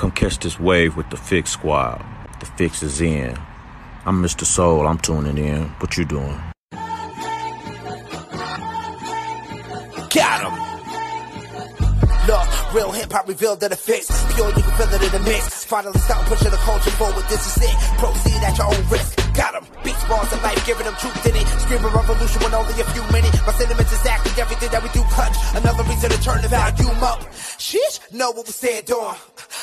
come 0.00 0.10
catch 0.10 0.38
this 0.38 0.58
wave 0.58 0.96
with 0.96 1.10
the 1.10 1.16
Fix 1.18 1.50
Squad. 1.50 2.02
The 2.40 2.46
fix 2.46 2.82
is 2.82 3.02
in. 3.02 3.36
I'm 4.06 4.22
Mr. 4.22 4.46
Soul, 4.46 4.86
I'm 4.86 4.96
tuning 4.96 5.36
in. 5.36 5.64
What 5.78 5.98
you 5.98 6.06
doing? 6.06 6.40
Look, 9.96 10.16
real 12.74 12.92
hip 12.92 13.12
hop 13.12 13.26
revealed 13.26 13.60
that 13.60 13.72
it 13.72 13.78
fits. 13.78 14.08
Pure, 14.34 14.48
you 14.48 14.62
can 14.62 14.74
feel 14.78 14.90
it 14.94 15.02
in 15.02 15.12
the 15.12 15.22
mix. 15.28 15.64
Finally 15.64 15.98
stop 16.00 16.24
pushing 16.26 16.50
the 16.50 16.56
culture 16.58 16.90
forward. 16.92 17.24
This 17.28 17.44
is 17.46 17.62
it. 17.62 17.76
Proceed 17.98 18.42
at 18.42 18.56
your 18.58 18.68
own 18.68 18.82
risk. 18.88 19.18
Got 19.34 19.54
him. 19.54 19.64
Beats, 19.82 20.02
bars, 20.04 20.32
and 20.32 20.42
life, 20.42 20.64
giving 20.66 20.84
them 20.84 20.94
truth 20.98 21.26
in 21.26 21.36
it. 21.36 21.46
Screaming 21.62 21.92
revolution 21.92 22.42
when 22.42 22.54
only 22.54 22.74
a 22.80 22.84
few 22.94 23.02
minutes. 23.10 23.38
My 23.46 23.52
sentiments 23.52 23.92
exactly 23.92 24.32
everything 24.40 24.70
that 24.70 24.82
we 24.82 24.88
do 24.90 25.02
clutch. 25.10 25.36
Another 25.54 25.82
reason 25.84 26.10
to 26.10 26.20
turn 26.22 26.42
the 26.42 26.48
volume 26.48 27.02
up. 27.02 27.20
Sheesh, 27.58 28.00
know 28.12 28.30
what 28.30 28.46
we 28.46 28.52
stand 28.52 28.90
on. 28.90 29.16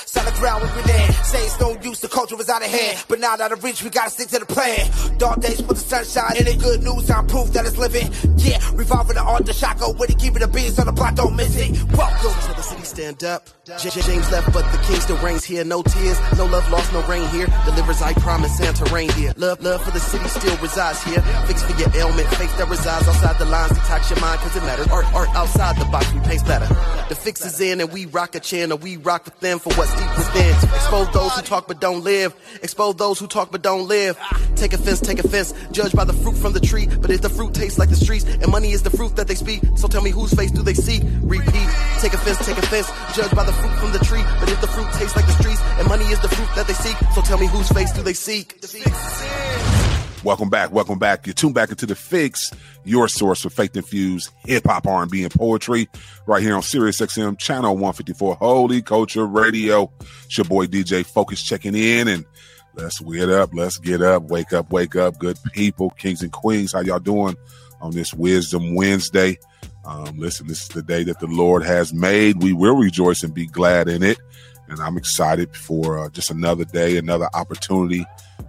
Solid 0.05 0.33
ground 0.35 0.63
when 0.63 0.75
we 0.75 0.81
land. 0.83 1.13
Say 1.25 1.43
it's 1.43 1.59
no 1.59 1.77
use, 1.81 1.99
the 1.99 2.07
culture 2.07 2.39
is 2.39 2.49
out 2.49 2.63
of 2.63 2.69
hand. 2.69 3.03
But 3.07 3.19
not 3.19 3.41
out 3.41 3.51
of 3.51 3.63
reach, 3.63 3.83
we 3.83 3.89
gotta 3.89 4.09
stick 4.09 4.29
to 4.29 4.39
the 4.39 4.45
plan. 4.45 4.89
Dark 5.17 5.41
days 5.41 5.61
with 5.63 5.77
the 5.77 5.83
sunshine, 5.83 6.37
and 6.37 6.47
it 6.47 6.59
good 6.59 6.81
news, 6.83 7.09
I'm 7.09 7.27
proof 7.27 7.51
that 7.53 7.65
it's 7.65 7.77
living. 7.77 8.07
Yeah, 8.37 8.59
revolving 8.73 9.15
the 9.15 9.21
art, 9.21 9.45
the 9.45 9.53
shotgun, 9.53 9.97
with 9.97 10.09
it, 10.09 10.19
keeping 10.19 10.39
the 10.39 10.47
beats 10.47 10.79
on 10.79 10.85
the 10.85 10.91
block, 10.91 11.15
don't 11.15 11.35
miss 11.35 11.55
it. 11.57 11.71
Welcome 11.93 12.33
to 12.47 12.53
the 12.55 12.61
city, 12.61 12.83
stand 12.97 13.23
up. 13.23 13.47
James 13.77 14.31
left, 14.31 14.51
but 14.53 14.65
the 14.71 14.77
king 14.87 14.99
still 14.99 15.17
reigns 15.17 15.43
here. 15.43 15.63
No 15.63 15.83
tears, 15.83 16.17
no 16.35 16.45
love 16.45 16.67
lost, 16.71 16.91
no 16.93 17.05
rain 17.05 17.27
here. 17.29 17.45
Delivers, 17.65 18.01
I 18.01 18.13
promise, 18.13 18.57
Santa 18.57 18.85
rain 18.85 19.09
here. 19.09 19.33
Love, 19.37 19.61
love 19.61 19.83
for 19.83 19.91
the 19.91 19.99
city 19.99 20.27
still 20.29 20.57
resides 20.57 21.03
here. 21.03 21.21
Fix 21.45 21.61
for 21.61 21.77
your 21.79 21.95
ailment, 21.95 22.27
faith 22.35 22.57
that 22.57 22.67
resides 22.69 23.07
outside 23.07 23.37
the 23.37 23.45
lines. 23.45 23.71
Detox 23.73 24.09
your 24.09 24.19
mind, 24.19 24.39
cause 24.39 24.55
it 24.55 24.63
matters. 24.63 24.87
Art, 24.87 25.05
art 25.13 25.29
outside 25.35 25.77
the 25.77 25.85
box, 25.85 26.11
we 26.11 26.21
paint 26.21 26.43
better. 26.47 26.65
The 27.09 27.15
fix 27.15 27.45
is 27.45 27.61
in, 27.61 27.81
and 27.81 27.91
we 27.91 28.07
rock 28.07 28.33
a 28.33 28.39
channel. 28.39 28.79
We 28.79 28.97
rock 28.97 29.25
with 29.25 29.39
them 29.41 29.59
for 29.59 29.71
what's 29.73 29.93
deep 29.93 30.17
within. 30.17 30.55
Expose 30.73 31.11
those 31.11 31.33
who 31.35 31.41
talk 31.43 31.67
but 31.67 31.79
don't 31.79 32.03
live. 32.03 32.35
Expose 32.63 32.95
those 32.95 33.19
who 33.19 33.27
talk 33.27 33.51
but 33.51 33.61
don't 33.61 33.87
live. 33.87 34.17
Take 34.55 34.73
offense, 34.73 35.01
take 35.01 35.19
offense. 35.19 35.53
Judge 35.71 35.93
by 35.93 36.03
the 36.03 36.13
fruit 36.13 36.35
from 36.35 36.53
the 36.53 36.59
tree. 36.59 36.87
But 36.87 37.11
if 37.11 37.21
the 37.21 37.29
fruit 37.29 37.53
tastes 37.53 37.77
like 37.77 37.89
the 37.89 37.95
streets, 37.95 38.25
and 38.25 38.49
money 38.51 38.71
is 38.71 38.81
the 38.81 38.89
fruit 38.89 39.15
that 39.17 39.27
they 39.27 39.35
speak, 39.35 39.61
so 39.75 39.87
tell 39.87 40.01
me 40.01 40.09
whose 40.09 40.33
face 40.33 40.49
do 40.49 40.63
they 40.63 40.73
see? 40.73 41.01
Repeat. 41.21 41.69
Take 41.99 42.13
offense, 42.13 42.43
take 42.45 42.57
offense. 42.57 42.86
Judge 43.13 43.31
by 43.35 43.43
the 43.43 43.53
fruit 43.53 43.73
from 43.79 43.91
the 43.91 43.99
tree. 43.99 44.23
But 44.39 44.49
if 44.49 44.61
the 44.61 44.67
fruit 44.67 44.87
tastes 44.93 45.15
like 45.15 45.25
the 45.25 45.33
streets, 45.33 45.61
and 45.79 45.87
money 45.87 46.05
is 46.05 46.19
the 46.21 46.29
fruit 46.29 46.49
that 46.55 46.67
they 46.67 46.73
seek, 46.73 46.97
so 47.13 47.21
tell 47.21 47.37
me 47.37 47.47
whose 47.47 47.69
face 47.69 47.91
do 47.91 48.01
they 48.01 48.13
seek? 48.13 48.61
The 48.61 48.67
fix 48.67 48.85
is 48.85 49.21
in. 49.21 49.87
Welcome 50.23 50.49
back, 50.49 50.71
welcome 50.71 50.97
back. 50.97 51.27
You 51.27 51.33
tuned 51.33 51.53
back 51.53 51.69
into 51.69 51.85
the 51.85 51.95
Fix, 51.95 52.51
your 52.83 53.07
source 53.07 53.43
for 53.43 53.49
faith 53.49 53.77
infused 53.77 54.31
hip 54.45 54.65
hop, 54.65 54.87
R 54.87 55.03
and 55.03 55.11
B, 55.11 55.23
and 55.23 55.31
poetry, 55.31 55.87
right 56.25 56.41
here 56.41 56.55
on 56.55 56.63
Sirius 56.63 56.99
XM 56.99 57.37
channel 57.37 57.73
154, 57.73 58.35
Holy 58.35 58.81
Culture 58.81 59.25
Radio. 59.25 59.91
It's 60.25 60.37
your 60.37 60.45
boy 60.45 60.65
DJ 60.65 61.05
Focus 61.05 61.41
checking 61.41 61.75
in, 61.75 62.07
and 62.07 62.25
let's 62.73 62.99
get 62.99 63.29
up, 63.29 63.51
let's 63.53 63.77
get 63.77 64.01
up, 64.01 64.23
wake 64.23 64.53
up, 64.53 64.71
wake 64.71 64.95
up, 64.95 65.17
good 65.19 65.37
people, 65.53 65.91
kings 65.91 66.23
and 66.23 66.31
queens. 66.31 66.73
How 66.73 66.81
y'all 66.81 66.99
doing 66.99 67.37
on 67.79 67.91
this 67.91 68.13
Wisdom 68.13 68.73
Wednesday? 68.75 69.37
Um, 69.87 70.17
listen, 70.17 70.47
this 70.47 70.63
is 70.63 70.67
the 70.67 70.83
day 70.83 71.03
that 71.05 71.19
the 71.19 71.27
Lord 71.27 71.63
has 71.63 71.93
made. 71.93 72.43
We 72.43 72.51
will 72.51 72.75
rejoice 72.75 73.23
and 73.23 73.33
be 73.33 73.47
glad 73.47 73.87
in 73.87 74.03
it, 74.03 74.19
and 74.67 74.81
I'm 74.81 74.97
excited 74.97 75.55
for 75.55 75.97
uh, 75.97 76.09
just 76.09 76.29
another 76.29 76.65
day, 76.65 76.97
another 76.97 77.29
opportunity 77.33 78.05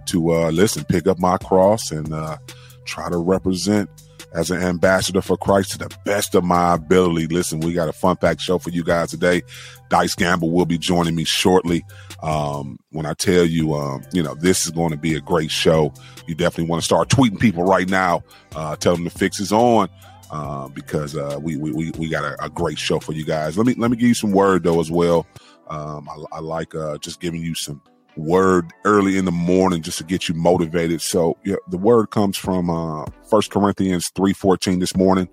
to 0.07 0.33
uh, 0.33 0.51
listen, 0.51 0.83
pick 0.83 1.07
up 1.07 1.17
my 1.17 1.37
cross, 1.37 1.91
and 1.91 2.13
uh, 2.13 2.37
try 2.83 3.09
to 3.09 3.17
represent 3.17 3.89
as 4.33 4.51
an 4.51 4.61
ambassador 4.61 5.21
for 5.21 5.37
Christ 5.37 5.71
to 5.71 5.77
the 5.79 5.97
best 6.05 6.35
of 6.35 6.43
my 6.43 6.75
ability. 6.75 7.27
Listen, 7.27 7.61
we 7.61 7.73
got 7.73 7.89
a 7.89 7.93
fun 7.93 8.15
packed 8.17 8.41
show 8.41 8.59
for 8.59 8.69
you 8.69 8.83
guys 8.83 9.09
today. 9.09 9.41
Dice 9.89 10.15
Gamble 10.15 10.51
will 10.51 10.65
be 10.65 10.77
joining 10.77 11.15
me 11.15 11.23
shortly. 11.23 11.83
Um, 12.21 12.79
when 12.91 13.05
I 13.05 13.13
tell 13.13 13.45
you, 13.45 13.73
um, 13.73 14.03
you 14.13 14.21
know, 14.21 14.35
this 14.35 14.65
is 14.65 14.71
going 14.71 14.91
to 14.91 14.97
be 14.97 15.15
a 15.15 15.21
great 15.21 15.51
show. 15.51 15.93
You 16.27 16.35
definitely 16.35 16.69
want 16.69 16.81
to 16.81 16.85
start 16.85 17.09
tweeting 17.09 17.39
people 17.39 17.63
right 17.63 17.89
now. 17.89 18.23
Uh, 18.55 18.75
tell 18.75 18.93
them 18.93 19.05
the 19.05 19.09
fix 19.09 19.39
is 19.39 19.51
on. 19.51 19.89
Uh, 20.31 20.67
because 20.67 21.17
uh, 21.17 21.39
we, 21.41 21.57
we 21.57 21.89
we 21.97 22.07
got 22.07 22.23
a, 22.23 22.35
a 22.43 22.49
great 22.49 22.77
show 22.77 22.99
for 22.99 23.13
you 23.13 23.25
guys. 23.25 23.57
Let 23.57 23.65
me 23.65 23.73
let 23.75 23.89
me 23.89 23.97
give 23.97 24.07
you 24.07 24.13
some 24.13 24.31
word 24.31 24.63
though 24.63 24.79
as 24.79 24.91
well. 24.91 25.25
Um, 25.69 26.07
I, 26.07 26.37
I 26.37 26.39
like 26.39 26.75
uh, 26.75 26.99
just 26.99 27.19
giving 27.19 27.41
you 27.41 27.55
some 27.55 27.81
word 28.15 28.71
early 28.85 29.17
in 29.17 29.25
the 29.25 29.31
morning 29.31 29.81
just 29.81 29.97
to 29.97 30.03
get 30.03 30.29
you 30.29 30.35
motivated. 30.35 31.01
So 31.01 31.35
yeah, 31.43 31.55
the 31.67 31.77
word 31.77 32.11
comes 32.11 32.37
from 32.37 32.69
uh 32.69 33.05
Corinthians 33.49 34.11
three 34.15 34.33
fourteen 34.33 34.77
this 34.77 34.95
morning, 34.95 35.29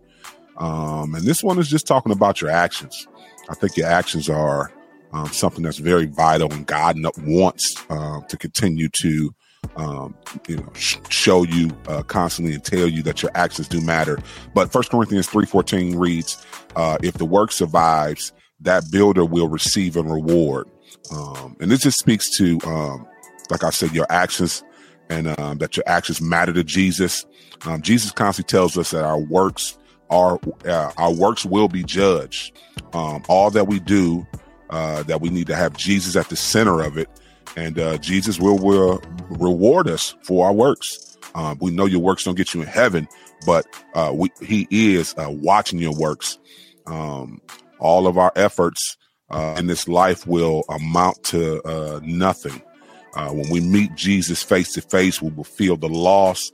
um, 0.56 1.14
and 1.14 1.24
this 1.24 1.42
one 1.42 1.58
is 1.58 1.68
just 1.68 1.86
talking 1.86 2.12
about 2.12 2.40
your 2.40 2.50
actions. 2.50 3.06
I 3.50 3.54
think 3.54 3.76
your 3.76 3.88
actions 3.88 4.30
are 4.30 4.72
um, 5.12 5.28
something 5.28 5.62
that's 5.62 5.78
very 5.78 6.06
vital, 6.06 6.50
and 6.52 6.66
God 6.66 6.96
wants 7.18 7.76
uh, 7.90 8.20
to 8.22 8.36
continue 8.36 8.88
to 9.02 9.34
um, 9.76 10.14
you 10.48 10.56
know 10.56 10.72
sh- 10.74 10.98
show 11.08 11.44
you 11.44 11.70
uh, 11.88 12.02
constantly 12.02 12.54
and 12.54 12.64
tell 12.64 12.86
you 12.86 13.02
that 13.02 13.22
your 13.22 13.30
actions 13.34 13.68
do 13.68 13.80
matter. 13.80 14.18
But 14.54 14.72
First 14.72 14.90
Corinthians 14.90 15.28
three 15.28 15.46
fourteen 15.46 15.96
reads, 15.96 16.44
uh, 16.76 16.98
"If 17.02 17.14
the 17.14 17.24
work 17.24 17.52
survives, 17.52 18.32
that 18.60 18.90
builder 18.90 19.24
will 19.24 19.48
receive 19.48 19.96
a 19.96 20.02
reward." 20.02 20.68
Um, 21.10 21.56
and 21.60 21.70
this 21.70 21.80
just 21.80 21.98
speaks 21.98 22.36
to, 22.38 22.58
um, 22.64 23.06
like 23.50 23.62
I 23.62 23.70
said, 23.70 23.92
your 23.92 24.06
actions 24.10 24.64
and 25.08 25.38
um, 25.38 25.58
that 25.58 25.76
your 25.76 25.84
actions 25.86 26.20
matter 26.20 26.52
to 26.52 26.64
Jesus. 26.64 27.26
Um, 27.64 27.80
Jesus 27.82 28.10
constantly 28.10 28.50
tells 28.50 28.76
us 28.76 28.90
that 28.90 29.04
our 29.04 29.18
works 29.18 29.78
are 30.10 30.38
uh, 30.64 30.92
our 30.96 31.12
works 31.12 31.44
will 31.44 31.68
be 31.68 31.82
judged. 31.82 32.58
Um, 32.92 33.22
all 33.28 33.50
that 33.50 33.66
we 33.66 33.80
do, 33.80 34.26
uh, 34.70 35.02
that 35.04 35.20
we 35.20 35.30
need 35.30 35.46
to 35.48 35.56
have 35.56 35.76
Jesus 35.76 36.16
at 36.16 36.28
the 36.28 36.36
center 36.36 36.82
of 36.82 36.96
it, 36.96 37.08
and 37.56 37.78
uh, 37.78 37.98
Jesus 37.98 38.38
will, 38.38 38.58
will 38.58 39.02
reward 39.30 39.88
us 39.88 40.14
for 40.22 40.46
our 40.46 40.52
works. 40.52 41.16
Um, 41.34 41.58
we 41.60 41.70
know 41.70 41.86
your 41.86 42.00
works 42.00 42.24
don't 42.24 42.36
get 42.36 42.54
you 42.54 42.62
in 42.62 42.68
heaven, 42.68 43.08
but 43.44 43.66
uh, 43.94 44.12
we, 44.14 44.30
He 44.40 44.66
is 44.70 45.14
uh, 45.18 45.28
watching 45.30 45.78
your 45.78 45.94
works. 45.94 46.38
Um, 46.86 47.40
all 47.78 48.06
of 48.06 48.16
our 48.16 48.32
efforts 48.36 48.96
uh, 49.30 49.56
in 49.58 49.66
this 49.66 49.88
life 49.88 50.26
will 50.26 50.64
amount 50.68 51.22
to 51.24 51.62
uh, 51.62 52.00
nothing. 52.02 52.62
Uh, 53.14 53.30
when 53.30 53.50
we 53.50 53.60
meet 53.60 53.94
Jesus 53.94 54.42
face 54.42 54.72
to 54.74 54.82
face, 54.82 55.20
we 55.20 55.30
will 55.30 55.44
feel 55.44 55.76
the 55.76 55.88
loss 55.88 56.52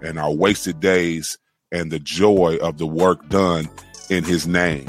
and 0.00 0.18
our 0.18 0.32
wasted 0.32 0.80
days 0.80 1.36
and 1.72 1.90
the 1.90 1.98
joy 1.98 2.56
of 2.62 2.78
the 2.78 2.86
work 2.86 3.28
done 3.28 3.68
in 4.10 4.24
His 4.24 4.46
name. 4.46 4.88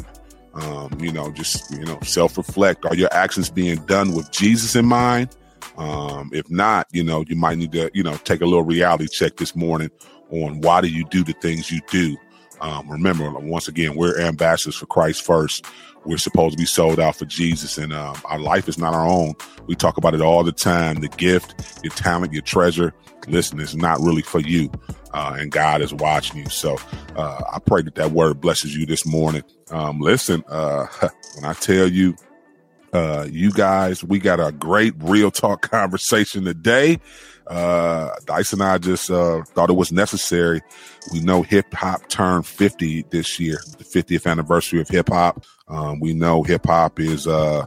Um, 0.53 0.95
you 0.99 1.11
know, 1.11 1.31
just 1.31 1.69
you 1.71 1.83
know, 1.83 1.99
self 2.01 2.37
reflect. 2.37 2.85
Are 2.85 2.95
your 2.95 3.13
actions 3.13 3.49
being 3.49 3.83
done 3.85 4.13
with 4.13 4.31
Jesus 4.31 4.75
in 4.75 4.85
mind? 4.85 5.35
Um, 5.77 6.29
if 6.33 6.49
not, 6.49 6.87
you 6.91 7.03
know, 7.03 7.23
you 7.27 7.35
might 7.35 7.57
need 7.57 7.71
to 7.73 7.89
you 7.93 8.03
know 8.03 8.15
take 8.17 8.41
a 8.41 8.45
little 8.45 8.63
reality 8.63 9.07
check 9.07 9.37
this 9.37 9.55
morning 9.55 9.89
on 10.31 10.61
why 10.61 10.81
do 10.81 10.87
you 10.87 11.05
do 11.05 11.23
the 11.23 11.33
things 11.33 11.71
you 11.71 11.81
do. 11.89 12.17
Um, 12.61 12.89
remember, 12.89 13.29
once 13.31 13.67
again, 13.67 13.95
we're 13.95 14.19
ambassadors 14.19 14.75
for 14.75 14.85
Christ 14.85 15.23
first. 15.23 15.65
We're 16.05 16.17
supposed 16.17 16.53
to 16.53 16.57
be 16.61 16.65
sold 16.65 16.99
out 16.99 17.15
for 17.15 17.25
Jesus, 17.25 17.77
and 17.77 17.91
um, 17.91 18.15
our 18.25 18.39
life 18.39 18.69
is 18.69 18.77
not 18.77 18.93
our 18.93 19.07
own. 19.07 19.33
We 19.67 19.75
talk 19.75 19.97
about 19.97 20.13
it 20.13 20.21
all 20.21 20.43
the 20.43 20.51
time. 20.51 21.01
The 21.01 21.09
gift, 21.09 21.79
your 21.83 21.91
talent, 21.91 22.31
your 22.31 22.43
treasure. 22.43 22.93
Listen, 23.27 23.59
it's 23.59 23.75
not 23.75 23.99
really 23.99 24.21
for 24.21 24.39
you, 24.39 24.69
uh, 25.13 25.35
and 25.39 25.51
God 25.51 25.81
is 25.81 25.93
watching 25.93 26.37
you. 26.37 26.49
So 26.49 26.77
uh, 27.15 27.41
I 27.51 27.59
pray 27.59 27.81
that 27.81 27.95
that 27.95 28.11
word 28.11 28.39
blesses 28.39 28.77
you 28.77 28.85
this 28.85 29.05
morning. 29.05 29.43
Um, 29.71 29.99
listen, 29.99 30.43
uh, 30.47 30.85
when 31.35 31.45
I 31.45 31.53
tell 31.53 31.87
you, 31.87 32.15
uh, 32.93 33.27
you 33.29 33.51
guys, 33.51 34.03
we 34.03 34.19
got 34.19 34.39
a 34.39 34.51
great 34.51 34.93
real 34.99 35.31
talk 35.31 35.61
conversation 35.69 36.45
today. 36.45 36.99
Uh, 37.47 38.11
Dice 38.25 38.53
and 38.53 38.63
I 38.63 38.77
just 38.77 39.11
uh, 39.11 39.43
thought 39.43 39.69
it 39.69 39.73
was 39.73 39.91
necessary. 39.91 40.61
We 41.13 41.19
know 41.19 41.43
hip 41.43 41.73
hop 41.73 42.07
turned 42.09 42.47
50 42.47 43.03
this 43.11 43.39
year, 43.39 43.59
the 43.77 43.83
50th 43.83 44.29
anniversary 44.29 44.81
of 44.81 44.87
hip 44.87 45.09
hop. 45.09 45.45
Um, 45.67 45.99
we 45.99 46.13
know 46.13 46.43
hip 46.43 46.65
hop 46.65 46.99
is, 46.99 47.27
uh, 47.27 47.65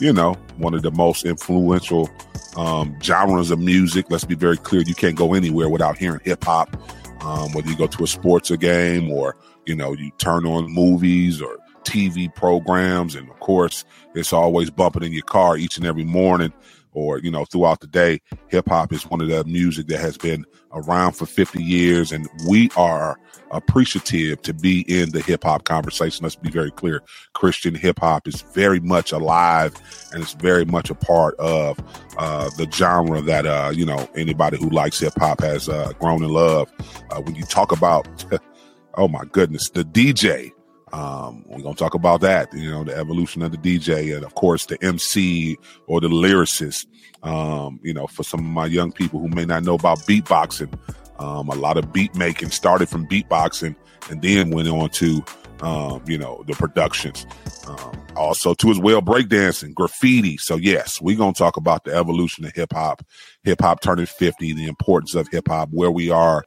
you 0.00 0.12
know, 0.12 0.34
one 0.56 0.74
of 0.74 0.82
the 0.82 0.90
most 0.90 1.26
influential 1.26 2.08
um, 2.56 2.96
genres 3.02 3.50
of 3.50 3.58
music. 3.58 4.06
Let's 4.10 4.24
be 4.24 4.34
very 4.34 4.56
clear. 4.56 4.82
You 4.82 4.94
can't 4.94 5.16
go 5.16 5.34
anywhere 5.34 5.68
without 5.68 5.98
hearing 5.98 6.20
hip 6.24 6.44
hop. 6.44 6.76
Um, 7.22 7.52
whether 7.52 7.68
you 7.68 7.76
go 7.76 7.88
to 7.88 8.04
a 8.04 8.06
sports 8.06 8.50
game 8.56 9.10
or, 9.10 9.36
you 9.66 9.74
know, 9.74 9.92
you 9.92 10.10
turn 10.18 10.46
on 10.46 10.72
movies 10.72 11.42
or 11.42 11.58
TV 11.88 12.32
programs, 12.34 13.14
and 13.14 13.28
of 13.30 13.40
course, 13.40 13.84
it's 14.14 14.32
always 14.32 14.70
bumping 14.70 15.02
in 15.02 15.12
your 15.12 15.24
car 15.24 15.56
each 15.56 15.76
and 15.76 15.86
every 15.86 16.04
morning 16.04 16.52
or 16.92 17.18
you 17.18 17.30
know 17.30 17.44
throughout 17.44 17.80
the 17.80 17.86
day. 17.86 18.20
Hip 18.48 18.68
hop 18.68 18.92
is 18.92 19.06
one 19.06 19.20
of 19.20 19.28
the 19.28 19.44
music 19.44 19.86
that 19.88 20.00
has 20.00 20.16
been 20.16 20.44
around 20.72 21.12
for 21.12 21.26
50 21.26 21.62
years 21.62 22.12
and 22.12 22.28
we 22.46 22.70
are 22.76 23.18
appreciative 23.50 24.42
to 24.42 24.52
be 24.52 24.82
in 24.82 25.10
the 25.12 25.20
hip 25.20 25.44
hop 25.44 25.64
conversation. 25.64 26.24
Let's 26.24 26.36
be 26.36 26.50
very 26.50 26.70
clear. 26.70 27.02
Christian 27.32 27.74
hip 27.74 28.00
hop 28.00 28.28
is 28.28 28.42
very 28.42 28.80
much 28.80 29.12
alive 29.12 29.74
and 30.12 30.22
it's 30.22 30.34
very 30.34 30.64
much 30.64 30.90
a 30.90 30.94
part 30.94 31.34
of 31.36 31.78
uh, 32.18 32.50
the 32.58 32.70
genre 32.70 33.20
that 33.22 33.46
uh, 33.46 33.70
you 33.74 33.86
know 33.86 34.08
anybody 34.14 34.58
who 34.58 34.68
likes 34.70 35.00
hip 35.00 35.14
hop 35.18 35.40
has 35.40 35.68
uh, 35.68 35.92
grown 35.98 36.22
in 36.22 36.30
love. 36.30 36.70
Uh, 37.10 37.20
when 37.20 37.34
you 37.34 37.44
talk 37.44 37.72
about 37.72 38.06
oh 38.94 39.08
my 39.08 39.24
goodness 39.30 39.70
the 39.70 39.84
dj 39.84 40.50
um, 40.92 41.44
we're 41.46 41.62
gonna 41.62 41.74
talk 41.74 41.94
about 41.94 42.20
that, 42.22 42.52
you 42.52 42.70
know, 42.70 42.84
the 42.84 42.96
evolution 42.96 43.42
of 43.42 43.52
the 43.52 43.58
DJ 43.58 44.14
and 44.14 44.24
of 44.24 44.34
course 44.34 44.66
the 44.66 44.82
MC 44.82 45.56
or 45.86 46.00
the 46.00 46.08
lyricist. 46.08 46.86
Um, 47.22 47.80
you 47.82 47.92
know, 47.92 48.06
for 48.06 48.22
some 48.22 48.40
of 48.40 48.46
my 48.46 48.66
young 48.66 48.92
people 48.92 49.18
who 49.20 49.28
may 49.28 49.44
not 49.44 49.64
know 49.64 49.74
about 49.74 49.98
beatboxing, 50.00 50.72
um, 51.18 51.48
a 51.48 51.54
lot 51.54 51.76
of 51.76 51.92
beat 51.92 52.14
making 52.14 52.50
started 52.50 52.88
from 52.88 53.06
beatboxing 53.08 53.74
and 54.10 54.22
then 54.22 54.50
went 54.50 54.68
on 54.68 54.88
to 54.90 55.24
um, 55.60 56.02
you 56.06 56.18
know, 56.18 56.44
the 56.46 56.54
productions. 56.54 57.26
Um, 57.66 58.06
also 58.16 58.54
to 58.54 58.70
as 58.70 58.78
well 58.78 59.02
breakdancing, 59.02 59.74
graffiti. 59.74 60.36
So 60.38 60.56
yes, 60.56 61.00
we're 61.00 61.16
gonna 61.16 61.32
talk 61.32 61.56
about 61.56 61.84
the 61.84 61.94
evolution 61.94 62.44
of 62.44 62.52
hip 62.54 62.72
hop, 62.72 63.04
hip 63.42 63.60
hop 63.60 63.80
turning 63.80 64.06
50, 64.06 64.52
the 64.52 64.66
importance 64.66 65.14
of 65.14 65.28
hip 65.28 65.48
hop, 65.48 65.70
where 65.72 65.90
we 65.90 66.10
are 66.10 66.44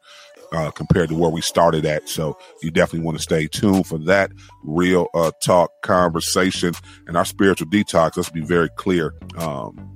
uh, 0.51 0.71
compared 0.71 1.09
to 1.09 1.15
where 1.15 1.29
we 1.29 1.41
started 1.41 1.85
at. 1.85 2.07
So 2.09 2.37
you 2.61 2.71
definitely 2.71 3.05
want 3.05 3.17
to 3.17 3.23
stay 3.23 3.47
tuned 3.47 3.87
for 3.87 3.97
that 3.99 4.31
real 4.63 5.07
uh, 5.13 5.31
talk 5.43 5.71
conversation 5.81 6.73
and 7.07 7.17
our 7.17 7.25
spiritual 7.25 7.67
detox. 7.67 8.17
Let's 8.17 8.29
be 8.29 8.41
very 8.41 8.69
clear. 8.69 9.13
Um, 9.37 9.87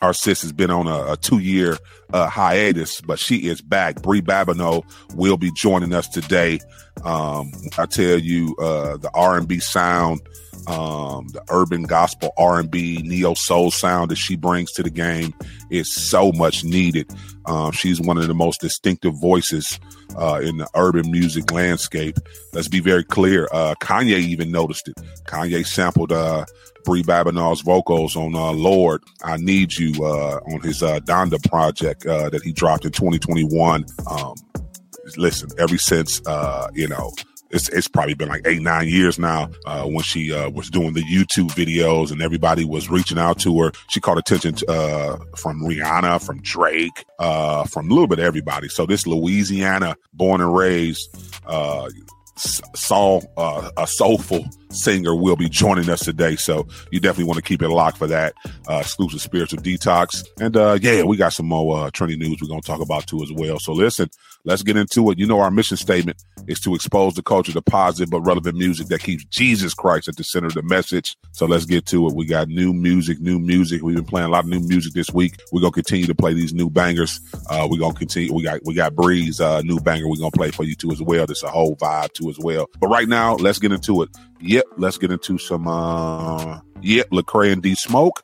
our 0.00 0.12
sis 0.12 0.42
has 0.42 0.52
been 0.52 0.70
on 0.70 0.88
a, 0.88 1.12
a 1.12 1.16
two 1.16 1.38
year 1.38 1.78
uh, 2.12 2.28
hiatus, 2.28 3.00
but 3.00 3.20
she 3.20 3.46
is 3.48 3.60
back. 3.60 4.02
Bri 4.02 4.20
Babineaux 4.20 4.82
will 5.14 5.36
be 5.36 5.52
joining 5.52 5.94
us 5.94 6.08
today. 6.08 6.58
Um, 7.04 7.52
I 7.78 7.86
tell 7.86 8.18
you, 8.18 8.56
uh, 8.58 8.96
the 8.96 9.10
R 9.14 9.38
and 9.38 9.46
B 9.46 9.60
sound 9.60 10.20
um, 10.66 11.28
the 11.28 11.42
urban 11.50 11.84
gospel 11.84 12.32
R&B 12.38 13.02
neo 13.02 13.34
soul 13.34 13.70
sound 13.70 14.10
that 14.10 14.16
she 14.16 14.36
brings 14.36 14.72
to 14.72 14.82
the 14.82 14.90
game 14.90 15.34
is 15.70 15.92
so 15.92 16.32
much 16.32 16.64
needed. 16.64 17.10
Um, 17.46 17.72
she's 17.72 18.00
one 18.00 18.18
of 18.18 18.28
the 18.28 18.34
most 18.34 18.60
distinctive 18.60 19.14
voices 19.20 19.80
uh, 20.16 20.40
in 20.42 20.58
the 20.58 20.68
urban 20.74 21.10
music 21.10 21.50
landscape. 21.50 22.16
Let's 22.52 22.68
be 22.68 22.80
very 22.80 23.04
clear. 23.04 23.48
Uh, 23.52 23.74
Kanye 23.80 24.18
even 24.18 24.50
noticed 24.50 24.88
it. 24.88 24.94
Kanye 25.26 25.66
sampled 25.66 26.12
uh, 26.12 26.44
Bri 26.84 27.02
Babineaux's 27.02 27.62
vocals 27.62 28.16
on 28.16 28.34
uh, 28.34 28.52
"Lord, 28.52 29.02
I 29.22 29.36
Need 29.36 29.76
You" 29.76 30.04
uh, 30.04 30.40
on 30.52 30.60
his 30.60 30.82
uh, 30.82 31.00
Donda 31.00 31.42
project 31.48 32.06
uh, 32.06 32.30
that 32.30 32.42
he 32.42 32.52
dropped 32.52 32.84
in 32.84 32.92
2021. 32.92 33.84
Um, 34.10 34.34
listen, 35.16 35.50
ever 35.58 35.78
since 35.78 36.20
uh, 36.26 36.68
you 36.74 36.88
know 36.88 37.12
it's, 37.52 37.68
it's 37.68 37.88
probably 37.88 38.14
been 38.14 38.28
like 38.28 38.42
eight, 38.46 38.62
nine 38.62 38.88
years 38.88 39.18
now, 39.18 39.50
uh, 39.66 39.84
when 39.84 40.02
she, 40.02 40.32
uh, 40.32 40.50
was 40.50 40.70
doing 40.70 40.94
the 40.94 41.02
YouTube 41.02 41.50
videos 41.50 42.10
and 42.10 42.22
everybody 42.22 42.64
was 42.64 42.90
reaching 42.90 43.18
out 43.18 43.38
to 43.40 43.60
her. 43.60 43.72
She 43.88 44.00
caught 44.00 44.18
attention, 44.18 44.54
to, 44.54 44.70
uh, 44.70 45.18
from 45.36 45.60
Rihanna, 45.62 46.24
from 46.24 46.40
Drake, 46.42 47.04
uh, 47.18 47.64
from 47.64 47.90
a 47.90 47.94
little 47.94 48.08
bit 48.08 48.18
of 48.18 48.24
everybody. 48.24 48.68
So 48.68 48.86
this 48.86 49.06
Louisiana 49.06 49.96
born 50.12 50.40
and 50.40 50.54
raised, 50.54 51.08
uh, 51.46 51.88
soul, 52.74 53.22
uh, 53.36 53.70
a 53.76 53.86
soulful 53.86 54.46
singer 54.74 55.14
will 55.14 55.36
be 55.36 55.48
joining 55.48 55.88
us 55.88 56.00
today. 56.00 56.36
So 56.36 56.66
you 56.90 57.00
definitely 57.00 57.24
want 57.24 57.36
to 57.36 57.42
keep 57.42 57.62
it 57.62 57.68
locked 57.68 57.98
for 57.98 58.06
that 58.06 58.34
uh, 58.68 58.78
exclusive 58.78 59.20
spiritual 59.20 59.60
detox. 59.60 60.26
And 60.40 60.56
uh, 60.56 60.78
yeah, 60.80 61.02
we 61.02 61.16
got 61.16 61.32
some 61.32 61.46
more 61.46 61.86
uh, 61.86 61.90
trendy 61.90 62.18
news 62.18 62.38
we're 62.40 62.48
going 62.48 62.60
to 62.60 62.66
talk 62.66 62.80
about 62.80 63.06
too 63.06 63.22
as 63.22 63.32
well. 63.32 63.58
So 63.58 63.72
listen, 63.72 64.10
let's 64.44 64.62
get 64.62 64.76
into 64.76 65.10
it. 65.10 65.18
You 65.18 65.26
know, 65.26 65.40
our 65.40 65.50
mission 65.50 65.76
statement 65.76 66.22
is 66.46 66.60
to 66.60 66.74
expose 66.74 67.14
the 67.14 67.22
culture 67.22 67.52
to 67.52 67.62
positive 67.62 68.10
but 68.10 68.22
relevant 68.22 68.56
music 68.56 68.88
that 68.88 69.02
keeps 69.02 69.24
Jesus 69.24 69.74
Christ 69.74 70.08
at 70.08 70.16
the 70.16 70.24
center 70.24 70.46
of 70.46 70.54
the 70.54 70.62
message. 70.62 71.16
So 71.32 71.46
let's 71.46 71.64
get 71.64 71.86
to 71.86 72.06
it. 72.08 72.14
We 72.14 72.26
got 72.26 72.48
new 72.48 72.72
music, 72.72 73.20
new 73.20 73.38
music. 73.38 73.82
We've 73.82 73.94
been 73.94 74.04
playing 74.04 74.28
a 74.28 74.30
lot 74.30 74.44
of 74.44 74.50
new 74.50 74.60
music 74.60 74.92
this 74.92 75.10
week. 75.12 75.36
We're 75.52 75.60
gonna 75.60 75.72
continue 75.72 76.06
to 76.06 76.14
play 76.14 76.34
these 76.34 76.52
new 76.52 76.70
bangers. 76.70 77.20
Uh, 77.48 77.68
we're 77.70 77.78
gonna 77.78 77.94
continue. 77.94 78.32
We 78.32 78.42
got 78.42 78.60
we 78.64 78.74
got 78.74 78.94
Breeze, 78.94 79.40
uh, 79.40 79.62
new 79.62 79.78
banger. 79.80 80.08
We're 80.08 80.16
gonna 80.16 80.30
play 80.30 80.50
for 80.50 80.64
you 80.64 80.74
too 80.74 80.90
as 80.90 81.00
well. 81.00 81.26
There's 81.26 81.42
a 81.42 81.48
whole 81.48 81.76
vibe 81.76 82.12
too 82.12 82.30
as 82.30 82.38
well. 82.38 82.68
But 82.80 82.88
right 82.88 83.08
now, 83.08 83.36
let's 83.36 83.58
get 83.58 83.72
into 83.72 84.02
it. 84.02 84.10
Yep, 84.42 84.64
let's 84.76 84.98
get 84.98 85.12
into 85.12 85.38
some 85.38 85.68
uh 85.68 86.60
yep, 86.80 87.08
Lecrae 87.10 87.52
and 87.52 87.62
D 87.62 87.74
Smoke. 87.76 88.22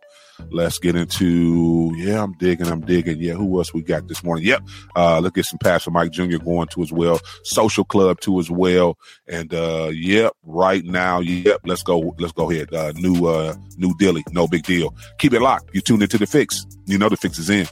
Let's 0.51 0.79
get 0.79 0.95
into 0.97 1.93
yeah, 1.97 2.23
I'm 2.23 2.33
digging, 2.35 2.67
I'm 2.69 2.81
digging. 2.81 3.19
Yeah, 3.19 3.35
who 3.35 3.59
else 3.59 3.73
we 3.73 3.83
got 3.83 4.09
this 4.09 4.23
morning? 4.25 4.45
Yep. 4.47 4.63
Uh 4.97 5.21
let's 5.21 5.35
get 5.35 5.47
some 5.47 5.59
Pastor 5.59 5.91
Mike 5.91 6.11
Jr. 6.11 6.39
going 6.39 6.69
to 6.69 6.83
as 6.83 6.93
well. 6.93 7.21
Social 7.45 7.85
Club 7.85 8.21
too 8.21 8.39
as 8.41 8.51
well. 8.51 8.99
And 9.29 9.53
uh 9.55 9.91
yep, 9.93 10.33
right 10.43 10.85
now, 10.85 11.21
yep, 11.21 11.61
let's 11.65 11.83
go, 11.83 12.15
let's 12.19 12.33
go 12.33 12.51
ahead. 12.51 12.73
Uh 12.75 12.93
new 12.97 13.27
uh 13.27 13.55
new 13.77 13.95
Dilly, 13.99 14.25
no 14.33 14.49
big 14.49 14.65
deal. 14.65 14.95
Keep 15.19 15.35
it 15.35 15.41
locked. 15.41 15.71
You 15.73 15.81
tuned 15.81 16.03
into 16.03 16.19
the 16.19 16.27
fix. 16.27 16.65
You 16.87 16.99
know 16.99 17.09
the 17.09 17.17
fix 17.17 17.39
is 17.39 17.51
in. 17.51 17.67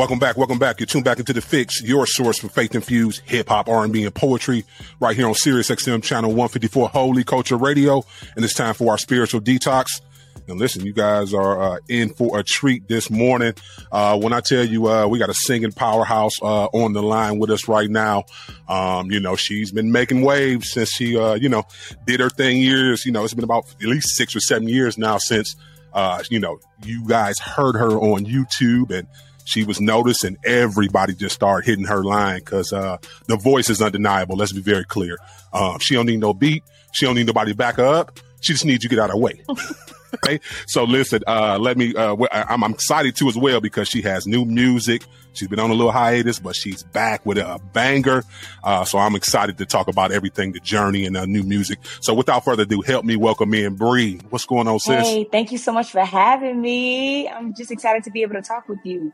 Welcome 0.00 0.18
back. 0.18 0.38
Welcome 0.38 0.58
back. 0.58 0.80
You're 0.80 0.86
tuned 0.86 1.04
back 1.04 1.18
into 1.18 1.34
the 1.34 1.42
fix, 1.42 1.82
your 1.82 2.06
source 2.06 2.38
for 2.38 2.48
faith 2.48 2.74
infused 2.74 3.20
hip 3.26 3.50
hop, 3.50 3.68
R&B, 3.68 4.02
and 4.02 4.14
poetry 4.14 4.64
right 4.98 5.14
here 5.14 5.26
on 5.26 5.34
Sirius 5.34 5.68
XM 5.68 6.02
channel 6.02 6.30
154 6.30 6.88
Holy 6.88 7.22
Culture 7.22 7.58
Radio. 7.58 8.02
And 8.34 8.42
it's 8.42 8.54
time 8.54 8.72
for 8.72 8.92
our 8.92 8.96
spiritual 8.96 9.42
detox. 9.42 10.00
And 10.48 10.58
listen, 10.58 10.86
you 10.86 10.94
guys 10.94 11.34
are 11.34 11.60
uh, 11.60 11.78
in 11.90 12.14
for 12.14 12.38
a 12.38 12.42
treat 12.42 12.88
this 12.88 13.10
morning. 13.10 13.52
Uh, 13.92 14.18
when 14.18 14.32
I 14.32 14.40
tell 14.40 14.64
you, 14.64 14.88
uh, 14.88 15.06
we 15.06 15.18
got 15.18 15.28
a 15.28 15.34
singing 15.34 15.70
powerhouse 15.70 16.40
uh, 16.40 16.64
on 16.72 16.94
the 16.94 17.02
line 17.02 17.38
with 17.38 17.50
us 17.50 17.68
right 17.68 17.90
now. 17.90 18.24
Um, 18.70 19.10
you 19.10 19.20
know, 19.20 19.36
she's 19.36 19.70
been 19.70 19.92
making 19.92 20.22
waves 20.22 20.70
since 20.70 20.88
she, 20.88 21.18
uh, 21.18 21.34
you 21.34 21.50
know, 21.50 21.64
did 22.06 22.20
her 22.20 22.30
thing 22.30 22.56
years. 22.56 23.04
You 23.04 23.12
know, 23.12 23.22
it's 23.22 23.34
been 23.34 23.44
about 23.44 23.66
at 23.82 23.86
least 23.86 24.16
six 24.16 24.34
or 24.34 24.40
seven 24.40 24.66
years 24.66 24.96
now 24.96 25.18
since, 25.18 25.56
uh, 25.92 26.22
you 26.30 26.40
know, 26.40 26.58
you 26.86 27.06
guys 27.06 27.38
heard 27.38 27.76
her 27.76 27.90
on 27.90 28.24
YouTube 28.24 28.90
and 28.98 29.06
she 29.50 29.64
was 29.64 29.80
noticed 29.80 30.22
and 30.22 30.38
everybody 30.44 31.12
just 31.12 31.34
started 31.34 31.66
hitting 31.66 31.84
her 31.86 32.04
line 32.04 32.38
because 32.38 32.72
uh, 32.72 32.98
the 33.26 33.36
voice 33.36 33.68
is 33.68 33.82
undeniable. 33.82 34.36
Let's 34.36 34.52
be 34.52 34.60
very 34.60 34.84
clear. 34.84 35.18
Uh, 35.52 35.76
she 35.78 35.94
don't 35.94 36.06
need 36.06 36.20
no 36.20 36.32
beat. 36.32 36.62
She 36.92 37.04
don't 37.04 37.16
need 37.16 37.26
nobody 37.26 37.50
to 37.50 37.56
back 37.56 37.76
her 37.76 37.84
up. 37.84 38.20
She 38.40 38.52
just 38.52 38.64
needs 38.64 38.84
you 38.84 38.90
to 38.90 38.94
get 38.94 39.02
out 39.02 39.10
of 39.10 39.16
the 39.16 39.20
way. 39.20 39.42
okay. 40.14 40.38
So 40.68 40.84
listen, 40.84 41.22
uh, 41.26 41.58
let 41.58 41.76
me, 41.76 41.92
uh, 41.96 42.16
I'm, 42.30 42.62
I'm, 42.62 42.72
excited 42.72 43.16
too 43.16 43.28
as 43.28 43.36
well 43.36 43.60
because 43.60 43.88
she 43.88 44.02
has 44.02 44.24
new 44.24 44.44
music. 44.44 45.04
She's 45.32 45.48
been 45.48 45.58
on 45.58 45.70
a 45.70 45.74
little 45.74 45.90
hiatus, 45.90 46.38
but 46.38 46.54
she's 46.54 46.84
back 46.84 47.26
with 47.26 47.38
a 47.38 47.60
banger. 47.72 48.22
Uh, 48.62 48.84
so 48.84 49.00
I'm 49.00 49.16
excited 49.16 49.58
to 49.58 49.66
talk 49.66 49.88
about 49.88 50.12
everything, 50.12 50.52
the 50.52 50.60
journey 50.60 51.06
and 51.06 51.16
the 51.16 51.26
new 51.26 51.42
music. 51.42 51.80
So 52.02 52.14
without 52.14 52.44
further 52.44 52.62
ado, 52.62 52.82
help 52.82 53.04
me 53.04 53.16
welcome 53.16 53.52
in 53.54 53.74
Bri. 53.74 54.20
What's 54.30 54.46
going 54.46 54.68
on, 54.68 54.78
sis? 54.78 55.08
Hey, 55.08 55.24
thank 55.24 55.50
you 55.50 55.58
so 55.58 55.72
much 55.72 55.90
for 55.90 56.04
having 56.04 56.60
me. 56.60 57.28
I'm 57.28 57.52
just 57.52 57.72
excited 57.72 58.04
to 58.04 58.12
be 58.12 58.22
able 58.22 58.34
to 58.34 58.42
talk 58.42 58.68
with 58.68 58.78
you. 58.84 59.12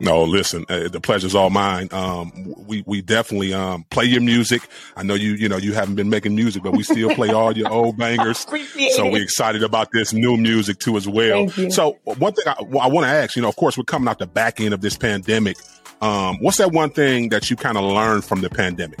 No, 0.00 0.24
listen, 0.24 0.64
uh, 0.70 0.88
the 0.88 1.00
pleasure's 1.00 1.34
all 1.34 1.50
mine. 1.50 1.88
Um, 1.92 2.54
we, 2.66 2.82
we 2.86 3.02
definitely, 3.02 3.52
um, 3.52 3.84
play 3.90 4.06
your 4.06 4.22
music. 4.22 4.62
I 4.96 5.02
know 5.02 5.14
you, 5.14 5.32
you 5.32 5.46
know, 5.46 5.58
you 5.58 5.74
haven't 5.74 5.96
been 5.96 6.08
making 6.08 6.34
music, 6.34 6.62
but 6.62 6.72
we 6.72 6.82
still 6.82 7.14
play 7.14 7.28
all 7.28 7.56
your 7.56 7.70
old 7.70 7.98
bangers. 7.98 8.38
so 8.94 9.10
we're 9.10 9.22
excited 9.22 9.62
about 9.62 9.88
this 9.92 10.14
new 10.14 10.38
music 10.38 10.78
too 10.78 10.96
as 10.96 11.06
well. 11.06 11.48
So 11.70 11.98
one 12.04 12.32
thing 12.32 12.44
I, 12.46 12.54
I 12.78 12.88
want 12.88 13.04
to 13.04 13.10
ask, 13.10 13.36
you 13.36 13.42
know, 13.42 13.48
of 13.48 13.56
course 13.56 13.76
we're 13.76 13.84
coming 13.84 14.08
out 14.08 14.18
the 14.18 14.26
back 14.26 14.58
end 14.60 14.72
of 14.72 14.80
this 14.80 14.96
pandemic. 14.96 15.56
Um, 16.00 16.38
what's 16.40 16.56
that 16.56 16.72
one 16.72 16.90
thing 16.90 17.28
that 17.28 17.50
you 17.50 17.56
kind 17.56 17.76
of 17.76 17.84
learned 17.84 18.24
from 18.24 18.40
the 18.40 18.48
pandemic? 18.48 19.00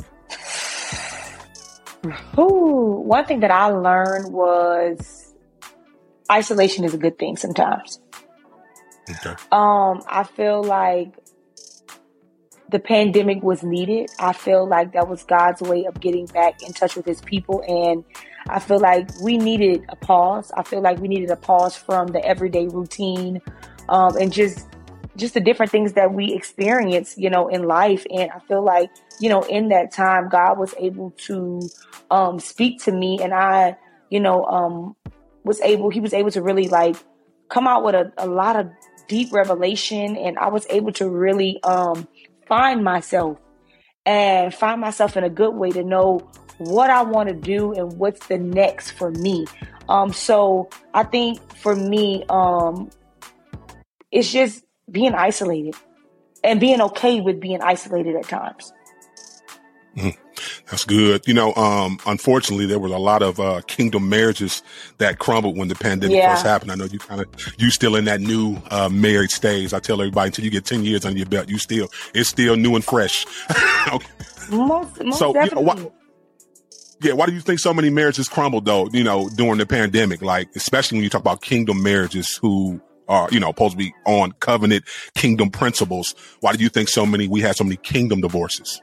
Ooh, 2.38 3.02
one 3.04 3.24
thing 3.24 3.40
that 3.40 3.50
I 3.50 3.66
learned 3.66 4.32
was 4.32 5.34
isolation 6.30 6.84
is 6.84 6.94
a 6.94 6.98
good 6.98 7.18
thing 7.18 7.36
sometimes. 7.36 7.99
Okay. 9.08 9.34
Um, 9.52 10.02
I 10.08 10.24
feel 10.24 10.62
like 10.62 11.14
the 12.70 12.78
pandemic 12.78 13.42
was 13.42 13.62
needed. 13.62 14.10
I 14.18 14.32
feel 14.32 14.66
like 14.66 14.92
that 14.92 15.08
was 15.08 15.22
God's 15.24 15.60
way 15.60 15.84
of 15.86 16.00
getting 16.00 16.26
back 16.26 16.62
in 16.62 16.72
touch 16.72 16.96
with 16.96 17.04
his 17.04 17.20
people. 17.20 17.62
And 17.66 18.04
I 18.48 18.60
feel 18.60 18.78
like 18.78 19.08
we 19.20 19.38
needed 19.38 19.84
a 19.88 19.96
pause. 19.96 20.52
I 20.56 20.62
feel 20.62 20.80
like 20.80 20.98
we 20.98 21.08
needed 21.08 21.30
a 21.30 21.36
pause 21.36 21.76
from 21.76 22.08
the 22.08 22.24
everyday 22.24 22.68
routine 22.68 23.40
um, 23.88 24.16
and 24.16 24.32
just 24.32 24.66
just 25.16 25.34
the 25.34 25.40
different 25.40 25.70
things 25.70 25.94
that 25.94 26.14
we 26.14 26.32
experience, 26.32 27.18
you 27.18 27.28
know, 27.28 27.48
in 27.48 27.64
life. 27.64 28.06
And 28.10 28.30
I 28.30 28.38
feel 28.40 28.62
like, 28.62 28.90
you 29.18 29.28
know, 29.28 29.42
in 29.42 29.68
that 29.68 29.92
time, 29.92 30.28
God 30.28 30.58
was 30.58 30.74
able 30.78 31.10
to 31.26 31.68
um, 32.10 32.38
speak 32.38 32.82
to 32.84 32.92
me 32.92 33.18
and 33.20 33.34
I, 33.34 33.76
you 34.08 34.20
know, 34.20 34.44
um, 34.44 34.96
was 35.44 35.60
able, 35.60 35.90
he 35.90 36.00
was 36.00 36.14
able 36.14 36.30
to 36.30 36.40
really 36.40 36.68
like 36.68 36.96
come 37.48 37.66
out 37.66 37.84
with 37.84 37.94
a, 37.94 38.12
a 38.16 38.26
lot 38.26 38.56
of 38.56 38.70
deep 39.10 39.32
revelation 39.32 40.16
and 40.16 40.38
I 40.38 40.48
was 40.48 40.64
able 40.70 40.92
to 40.92 41.10
really 41.10 41.60
um, 41.64 42.06
find 42.46 42.84
myself 42.84 43.38
and 44.06 44.54
find 44.54 44.80
myself 44.80 45.16
in 45.16 45.24
a 45.24 45.28
good 45.28 45.56
way 45.56 45.70
to 45.72 45.82
know 45.82 46.30
what 46.58 46.90
I 46.90 47.02
want 47.02 47.28
to 47.28 47.34
do 47.34 47.72
and 47.72 47.98
what's 47.98 48.28
the 48.28 48.38
next 48.38 48.92
for 48.92 49.10
me. 49.10 49.46
Um, 49.88 50.12
so 50.12 50.70
I 50.94 51.02
think 51.02 51.56
for 51.56 51.74
me, 51.74 52.24
um, 52.30 52.90
it's 54.12 54.30
just 54.30 54.62
being 54.88 55.14
isolated 55.14 55.74
and 56.44 56.60
being 56.60 56.80
okay 56.80 57.20
with 57.20 57.40
being 57.40 57.62
isolated 57.62 58.14
at 58.14 58.28
times. 58.28 58.72
Mm, 59.96 60.16
that's 60.70 60.84
good. 60.84 61.26
You 61.26 61.34
know, 61.34 61.52
um, 61.54 61.98
unfortunately, 62.06 62.66
there 62.66 62.78
was 62.78 62.92
a 62.92 62.98
lot 62.98 63.22
of 63.22 63.40
uh, 63.40 63.60
kingdom 63.66 64.08
marriages 64.08 64.62
that 64.98 65.18
crumbled 65.18 65.58
when 65.58 65.68
the 65.68 65.74
pandemic 65.74 66.16
yeah. 66.16 66.34
first 66.34 66.46
happened. 66.46 66.70
I 66.70 66.76
know 66.76 66.84
you 66.84 66.98
kind 66.98 67.20
of 67.20 67.26
you 67.58 67.70
still 67.70 67.96
in 67.96 68.04
that 68.04 68.20
new 68.20 68.56
uh, 68.70 68.88
married 68.88 69.30
stage. 69.30 69.74
I 69.74 69.80
tell 69.80 70.00
everybody 70.00 70.28
until 70.28 70.44
you 70.44 70.50
get 70.50 70.64
ten 70.64 70.84
years 70.84 71.04
under 71.04 71.18
your 71.18 71.28
belt, 71.28 71.48
you 71.48 71.58
still 71.58 71.88
it's 72.14 72.28
still 72.28 72.56
new 72.56 72.74
and 72.76 72.84
fresh. 72.84 73.26
okay. 73.92 74.06
Most, 74.50 75.02
most 75.02 75.18
so 75.18 75.32
definitely. 75.32 75.60
You 75.60 75.74
know, 75.74 75.82
why, 75.82 75.90
yeah, 77.02 77.12
why 77.14 77.26
do 77.26 77.32
you 77.32 77.40
think 77.40 77.58
so 77.58 77.72
many 77.72 77.90
marriages 77.90 78.28
crumbled 78.28 78.66
though? 78.66 78.88
You 78.92 79.02
know, 79.02 79.28
during 79.30 79.58
the 79.58 79.66
pandemic, 79.66 80.22
like 80.22 80.48
especially 80.54 80.98
when 80.98 81.04
you 81.04 81.10
talk 81.10 81.22
about 81.22 81.42
kingdom 81.42 81.82
marriages 81.82 82.36
who 82.36 82.80
are 83.08 83.28
you 83.32 83.40
know 83.40 83.48
supposed 83.48 83.72
to 83.72 83.78
be 83.78 83.92
on 84.06 84.32
covenant 84.32 84.84
kingdom 85.14 85.50
principles. 85.50 86.14
Why 86.40 86.54
do 86.54 86.62
you 86.62 86.68
think 86.68 86.88
so 86.88 87.04
many 87.04 87.26
we 87.26 87.40
had 87.40 87.56
so 87.56 87.64
many 87.64 87.76
kingdom 87.76 88.20
divorces? 88.20 88.80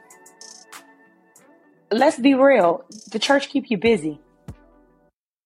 Let's 1.90 2.18
be 2.18 2.34
real. 2.34 2.84
The 3.10 3.18
church 3.18 3.48
keep 3.48 3.70
you 3.70 3.78
busy. 3.78 4.20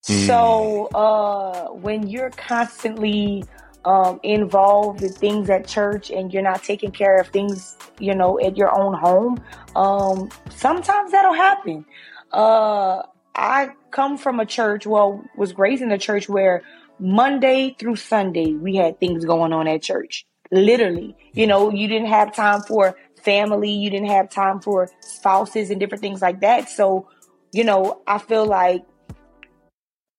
Mm. 0.05 0.27
So 0.27 0.87
uh, 0.87 1.67
when 1.69 2.07
you're 2.07 2.31
constantly 2.31 3.45
um, 3.85 4.19
involved 4.23 5.01
with 5.01 5.17
things 5.17 5.49
at 5.49 5.67
church 5.67 6.09
and 6.09 6.33
you're 6.33 6.43
not 6.43 6.63
taking 6.63 6.91
care 6.91 7.19
of 7.19 7.27
things, 7.27 7.77
you 7.99 8.13
know, 8.13 8.39
at 8.39 8.57
your 8.57 8.77
own 8.77 8.93
home, 8.93 9.41
um, 9.75 10.29
sometimes 10.49 11.11
that'll 11.11 11.33
happen. 11.33 11.85
Uh, 12.31 13.03
I 13.35 13.69
come 13.91 14.17
from 14.17 14.39
a 14.39 14.45
church, 14.45 14.85
well, 14.85 15.23
was 15.37 15.57
raised 15.57 15.81
in 15.81 15.91
a 15.91 15.97
church 15.97 16.27
where 16.27 16.63
Monday 16.99 17.75
through 17.79 17.95
Sunday 17.95 18.53
we 18.53 18.75
had 18.75 18.99
things 18.99 19.25
going 19.25 19.53
on 19.53 19.67
at 19.67 19.81
church. 19.81 20.25
Literally, 20.51 21.15
you 21.33 21.47
know, 21.47 21.71
you 21.71 21.87
didn't 21.87 22.09
have 22.09 22.35
time 22.35 22.61
for 22.61 22.95
family, 23.23 23.71
you 23.71 23.89
didn't 23.89 24.09
have 24.09 24.29
time 24.29 24.59
for 24.59 24.89
spouses 24.99 25.69
and 25.69 25.79
different 25.79 26.01
things 26.01 26.21
like 26.21 26.41
that. 26.41 26.69
So, 26.69 27.09
you 27.51 27.63
know, 27.63 28.01
I 28.07 28.17
feel 28.17 28.45
like 28.45 28.83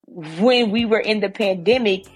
when 0.07 0.71
we 0.71 0.85
were 0.85 1.01
in 1.01 1.21
the 1.21 1.29
pandemic, 1.29 2.07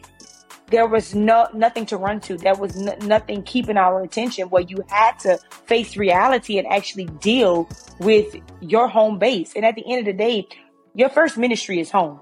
there 0.71 0.87
was 0.87 1.15
no 1.15 1.49
nothing 1.55 1.87
to 1.87 1.97
run 1.97 2.21
to. 2.21 2.37
There 2.37 2.55
was 2.55 2.77
n- 2.77 2.99
nothing 3.07 3.43
keeping 3.43 3.77
our 3.77 4.03
attention. 4.03 4.51
Where 4.51 4.63
you 4.63 4.85
had 4.89 5.19
to 5.21 5.39
face 5.67 5.97
reality 5.97 6.59
and 6.59 6.67
actually 6.67 7.07
deal 7.07 7.69
with 7.99 8.37
your 8.61 8.89
home 8.89 9.19
base. 9.19 9.55
And 9.57 9.65
at 9.65 9.75
the 9.75 9.85
end 9.91 10.01
of 10.01 10.05
the 10.05 10.13
day, 10.13 10.47
your 10.95 11.09
first 11.09 11.39
ministry 11.39 11.81
is 11.81 11.91
home. 11.91 12.21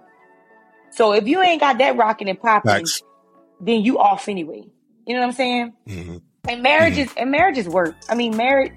So 0.90 1.12
if 1.12 1.26
you 1.26 1.42
ain't 1.42 1.60
got 1.60 1.78
that 1.78 1.96
rocking 1.96 2.28
and 2.28 2.40
popping, 2.40 2.70
Thanks. 2.70 3.02
then 3.60 3.82
you 3.82 3.98
off 3.98 4.28
anyway. 4.28 4.62
You 5.06 5.14
know 5.14 5.20
what 5.20 5.26
I'm 5.28 5.32
saying? 5.32 5.72
Mm-hmm. 5.88 6.16
And 6.48 6.62
marriages 6.62 7.08
mm-hmm. 7.08 7.18
and 7.18 7.30
marriages 7.30 7.68
work. 7.68 7.96
I 8.08 8.14
mean, 8.14 8.36
marriage. 8.36 8.72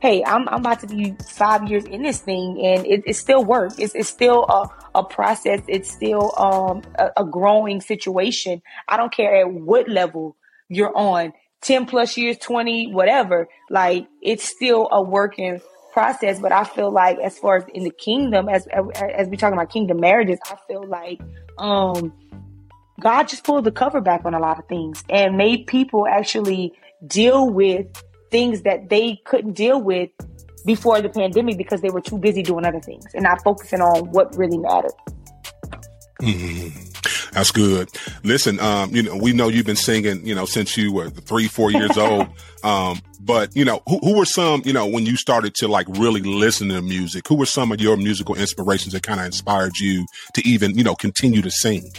Hey, 0.00 0.22
I'm 0.24 0.48
I'm 0.48 0.60
about 0.60 0.80
to 0.80 0.86
be 0.86 1.16
five 1.28 1.68
years 1.70 1.84
in 1.84 2.02
this 2.02 2.18
thing, 2.18 2.60
and 2.62 2.86
it, 2.86 3.04
it's 3.06 3.18
still 3.18 3.42
work. 3.44 3.72
It's 3.78 3.94
it's 3.94 4.08
still 4.08 4.44
a, 4.44 4.68
a 4.96 5.04
process. 5.04 5.62
It's 5.66 5.90
still 5.90 6.32
um 6.36 6.82
a, 6.98 7.22
a 7.22 7.24
growing 7.24 7.80
situation. 7.80 8.60
I 8.86 8.96
don't 8.96 9.12
care 9.12 9.40
at 9.40 9.50
what 9.50 9.88
level 9.88 10.36
you're 10.68 10.94
on, 10.94 11.32
ten 11.62 11.86
plus 11.86 12.16
years, 12.18 12.36
twenty, 12.38 12.92
whatever. 12.92 13.48
Like 13.70 14.06
it's 14.20 14.44
still 14.44 14.88
a 14.92 15.00
working 15.00 15.60
process. 15.92 16.38
But 16.38 16.52
I 16.52 16.64
feel 16.64 16.90
like 16.90 17.18
as 17.20 17.38
far 17.38 17.56
as 17.56 17.64
in 17.72 17.84
the 17.84 17.90
kingdom, 17.90 18.48
as 18.48 18.66
as 18.66 19.28
we 19.28 19.38
talking 19.38 19.56
about 19.56 19.70
kingdom 19.70 20.00
marriages, 20.00 20.38
I 20.44 20.56
feel 20.68 20.86
like 20.86 21.20
um 21.56 22.12
God 23.00 23.28
just 23.28 23.44
pulled 23.44 23.64
the 23.64 23.72
cover 23.72 24.00
back 24.00 24.24
on 24.24 24.34
a 24.34 24.38
lot 24.38 24.58
of 24.58 24.66
things 24.66 25.02
and 25.08 25.36
made 25.36 25.66
people 25.66 26.06
actually 26.06 26.74
deal 27.06 27.48
with 27.48 27.86
things 28.30 28.62
that 28.62 28.88
they 28.88 29.20
couldn't 29.24 29.52
deal 29.52 29.80
with 29.80 30.10
before 30.64 31.00
the 31.00 31.08
pandemic 31.08 31.58
because 31.58 31.80
they 31.80 31.90
were 31.90 32.00
too 32.00 32.18
busy 32.18 32.42
doing 32.42 32.64
other 32.64 32.80
things 32.80 33.04
and 33.14 33.24
not 33.24 33.42
focusing 33.42 33.80
on 33.80 34.10
what 34.10 34.34
really 34.36 34.58
mattered. 34.58 34.92
Mm-hmm. 36.20 36.90
That's 37.32 37.50
good. 37.50 37.90
Listen, 38.22 38.60
um, 38.60 38.94
you 38.94 39.02
know, 39.02 39.16
we 39.16 39.32
know 39.32 39.48
you've 39.48 39.66
been 39.66 39.76
singing, 39.76 40.24
you 40.26 40.34
know, 40.34 40.46
since 40.46 40.76
you 40.76 40.92
were 40.92 41.10
three, 41.10 41.48
four 41.48 41.70
years 41.70 41.98
old. 41.98 42.28
Um, 42.62 43.00
but 43.20 43.54
you 43.56 43.64
know, 43.64 43.82
who, 43.88 43.98
who 43.98 44.16
were 44.16 44.24
some, 44.24 44.62
you 44.64 44.72
know, 44.72 44.86
when 44.86 45.04
you 45.04 45.16
started 45.16 45.54
to 45.56 45.68
like 45.68 45.86
really 45.90 46.20
listen 46.20 46.68
to 46.68 46.80
music, 46.80 47.26
who 47.28 47.34
were 47.34 47.46
some 47.46 47.72
of 47.72 47.80
your 47.80 47.96
musical 47.96 48.34
inspirations 48.34 48.94
that 48.94 49.02
kind 49.02 49.20
of 49.20 49.26
inspired 49.26 49.76
you 49.78 50.06
to 50.34 50.48
even, 50.48 50.78
you 50.78 50.84
know, 50.84 50.94
continue 50.94 51.42
to 51.42 51.50
sing? 51.50 51.90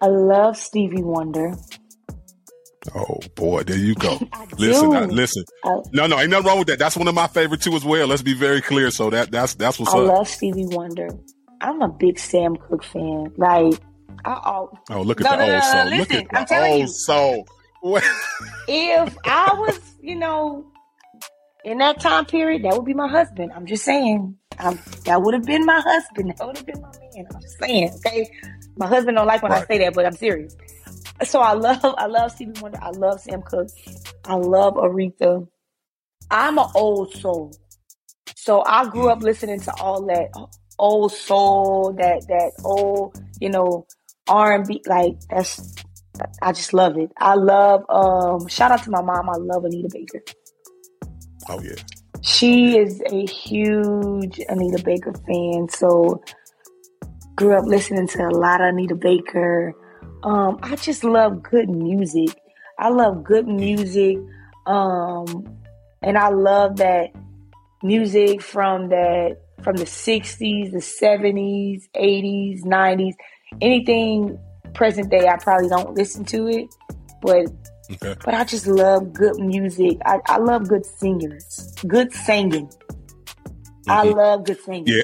I 0.00 0.06
love 0.06 0.56
Stevie 0.56 1.02
Wonder. 1.02 1.54
Oh 2.94 3.20
boy, 3.36 3.62
there 3.62 3.78
you 3.78 3.94
go. 3.94 4.18
listen, 4.58 4.92
I, 4.92 5.04
listen. 5.04 5.44
I, 5.64 5.78
no, 5.92 6.06
no, 6.06 6.18
ain't 6.18 6.30
nothing 6.30 6.46
wrong 6.46 6.58
with 6.58 6.68
that. 6.68 6.78
That's 6.78 6.96
one 6.96 7.06
of 7.06 7.14
my 7.14 7.28
favorite 7.28 7.62
too 7.62 7.74
as 7.74 7.84
well. 7.84 8.08
Let's 8.08 8.22
be 8.22 8.34
very 8.34 8.60
clear. 8.60 8.90
So 8.90 9.10
that 9.10 9.30
that's 9.30 9.54
that's 9.54 9.78
what's 9.78 9.94
I 9.94 9.98
up. 9.98 10.04
I 10.04 10.14
love 10.14 10.28
Stevie 10.28 10.66
Wonder. 10.66 11.08
I'm 11.60 11.80
a 11.80 11.88
big 11.88 12.18
Sam 12.18 12.56
Cooke 12.56 12.82
fan. 12.82 13.32
Like, 13.36 13.74
I, 14.24 14.40
oh, 14.44 14.72
oh, 14.90 15.02
look 15.02 15.20
at 15.20 15.24
no, 15.24 15.30
the 15.30 15.36
no, 15.36 15.42
old 15.42 15.52
no, 15.52 15.60
soul. 15.60 15.84
Listen, 15.84 16.16
look 16.18 16.32
at 16.32 16.52
I'm 16.52 16.62
the 16.62 16.68
old 16.68 16.80
you, 16.80 16.86
soul. 16.88 17.48
if 18.68 19.16
I 19.24 19.54
was, 19.54 19.80
you 20.00 20.16
know, 20.16 20.66
in 21.64 21.78
that 21.78 22.00
time 22.00 22.26
period, 22.26 22.64
that 22.64 22.74
would 22.74 22.84
be 22.84 22.94
my 22.94 23.08
husband. 23.08 23.52
I'm 23.54 23.66
just 23.66 23.84
saying. 23.84 24.36
I'm, 24.58 24.78
that 25.04 25.22
would 25.22 25.34
have 25.34 25.44
been 25.44 25.64
my 25.64 25.80
husband. 25.80 26.34
That 26.38 26.46
would 26.46 26.56
have 26.56 26.66
been 26.66 26.80
my 26.80 26.90
man. 26.90 27.26
I'm 27.32 27.40
just 27.40 27.58
saying. 27.58 27.90
Okay, 28.04 28.30
my 28.76 28.86
husband 28.86 29.16
don't 29.16 29.26
like 29.26 29.42
when 29.42 29.52
right. 29.52 29.62
I 29.62 29.66
say 29.66 29.78
that, 29.78 29.94
but 29.94 30.04
I'm 30.04 30.14
serious. 30.14 30.56
So 31.24 31.40
I 31.40 31.52
love 31.52 31.94
I 31.98 32.06
love 32.06 32.32
Stevie 32.32 32.60
Wonder. 32.60 32.78
I 32.82 32.90
love 32.90 33.20
Sam 33.20 33.42
Cooke. 33.42 33.68
I 34.24 34.34
love 34.34 34.74
Aretha. 34.74 35.46
I'm 36.30 36.58
an 36.58 36.66
old 36.74 37.14
soul. 37.14 37.52
So 38.36 38.64
I 38.66 38.88
grew 38.88 39.08
up 39.08 39.22
listening 39.22 39.60
to 39.60 39.74
all 39.80 40.04
that 40.06 40.30
old 40.78 41.12
soul, 41.12 41.92
that 41.98 42.26
that 42.28 42.52
old, 42.64 43.16
you 43.40 43.50
know, 43.50 43.86
R 44.26 44.54
and 44.54 44.66
B. 44.66 44.82
Like 44.86 45.14
that's 45.30 45.76
I 46.40 46.52
just 46.52 46.74
love 46.74 46.98
it. 46.98 47.10
I 47.18 47.34
love 47.34 47.84
um 47.88 48.48
shout 48.48 48.72
out 48.72 48.82
to 48.84 48.90
my 48.90 49.02
mom. 49.02 49.28
I 49.28 49.36
love 49.36 49.64
Anita 49.64 49.88
Baker. 49.92 50.22
Oh 51.48 51.60
yeah. 51.62 51.76
She 52.22 52.78
is 52.78 53.02
a 53.10 53.26
huge 53.26 54.40
Anita 54.48 54.82
Baker 54.82 55.12
fan. 55.26 55.68
So 55.68 56.22
grew 57.36 57.56
up 57.56 57.64
listening 57.64 58.06
to 58.08 58.28
a 58.28 58.30
lot 58.30 58.60
of 58.60 58.68
Anita 58.68 58.94
Baker. 58.94 59.74
Um, 60.22 60.58
I 60.62 60.76
just 60.76 61.04
love 61.04 61.42
good 61.42 61.68
music. 61.68 62.30
I 62.78 62.88
love 62.90 63.24
good 63.24 63.46
music. 63.46 64.18
Um, 64.66 65.58
and 66.02 66.16
I 66.16 66.28
love 66.28 66.76
that 66.76 67.10
music 67.82 68.42
from 68.42 68.88
that 68.90 69.38
from 69.62 69.76
the 69.76 69.84
60s, 69.84 70.72
the 70.72 70.78
70s, 70.78 71.82
80s, 71.96 72.62
90s. 72.64 73.14
Anything 73.60 74.38
present 74.74 75.10
day 75.10 75.28
I 75.28 75.36
probably 75.36 75.68
don't 75.68 75.94
listen 75.94 76.24
to 76.26 76.48
it, 76.48 76.74
but 77.20 77.46
okay. 77.90 78.16
but 78.24 78.34
I 78.34 78.44
just 78.44 78.66
love 78.66 79.12
good 79.12 79.38
music. 79.38 79.98
I, 80.04 80.20
I 80.26 80.38
love 80.38 80.68
good 80.68 80.86
singers, 80.86 81.74
good 81.86 82.12
singing. 82.12 82.66
Mm-hmm. 82.66 83.90
I 83.90 84.02
love 84.04 84.44
good 84.44 84.60
singing. 84.62 84.86
Yeah 84.86 85.02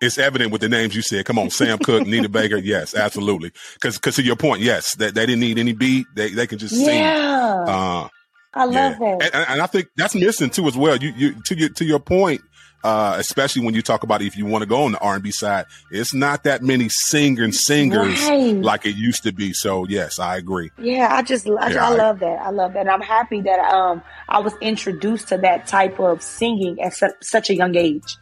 it's 0.00 0.18
evident 0.18 0.52
with 0.52 0.60
the 0.60 0.68
names 0.68 0.94
you 0.94 1.02
said. 1.02 1.24
Come 1.24 1.38
on, 1.38 1.50
Sam 1.50 1.78
Cooke, 1.78 2.06
Nita 2.06 2.28
Baker. 2.28 2.56
Yes, 2.56 2.94
absolutely. 2.94 3.52
Because 3.74 3.96
because 3.96 4.16
to 4.16 4.22
your 4.22 4.36
point, 4.36 4.62
yes, 4.62 4.94
that 4.96 5.14
they, 5.14 5.20
they, 5.22 5.26
didn't 5.26 5.40
need 5.40 5.58
any 5.58 5.72
beat. 5.72 6.06
They 6.14 6.30
they 6.30 6.46
can 6.46 6.58
just 6.58 6.74
yeah. 6.74 6.84
sing. 6.84 7.74
Uh, 7.74 8.08
I 8.54 8.64
love 8.64 8.74
yeah. 8.74 9.16
that, 9.18 9.34
and, 9.34 9.46
and, 9.48 9.62
I 9.62 9.66
think 9.66 9.88
that's 9.96 10.14
missing 10.14 10.50
too 10.50 10.66
as 10.66 10.76
well. 10.76 10.96
You 10.96 11.12
you 11.16 11.42
to 11.42 11.56
your 11.56 11.68
to 11.70 11.84
your 11.84 12.00
point. 12.00 12.42
Uh, 12.84 13.16
especially 13.18 13.64
when 13.64 13.74
you 13.74 13.82
talk 13.82 14.04
about 14.04 14.22
if 14.22 14.36
you 14.36 14.46
want 14.46 14.62
to 14.62 14.66
go 14.66 14.84
on 14.84 14.92
the 14.92 14.98
R 14.98 15.14
and 15.14 15.22
B 15.22 15.32
side, 15.32 15.64
it's 15.90 16.14
not 16.14 16.44
that 16.44 16.62
many 16.62 16.88
singer 16.88 17.50
singers 17.50 18.22
right. 18.28 18.54
like 18.54 18.86
it 18.86 18.94
used 18.94 19.24
to 19.24 19.32
be. 19.32 19.52
So 19.52 19.86
yes, 19.88 20.20
I 20.20 20.36
agree. 20.36 20.70
Yeah, 20.78 21.08
I 21.10 21.22
just 21.22 21.48
I, 21.48 21.70
yeah, 21.70 21.84
I, 21.84 21.92
I 21.92 21.96
love 21.96 22.20
that. 22.20 22.38
I 22.38 22.50
love 22.50 22.74
that. 22.74 22.80
And 22.80 22.90
I'm 22.90 23.00
happy 23.00 23.40
that 23.40 23.58
um 23.58 24.02
I 24.28 24.38
was 24.38 24.54
introduced 24.60 25.28
to 25.28 25.38
that 25.38 25.66
type 25.66 25.98
of 25.98 26.22
singing 26.22 26.80
at 26.80 26.94
su- 26.94 27.14
such 27.22 27.50
a 27.50 27.56
young 27.56 27.74
age. 27.74 28.18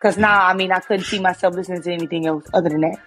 Because 0.00 0.16
now, 0.16 0.46
I 0.46 0.54
mean, 0.54 0.70
I 0.72 0.80
couldn't 0.80 1.04
see 1.04 1.18
myself 1.18 1.54
listening 1.54 1.82
to 1.82 1.92
anything 1.92 2.26
else 2.26 2.44
other 2.54 2.68
than 2.68 2.82
that. 2.82 2.98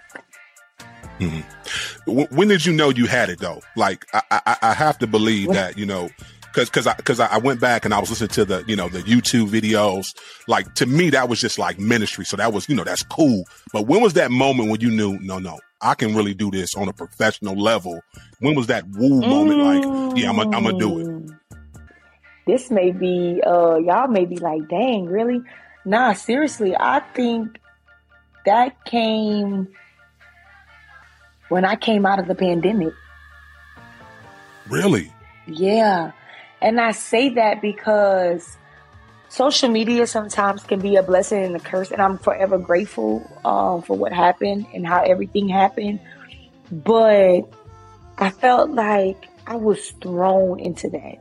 Mm-hmm. 1.19 2.35
When 2.35 2.47
did 2.47 2.65
you 2.65 2.73
know 2.73 2.89
you 2.89 3.05
had 3.05 3.29
it 3.29 3.39
though? 3.39 3.61
Like, 3.75 4.05
I, 4.13 4.21
I, 4.31 4.57
I 4.61 4.73
have 4.73 4.97
to 4.99 5.07
believe 5.07 5.49
that 5.53 5.77
you 5.77 5.85
know, 5.85 6.09
because 6.51 6.69
because 6.69 6.87
I 6.87 6.95
because 6.95 7.19
I 7.19 7.37
went 7.37 7.61
back 7.61 7.85
and 7.85 7.93
I 7.93 7.99
was 7.99 8.09
listening 8.09 8.29
to 8.29 8.45
the 8.45 8.63
you 8.67 8.75
know 8.75 8.89
the 8.89 9.01
YouTube 9.03 9.49
videos. 9.49 10.07
Like 10.47 10.73
to 10.75 10.85
me, 10.85 11.09
that 11.11 11.29
was 11.29 11.39
just 11.39 11.57
like 11.57 11.79
ministry. 11.79 12.25
So 12.25 12.37
that 12.37 12.53
was 12.53 12.67
you 12.67 12.75
know 12.75 12.83
that's 12.83 13.03
cool. 13.03 13.45
But 13.71 13.87
when 13.87 14.01
was 14.01 14.13
that 14.13 14.31
moment 14.31 14.69
when 14.69 14.81
you 14.81 14.89
knew 14.89 15.19
no 15.19 15.39
no 15.39 15.59
I 15.81 15.95
can 15.95 16.15
really 16.15 16.33
do 16.33 16.51
this 16.51 16.69
on 16.75 16.87
a 16.87 16.93
professional 16.93 17.55
level? 17.55 18.01
When 18.39 18.55
was 18.55 18.67
that 18.67 18.87
woo 18.89 19.21
moment? 19.21 19.59
Like 19.59 20.17
yeah, 20.17 20.29
I'm 20.29 20.39
a, 20.39 20.43
I'm 20.55 20.63
gonna 20.63 20.77
do 20.77 20.99
it. 20.99 21.07
Mm. 21.07 21.39
This 22.47 22.71
may 22.71 22.91
be 22.91 23.41
uh 23.45 23.77
y'all 23.77 24.07
may 24.07 24.25
be 24.25 24.37
like, 24.37 24.67
dang, 24.67 25.05
really? 25.05 25.41
Nah, 25.85 26.13
seriously, 26.13 26.75
I 26.77 26.99
think 26.99 27.59
that 28.45 28.85
came 28.85 29.67
when 31.49 31.65
I 31.65 31.75
came 31.75 32.05
out 32.05 32.19
of 32.19 32.27
the 32.27 32.35
pandemic. 32.35 32.93
Really? 34.69 35.11
Yeah. 35.47 36.11
And 36.61 36.79
I 36.79 36.91
say 36.91 37.29
that 37.29 37.61
because 37.61 38.57
social 39.29 39.69
media 39.69 40.05
sometimes 40.05 40.63
can 40.63 40.79
be 40.79 40.95
a 40.95 41.03
blessing 41.03 41.43
and 41.43 41.55
a 41.55 41.59
curse, 41.59 41.91
and 41.91 42.01
I'm 42.01 42.17
forever 42.19 42.57
grateful 42.57 43.25
um, 43.43 43.81
for 43.81 43.97
what 43.97 44.13
happened 44.13 44.67
and 44.73 44.85
how 44.85 45.03
everything 45.03 45.49
happened. 45.49 45.99
But 46.71 47.41
I 48.17 48.29
felt 48.29 48.69
like 48.69 49.27
I 49.47 49.55
was 49.55 49.91
thrown 50.01 50.59
into 50.59 50.89
that. 50.89 51.17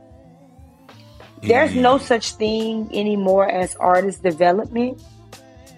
There's 1.41 1.75
no 1.75 1.97
such 1.97 2.33
thing 2.33 2.89
anymore 2.93 3.49
as 3.49 3.75
artist 3.75 4.23
development. 4.23 5.01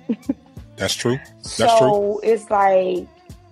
That's 0.76 0.96
true. 0.96 1.18
That's 1.38 1.56
so 1.56 2.20
true. 2.22 2.30
it's 2.32 2.50
like 2.50 3.08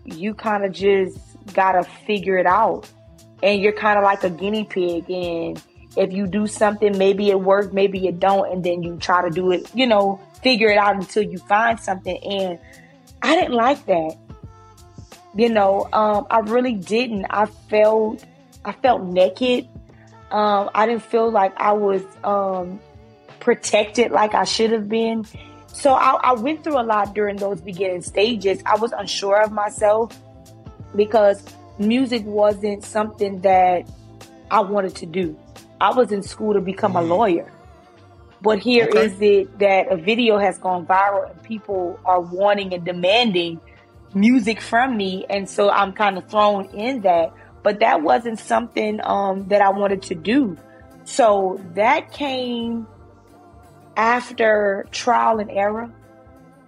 you 0.06 0.34
kind 0.34 0.66
of 0.66 0.72
just 0.72 1.18
gotta 1.54 1.84
figure 1.84 2.38
it 2.38 2.46
out, 2.46 2.90
and 3.42 3.62
you're 3.62 3.74
kind 3.74 3.98
of 3.98 4.04
like 4.04 4.24
a 4.24 4.30
guinea 4.30 4.66
pig. 4.66 5.10
And 5.10 5.62
if 5.96 6.12
you 6.12 6.28
do 6.28 6.48
something, 6.48 6.98
maybe 6.98 7.30
it 7.30 7.40
works, 7.40 7.72
maybe 7.72 8.08
it 8.08 8.20
don't, 8.20 8.52
and 8.52 8.64
then 8.64 8.84
you 8.84 8.98
try 8.98 9.22
to 9.22 9.30
do 9.30 9.52
it. 9.52 9.70
You 9.74 9.88
know, 9.88 10.20
figure 10.42 10.70
it 10.70 10.78
out 10.78 10.96
until 10.96 11.24
you 11.24 11.38
find 11.38 11.80
something. 11.80 12.18
And 12.18 12.60
I 13.22 13.36
didn't 13.36 13.54
like 13.54 13.86
that. 13.86 14.18
You 15.36 15.50
know, 15.50 15.88
um, 15.94 16.28
I 16.30 16.40
really 16.40 16.74
didn't. 16.74 17.26
I 17.30 17.46
felt 17.46 18.26
I 18.66 18.74
felt 18.74 19.04
naked. 19.04 19.68
Um, 20.32 20.70
I 20.74 20.86
didn't 20.86 21.04
feel 21.04 21.30
like 21.30 21.54
I 21.60 21.74
was 21.74 22.04
um, 22.24 22.80
protected 23.40 24.12
like 24.12 24.34
I 24.34 24.46
should 24.46 24.72
have 24.72 24.88
been. 24.88 25.26
So 25.68 25.94
I, 25.94 26.14
I 26.22 26.34
went 26.34 26.64
through 26.64 26.80
a 26.80 26.84
lot 26.84 27.14
during 27.14 27.38
those 27.38 27.62
beginning 27.62 28.02
stages. 28.02 28.62
I 28.66 28.78
was 28.78 28.92
unsure 28.92 29.42
of 29.42 29.52
myself 29.52 30.18
because 30.96 31.44
music 31.80 32.24
wasn't 32.26 32.84
something 32.84 33.42
that 33.42 33.90
I 34.50 34.62
wanted 34.62 34.96
to 34.98 35.06
do. 35.06 35.38
I 35.80 35.92
was 35.94 36.12
in 36.12 36.24
school 36.24 36.54
to 36.54 36.62
become 36.62 36.96
a 36.96 37.00
mm-hmm. 37.00 37.10
lawyer. 37.10 37.52
But 38.42 38.60
here 38.60 38.88
okay. 38.88 39.06
is 39.06 39.22
it 39.22 39.60
that 39.60 39.92
a 39.92 39.98
video 39.98 40.38
has 40.40 40.58
gone 40.58 40.86
viral 40.86 41.30
and 41.30 41.44
people 41.44 42.00
are 42.06 42.20
wanting 42.20 42.74
and 42.74 42.84
demanding 42.84 43.60
music 44.14 44.62
from 44.62 44.98
me. 44.98 45.26
And 45.30 45.48
so 45.48 45.70
I'm 45.70 45.94
kind 45.94 46.18
of 46.18 46.30
thrown 46.30 46.66
in 46.70 47.02
that. 47.02 47.34
But 47.64 47.80
that 47.80 48.02
wasn't 48.02 48.40
something 48.40 49.00
um, 49.04 49.48
that 49.50 49.62
I 49.62 49.70
wanted 49.70 50.02
to 50.04 50.16
do. 50.16 50.58
So 51.04 51.60
that 51.76 52.12
came 52.12 52.88
after 53.96 54.88
trial 54.92 55.40
and 55.40 55.52
error, 55.52 55.92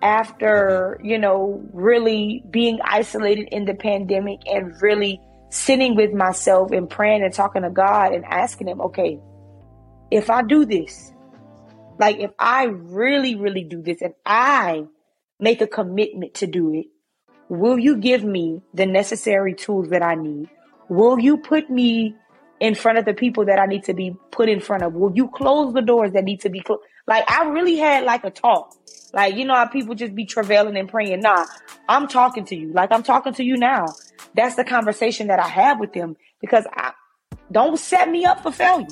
after, 0.01 0.99
you 1.03 1.17
know, 1.17 1.63
really 1.73 2.43
being 2.49 2.79
isolated 2.83 3.49
in 3.51 3.65
the 3.65 3.73
pandemic 3.73 4.41
and 4.45 4.73
really 4.81 5.19
sitting 5.49 5.95
with 5.95 6.13
myself 6.13 6.71
and 6.71 6.89
praying 6.89 7.23
and 7.23 7.33
talking 7.33 7.61
to 7.63 7.69
God 7.69 8.13
and 8.13 8.25
asking 8.25 8.67
Him, 8.67 8.81
okay, 8.81 9.19
if 10.11 10.29
I 10.29 10.43
do 10.43 10.65
this, 10.65 11.11
like 11.99 12.19
if 12.19 12.31
I 12.37 12.65
really, 12.65 13.35
really 13.35 13.63
do 13.63 13.81
this 13.81 14.01
and 14.01 14.13
I 14.25 14.85
make 15.39 15.61
a 15.61 15.67
commitment 15.67 16.35
to 16.35 16.47
do 16.47 16.73
it, 16.73 16.87
Will 17.49 17.77
you 17.77 17.97
give 17.97 18.23
me 18.23 18.63
the 18.73 18.87
necessary 18.87 19.53
tools 19.53 19.89
that 19.89 20.01
I 20.01 20.15
need? 20.15 20.49
Will 20.93 21.19
you 21.19 21.37
put 21.37 21.71
me 21.71 22.15
in 22.59 22.75
front 22.75 22.99
of 22.99 23.05
the 23.05 23.15
people 23.15 23.45
that 23.45 23.57
I 23.57 23.65
need 23.65 23.85
to 23.85 23.95
be 23.95 24.15
put 24.29 24.47
in 24.47 24.59
front 24.59 24.83
of? 24.83 24.93
Will 24.93 25.11
you 25.15 25.27
close 25.27 25.73
the 25.73 25.81
doors 25.81 26.11
that 26.11 26.23
need 26.23 26.41
to 26.41 26.49
be 26.49 26.61
closed? 26.61 26.83
Like 27.07 27.29
I 27.29 27.49
really 27.49 27.77
had 27.77 28.03
like 28.03 28.23
a 28.23 28.29
talk. 28.29 28.75
Like, 29.11 29.35
you 29.35 29.45
know 29.45 29.55
how 29.55 29.65
people 29.65 29.95
just 29.95 30.13
be 30.13 30.25
travailing 30.25 30.77
and 30.77 30.87
praying. 30.87 31.21
Nah, 31.21 31.45
I'm 31.89 32.07
talking 32.07 32.45
to 32.45 32.55
you. 32.55 32.71
Like 32.73 32.91
I'm 32.91 33.01
talking 33.01 33.33
to 33.33 33.43
you 33.43 33.57
now. 33.57 33.87
That's 34.35 34.55
the 34.55 34.63
conversation 34.63 35.27
that 35.27 35.39
I 35.39 35.47
have 35.47 35.79
with 35.79 35.93
them 35.93 36.15
because 36.39 36.65
I 36.71 36.93
don't 37.51 37.77
set 37.77 38.07
me 38.07 38.25
up 38.25 38.43
for 38.43 38.51
failure. 38.51 38.87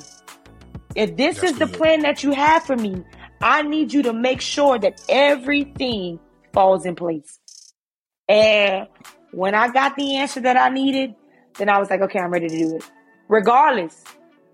If 0.96 1.16
this 1.18 1.42
That's 1.42 1.53
is 1.53 1.59
the 1.59 1.68
plan 1.68 2.01
that 2.01 2.24
you 2.24 2.31
have 2.31 2.64
for 2.64 2.75
me, 2.75 3.03
I 3.42 3.61
need 3.61 3.94
you 3.94 4.01
to 4.03 4.14
make 4.14 4.42
sure 4.42 4.79
that 4.79 5.03
everything 5.07 6.20
falls 6.51 6.87
in 6.87 6.96
place. 6.96 7.37
And 8.27 8.87
when 9.31 9.53
I 9.53 9.72
got 9.72 9.96
the 9.96 10.16
answer 10.18 10.40
that 10.42 10.57
I 10.57 10.70
needed, 10.70 11.16
then 11.57 11.70
I 11.70 11.79
was 11.79 11.90
like, 11.90 12.01
okay, 12.01 12.20
I'm 12.20 12.31
ready 12.31 12.48
to 12.48 12.57
do 12.57 12.75
it. 12.75 12.83
Regardless 13.27 14.03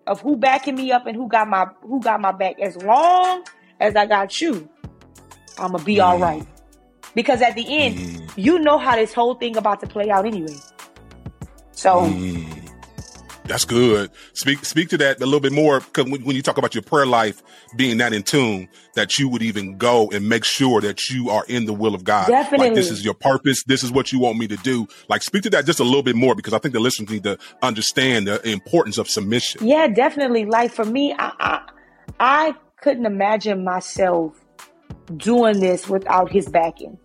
of 0.06 0.22
who 0.22 0.36
backing 0.36 0.76
me 0.76 0.92
up 0.92 1.06
and 1.06 1.16
who 1.16 1.28
got 1.28 1.48
my 1.48 1.68
who 1.82 2.02
got 2.02 2.22
my 2.22 2.32
back, 2.32 2.60
as 2.60 2.78
long 2.78 3.44
as 3.80 3.96
I 3.96 4.06
got 4.06 4.40
you, 4.42 4.70
I'ma 5.58 5.80
be 5.80 5.96
mm. 5.96 6.06
all 6.06 6.20
right. 6.20 6.46
Because 7.16 7.42
at 7.42 7.56
the 7.56 7.66
end, 7.68 7.98
mm. 7.98 8.32
you 8.36 8.60
know 8.60 8.78
how 8.78 8.96
this 8.96 9.14
whole 9.14 9.36
thing 9.36 9.58
about 9.58 9.80
to 9.82 9.88
play 9.88 10.10
out 10.10 10.26
anyway. 10.26 10.56
So 11.72 12.02
mm. 12.02 12.57
That's 13.48 13.64
good. 13.64 14.12
Speak 14.34 14.66
speak 14.66 14.90
to 14.90 14.98
that 14.98 15.22
a 15.22 15.26
little 15.26 15.40
bit 15.40 15.54
more 15.54 15.80
because 15.80 16.06
when, 16.12 16.24
when, 16.24 16.36
you 16.36 16.42
talk 16.42 16.58
about 16.58 16.76
your 16.76 16.82
prayer 16.82 17.06
life 17.06 17.42
being 17.76 17.98
that 18.00 18.14
in 18.14 18.24
tune, 18.24 18.68
that 18.96 19.18
you 19.18 19.30
would 19.30 19.42
even 19.42 19.78
go 19.78 20.10
and 20.12 20.28
make 20.28 20.44
sure 20.44 20.82
that 20.82 21.10
you 21.10 21.30
are 21.30 21.46
in 21.48 21.66
the 21.66 21.74
will 21.74 21.96
of 21.96 22.04
God. 22.04 22.28
Definitely. 22.28 22.68
Like 22.68 22.76
this 22.76 22.92
is 22.92 23.06
your 23.06 23.14
purpose. 23.14 23.64
This 23.64 23.84
is 23.84 23.92
what 23.92 24.12
you 24.12 24.20
want 24.20 24.38
me 24.38 24.48
to 24.50 24.58
do. 24.58 24.88
Like 25.08 25.24
speak 25.24 25.44
to 25.44 25.50
that 25.52 25.66
just 25.66 25.80
a 25.80 25.84
little 25.84 26.04
bit 26.04 26.16
more 26.16 26.36
because 26.36 26.54
I 26.54 26.60
think 26.60 26.74
the 26.74 26.80
listeners 26.80 27.10
need 27.10 27.24
to 27.24 27.38
understand 27.62 28.28
the 28.28 28.46
importance 28.48 28.98
of 28.98 29.10
submission. 29.10 29.66
Yeah, 29.66 29.88
definitely. 29.88 30.46
Like 30.46 30.72
for 30.72 30.86
me, 30.86 31.16
I, 31.18 31.32
I, 31.40 31.62
I 32.20 32.56
couldn't 32.82 33.06
imagine 33.06 33.64
myself 33.64 34.34
doing 35.16 35.60
this 35.62 35.88
without 35.88 36.32
His 36.32 36.50
backing. 36.50 36.98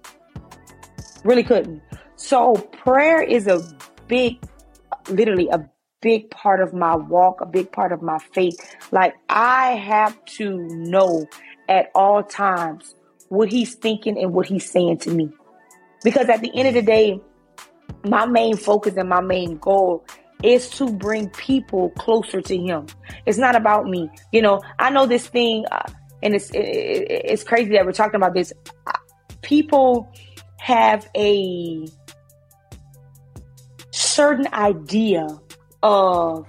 Really 1.25 1.45
couldn't. 1.45 1.83
So 2.17 2.55
prayer 2.55 3.23
is 3.23 3.47
a 3.47 3.63
big, 4.09 4.39
literally 5.09 5.49
a 5.49 5.69
big 6.03 6.31
part 6.31 6.61
of 6.61 6.75
my 6.75 6.95
walk, 6.95 7.41
a 7.41 7.47
big 7.47 7.73
part 7.73 7.93
of 7.93 8.03
my 8.03 8.19
faith. 8.35 8.77
Like 8.91 9.15
I 9.29 9.73
have 9.73 10.23
to 10.37 10.59
know 10.59 11.27
at 11.69 11.91
all 11.95 12.23
times 12.23 12.95
what 13.29 13.49
he's 13.49 13.75
thinking 13.75 14.19
and 14.19 14.35
what 14.35 14.47
he's 14.47 14.71
saying 14.71 14.99
to 14.99 15.11
me. 15.11 15.31
Because 16.05 16.29
at 16.29 16.43
the 16.43 16.55
end 16.55 16.69
of 16.69 16.75
the 16.75 16.83
day, 16.83 17.21
my 18.05 18.27
main 18.27 18.57
focus 18.57 18.97
and 18.97 19.09
my 19.09 19.21
main 19.21 19.57
goal 19.59 20.05
is 20.43 20.69
to 20.71 20.93
bring 20.93 21.31
people 21.31 21.91
closer 21.91 22.41
to 22.41 22.57
him. 22.57 22.87
It's 23.27 23.39
not 23.39 23.55
about 23.55 23.87
me. 23.87 24.11
You 24.33 24.43
know, 24.43 24.61
I 24.79 24.91
know 24.91 25.07
this 25.07 25.27
thing, 25.29 25.65
uh, 25.71 25.85
and 26.23 26.35
it's 26.35 26.51
it, 26.51 26.59
it's 26.59 27.45
crazy 27.45 27.73
that 27.73 27.87
we're 27.87 27.93
talking 27.93 28.17
about 28.17 28.35
this. 28.35 28.53
People 29.43 30.13
have 30.59 31.09
a 31.17 31.87
certain 33.93 34.49
idea 34.53 35.27
of 35.83 36.47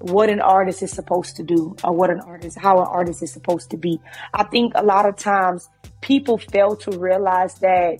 what 0.00 0.30
an 0.30 0.40
artist 0.40 0.82
is 0.82 0.92
supposed 0.92 1.36
to 1.36 1.42
do 1.42 1.74
or 1.82 1.92
what 1.92 2.10
an 2.10 2.20
artist, 2.20 2.58
how 2.58 2.78
an 2.80 2.86
artist 2.86 3.22
is 3.22 3.32
supposed 3.32 3.70
to 3.70 3.76
be. 3.76 4.00
I 4.34 4.44
think 4.44 4.72
a 4.74 4.82
lot 4.82 5.06
of 5.06 5.16
times 5.16 5.68
people 6.00 6.38
fail 6.38 6.76
to 6.76 6.98
realize 6.98 7.54
that 7.60 7.98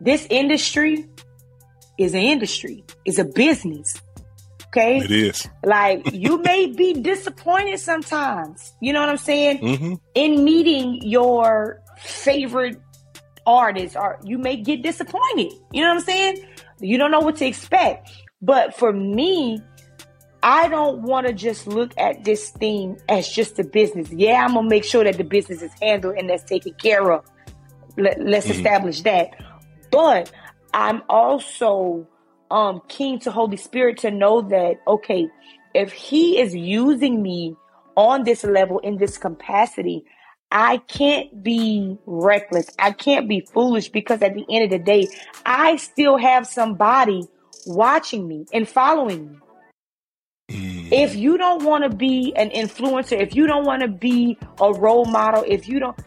this 0.00 0.26
industry 0.30 1.06
is 1.98 2.14
an 2.14 2.20
industry, 2.20 2.84
is 3.04 3.18
a 3.18 3.24
business. 3.24 4.00
Okay. 4.68 4.98
It 4.98 5.10
is. 5.10 5.48
Like 5.64 6.12
you 6.12 6.42
may 6.42 6.66
be 6.66 6.94
disappointed 6.94 7.78
sometimes. 7.78 8.74
You 8.80 8.92
know 8.92 9.00
what 9.00 9.10
I'm 9.10 9.18
saying? 9.18 9.58
Mm-hmm. 9.58 9.94
In 10.14 10.44
meeting 10.44 11.00
your 11.02 11.80
favorite 11.98 12.80
artist, 13.46 13.96
or 13.96 14.18
you 14.24 14.38
may 14.38 14.56
get 14.56 14.82
disappointed. 14.82 15.52
You 15.72 15.82
know 15.82 15.88
what 15.88 15.98
I'm 15.98 16.04
saying? 16.04 16.46
You 16.80 16.98
don't 16.98 17.10
know 17.10 17.20
what 17.20 17.36
to 17.36 17.46
expect. 17.46 18.10
But 18.42 18.76
for 18.76 18.92
me, 18.92 19.62
I 20.42 20.68
don't 20.68 21.02
want 21.02 21.28
to 21.28 21.32
just 21.32 21.68
look 21.68 21.92
at 21.96 22.24
this 22.24 22.50
thing 22.50 23.00
as 23.08 23.28
just 23.28 23.58
a 23.60 23.64
business. 23.64 24.10
Yeah, 24.10 24.44
I'm 24.44 24.54
gonna 24.54 24.68
make 24.68 24.84
sure 24.84 25.04
that 25.04 25.16
the 25.16 25.24
business 25.24 25.62
is 25.62 25.70
handled 25.80 26.16
and 26.18 26.28
that's 26.28 26.42
taken 26.42 26.74
care 26.74 27.12
of. 27.12 27.24
Let, 27.96 28.18
us 28.18 28.44
mm-hmm. 28.44 28.52
establish 28.52 29.02
that. 29.02 29.30
But 29.92 30.32
I'm 30.74 31.02
also 31.08 32.08
um, 32.50 32.82
keen 32.88 33.20
to 33.20 33.30
Holy 33.30 33.56
Spirit 33.56 33.98
to 33.98 34.10
know 34.10 34.42
that 34.42 34.80
okay, 34.88 35.28
if 35.74 35.92
He 35.92 36.40
is 36.40 36.54
using 36.54 37.22
me 37.22 37.54
on 37.96 38.24
this 38.24 38.42
level 38.42 38.80
in 38.80 38.96
this 38.96 39.18
capacity, 39.18 40.04
I 40.50 40.78
can't 40.78 41.42
be 41.42 41.96
reckless. 42.04 42.68
I 42.78 42.90
can't 42.90 43.28
be 43.28 43.46
foolish 43.52 43.90
because 43.90 44.20
at 44.22 44.34
the 44.34 44.44
end 44.50 44.64
of 44.64 44.70
the 44.70 44.78
day, 44.78 45.08
I 45.46 45.76
still 45.76 46.16
have 46.18 46.48
somebody 46.48 47.28
watching 47.66 48.26
me 48.26 48.46
and 48.52 48.68
following 48.68 49.32
me. 49.32 49.38
Mm. 50.50 50.92
If 50.92 51.14
you 51.16 51.38
don't 51.38 51.64
want 51.64 51.84
to 51.90 51.96
be 51.96 52.32
an 52.36 52.50
influencer, 52.50 53.20
if 53.20 53.34
you 53.34 53.46
don't 53.46 53.64
want 53.64 53.82
to 53.82 53.88
be 53.88 54.38
a 54.60 54.72
role 54.72 55.04
model, 55.06 55.44
if 55.46 55.68
you 55.68 55.78
don't, 55.80 55.98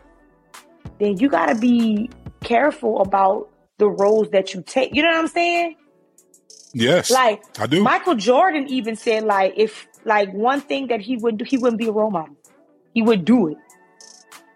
then 1.00 1.18
you 1.18 1.30
got 1.30 1.48
to 1.48 1.56
be 1.56 2.10
careful 2.42 3.02
about 3.02 3.50
the 3.78 3.90
roles 3.90 4.30
that 4.30 4.54
you 4.54 4.62
take. 4.62 4.94
You 4.96 5.02
know 5.02 5.10
what 5.10 5.18
I'm 5.18 5.28
saying? 5.28 5.76
Yes. 6.74 7.10
Like 7.10 7.42
I 7.60 7.68
do. 7.68 7.82
Michael 7.82 8.16
Jordan 8.16 8.68
even 8.70 8.96
said 8.96 9.24
like 9.24 9.54
if 9.58 9.88
like 10.04 10.32
one 10.34 10.62
thing 10.62 10.88
that 10.88 11.02
he 11.02 11.18
would 11.18 11.38
do, 11.38 11.46
he 11.46 11.58
wouldn't 11.58 11.80
be 11.80 11.88
a 11.88 11.92
role 11.92 12.12
model. 12.12 12.36
He 12.94 13.02
would 13.02 13.26
do 13.26 13.48
it. 13.48 13.58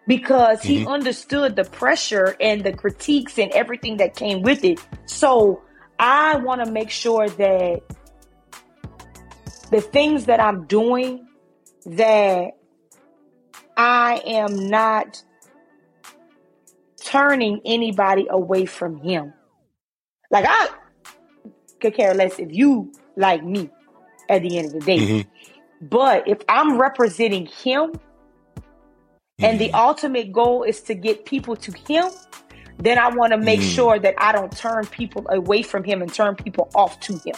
because 0.10 0.64
he 0.64 0.80
mm-hmm. 0.80 0.88
understood 0.88 1.56
the 1.56 1.64
pressure 1.64 2.36
and 2.42 2.64
the 2.64 2.74
critiques 2.74 3.38
and 3.38 3.52
everything 3.52 3.98
that 3.98 4.16
came 4.16 4.42
with 4.42 4.66
it. 4.66 4.80
So 5.06 5.62
I 6.00 6.38
want 6.38 6.64
to 6.64 6.72
make 6.72 6.90
sure 6.90 7.28
that 7.30 7.82
the 9.70 9.82
things 9.82 10.26
that 10.26 10.40
I'm 10.40 10.66
doing 10.66 11.28
that 11.86 12.52
I 13.78 14.22
am 14.26 14.70
not 14.70 15.24
turning 17.04 17.62
anybody 17.66 18.28
away 18.30 18.66
from 18.66 18.98
him. 18.98 19.34
Like 20.30 20.46
I 20.48 20.70
could 21.80 21.94
care 21.94 22.14
less 22.14 22.40
if 22.40 22.52
you 22.52 22.92
like 23.16 23.44
me 23.44 23.70
at 24.28 24.42
the 24.42 24.58
end 24.58 24.68
of 24.68 24.74
the 24.74 24.80
day. 24.80 25.00
Mm-hmm. 25.00 25.88
But 25.88 26.28
if 26.28 26.40
I'm 26.50 26.78
representing 26.80 27.46
him 27.46 27.92
mm-hmm. 27.92 29.46
and 29.46 29.60
the 29.60 29.68
mm-hmm. 29.68 29.76
ultimate 29.76 30.32
goal 30.32 30.64
is 30.64 30.82
to 30.84 30.94
get 30.94 31.26
people 31.26 31.56
to 31.56 31.72
him, 31.72 32.10
then 32.80 32.98
I 32.98 33.14
want 33.14 33.34
to 33.34 33.38
make 33.38 33.60
mm-hmm. 33.60 33.70
sure 33.70 34.00
that 34.00 34.16
I 34.18 34.32
don't 34.32 34.56
turn 34.56 34.86
people 34.86 35.26
away 35.30 35.62
from 35.62 35.84
him 35.84 36.02
and 36.02 36.12
turn 36.14 36.36
people 36.36 36.70
off 36.74 37.00
to 37.02 37.18
him 37.18 37.36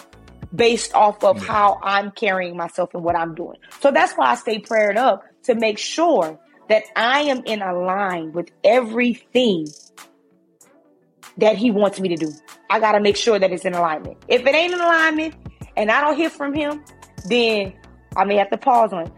based 0.54 0.94
off 0.94 1.24
of 1.24 1.44
how 1.46 1.80
I'm 1.82 2.12
carrying 2.12 2.56
myself 2.56 2.94
and 2.94 3.04
what 3.04 3.16
I'm 3.16 3.36
doing. 3.36 3.58
So 3.80 3.92
that's 3.92 4.14
why 4.14 4.28
I 4.28 4.36
stay 4.36 4.60
prayed 4.60 4.98
up 4.98 5.24
to 5.44 5.56
make 5.56 5.78
sure 5.78 6.40
that 6.70 6.84
I 6.96 7.22
am 7.22 7.44
in 7.46 7.62
a 7.62 7.74
line 7.74 8.34
with 8.34 8.52
everything 8.64 9.68
that 11.38 11.58
he 11.58 11.72
wants 11.72 12.00
me 12.00 12.10
to 12.10 12.16
do. 12.16 12.32
I 12.70 12.80
got 12.80 12.94
to 12.94 13.00
make 13.00 13.18
sure 13.18 13.40
that 13.40 13.52
it's 13.52 13.66
in 13.66 13.74
alignment. 13.74 14.18
If 14.28 14.46
it 14.46 14.56
ain't 14.56 14.74
in 14.74 14.80
alignment 14.80 15.36
and 15.76 15.90
I 15.90 16.02
don't 16.02 16.16
hear 16.16 16.30
from 16.30 16.54
him, 16.54 16.84
then 17.28 17.74
I 18.16 18.26
may 18.26 18.36
have 18.36 18.50
to 18.52 18.58
pause 18.58 18.94
on 18.94 19.08
it. 19.08 19.14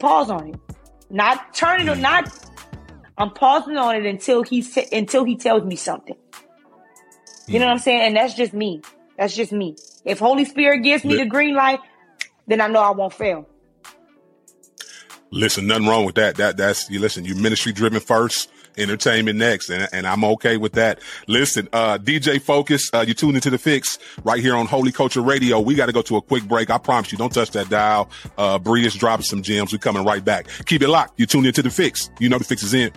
Pause 0.00 0.30
on 0.30 0.48
it. 0.48 0.60
Not 1.10 1.54
turning 1.54 1.88
it, 1.88 1.98
not 1.98 2.30
I'm 3.18 3.30
pausing 3.30 3.76
on 3.76 3.96
it 3.96 4.06
until 4.06 4.42
he 4.42 4.64
until 4.92 5.24
he 5.24 5.36
tells 5.36 5.64
me 5.64 5.76
something. 5.76 6.16
You 7.46 7.58
know 7.58 7.64
hmm. 7.64 7.68
what 7.68 7.72
I'm 7.72 7.78
saying? 7.80 8.00
And 8.02 8.16
that's 8.16 8.34
just 8.34 8.54
me. 8.54 8.82
That's 9.18 9.34
just 9.34 9.52
me. 9.52 9.76
If 10.04 10.20
Holy 10.20 10.44
Spirit 10.44 10.78
gives 10.84 11.04
me 11.04 11.16
the 11.16 11.26
green 11.26 11.54
light, 11.54 11.80
then 12.46 12.60
I 12.60 12.68
know 12.68 12.80
I 12.80 12.90
won't 12.90 13.12
fail. 13.12 13.48
Listen, 15.30 15.66
nothing 15.66 15.86
wrong 15.86 16.04
with 16.06 16.14
that. 16.14 16.36
That 16.36 16.56
that's 16.56 16.88
you 16.88 17.00
listen, 17.00 17.24
you 17.24 17.34
ministry 17.34 17.72
driven 17.72 18.00
first, 18.00 18.50
entertainment 18.78 19.38
next, 19.38 19.70
and, 19.70 19.88
and 19.92 20.06
I'm 20.06 20.24
okay 20.24 20.56
with 20.56 20.72
that. 20.72 21.00
Listen, 21.26 21.68
uh, 21.72 21.98
DJ 21.98 22.40
Focus, 22.40 22.90
uh, 22.92 23.04
you 23.06 23.14
tune 23.14 23.34
into 23.34 23.50
the 23.50 23.58
fix 23.58 23.98
right 24.24 24.40
here 24.40 24.54
on 24.54 24.66
Holy 24.66 24.92
Culture 24.92 25.20
Radio. 25.20 25.60
We 25.60 25.74
got 25.74 25.86
to 25.86 25.92
go 25.92 26.02
to 26.02 26.16
a 26.16 26.22
quick 26.22 26.44
break. 26.44 26.70
I 26.70 26.78
promise 26.78 27.12
you, 27.12 27.18
don't 27.18 27.32
touch 27.32 27.50
that 27.52 27.68
dial. 27.68 28.10
Uh, 28.36 28.58
Bri 28.58 28.86
is 28.86 28.94
dropping 28.94 29.24
some 29.24 29.42
gems. 29.42 29.72
We're 29.72 29.78
coming 29.78 30.04
right 30.04 30.24
back. 30.24 30.48
Keep 30.66 30.82
it 30.82 30.88
locked. 30.88 31.18
You 31.18 31.26
tune 31.26 31.46
into 31.46 31.62
the 31.62 31.70
fix. 31.70 32.10
You 32.18 32.28
know 32.28 32.38
the 32.38 32.44
fix 32.44 32.62
is 32.62 32.74
in. 32.74 32.92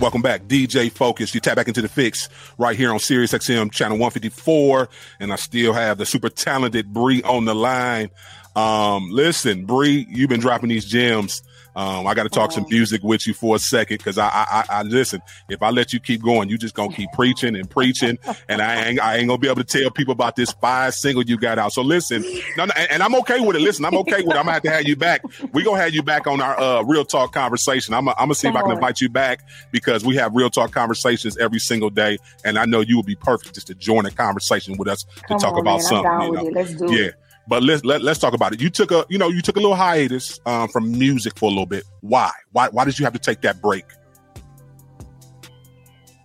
Welcome 0.00 0.20
back, 0.22 0.48
DJ 0.48 0.90
Focus. 0.90 1.32
You 1.32 1.40
tap 1.40 1.54
back 1.54 1.68
into 1.68 1.80
the 1.80 1.88
fix 1.88 2.28
right 2.58 2.76
here 2.76 2.92
on 2.92 2.98
Sirius 2.98 3.32
XM 3.32 3.70
channel 3.70 3.98
154. 3.98 4.88
And 5.20 5.32
I 5.32 5.36
still 5.36 5.72
have 5.72 5.98
the 5.98 6.06
super 6.06 6.28
talented 6.28 6.92
Bri 6.92 7.22
on 7.22 7.44
the 7.44 7.54
line. 7.54 8.10
Um, 8.56 9.10
listen, 9.10 9.64
Bri, 9.64 10.06
you've 10.10 10.28
been 10.28 10.40
dropping 10.40 10.70
these 10.70 10.84
gems 10.84 11.42
um, 11.74 12.06
I 12.06 12.14
got 12.14 12.24
to 12.24 12.28
talk 12.28 12.50
oh. 12.52 12.54
some 12.54 12.66
music 12.68 13.02
with 13.02 13.26
you 13.26 13.34
for 13.34 13.56
a 13.56 13.58
second 13.58 13.98
because 13.98 14.18
I, 14.18 14.28
I, 14.28 14.64
I, 14.68 14.82
listen. 14.82 15.22
If 15.48 15.62
I 15.62 15.70
let 15.70 15.92
you 15.92 16.00
keep 16.00 16.22
going, 16.22 16.48
you 16.48 16.58
just 16.58 16.74
gonna 16.74 16.92
keep 16.92 17.10
preaching 17.12 17.56
and 17.56 17.68
preaching, 17.68 18.18
and 18.48 18.60
I 18.60 18.84
ain't, 18.84 19.00
I 19.00 19.16
ain't 19.16 19.28
gonna 19.28 19.38
be 19.38 19.48
able 19.48 19.62
to 19.62 19.78
tell 19.78 19.90
people 19.90 20.12
about 20.12 20.36
this 20.36 20.52
five 20.52 20.94
single 20.94 21.22
you 21.22 21.38
got 21.38 21.58
out. 21.58 21.72
So 21.72 21.82
listen, 21.82 22.22
no, 22.56 22.66
no, 22.66 22.72
and, 22.76 23.02
I'm 23.02 23.14
okay 23.16 23.40
with 23.40 23.56
it. 23.56 23.62
Listen, 23.62 23.84
I'm 23.84 23.96
okay 23.98 24.22
with 24.22 24.36
it. 24.36 24.38
I'm 24.38 24.44
gonna 24.44 24.52
have 24.52 24.62
to 24.62 24.70
have 24.70 24.84
you 24.84 24.96
back. 24.96 25.22
We 25.52 25.62
gonna 25.62 25.80
have 25.80 25.94
you 25.94 26.02
back 26.02 26.26
on 26.26 26.40
our 26.40 26.58
uh, 26.58 26.82
real 26.82 27.04
talk 27.04 27.32
conversation. 27.32 27.94
I'm, 27.94 28.08
I'm 28.08 28.14
gonna 28.16 28.34
see 28.34 28.48
if 28.48 28.54
I 28.54 28.62
can 28.62 28.72
invite 28.72 29.00
you 29.00 29.08
back 29.08 29.40
because 29.70 30.04
we 30.04 30.16
have 30.16 30.34
real 30.34 30.50
talk 30.50 30.72
conversations 30.72 31.36
every 31.38 31.58
single 31.58 31.90
day, 31.90 32.18
and 32.44 32.58
I 32.58 32.66
know 32.66 32.80
you 32.80 32.96
will 32.96 33.02
be 33.02 33.16
perfect 33.16 33.54
just 33.54 33.66
to 33.68 33.74
join 33.74 34.06
a 34.06 34.10
conversation 34.10 34.76
with 34.76 34.88
us 34.88 35.04
to 35.04 35.22
Come 35.28 35.38
talk 35.38 35.54
on, 35.54 35.60
about 35.60 35.78
man. 35.78 35.82
something. 35.82 36.22
You 36.22 36.32
know? 36.32 36.60
Let's 36.60 36.74
do 36.74 36.92
yeah. 36.92 37.06
It. 37.06 37.14
But 37.48 37.62
let's 37.62 37.84
let, 37.84 38.02
let's 38.02 38.20
talk 38.20 38.34
about 38.34 38.52
it. 38.52 38.60
You 38.60 38.70
took 38.70 38.92
a 38.92 39.04
you 39.08 39.18
know 39.18 39.28
you 39.28 39.42
took 39.42 39.56
a 39.56 39.60
little 39.60 39.74
hiatus 39.74 40.40
um, 40.46 40.68
from 40.68 40.90
music 40.92 41.38
for 41.38 41.46
a 41.46 41.48
little 41.48 41.66
bit. 41.66 41.84
Why? 42.00 42.30
Why 42.52 42.68
why 42.68 42.84
did 42.84 42.98
you 42.98 43.04
have 43.04 43.12
to 43.14 43.18
take 43.18 43.40
that 43.42 43.60
break? 43.60 43.84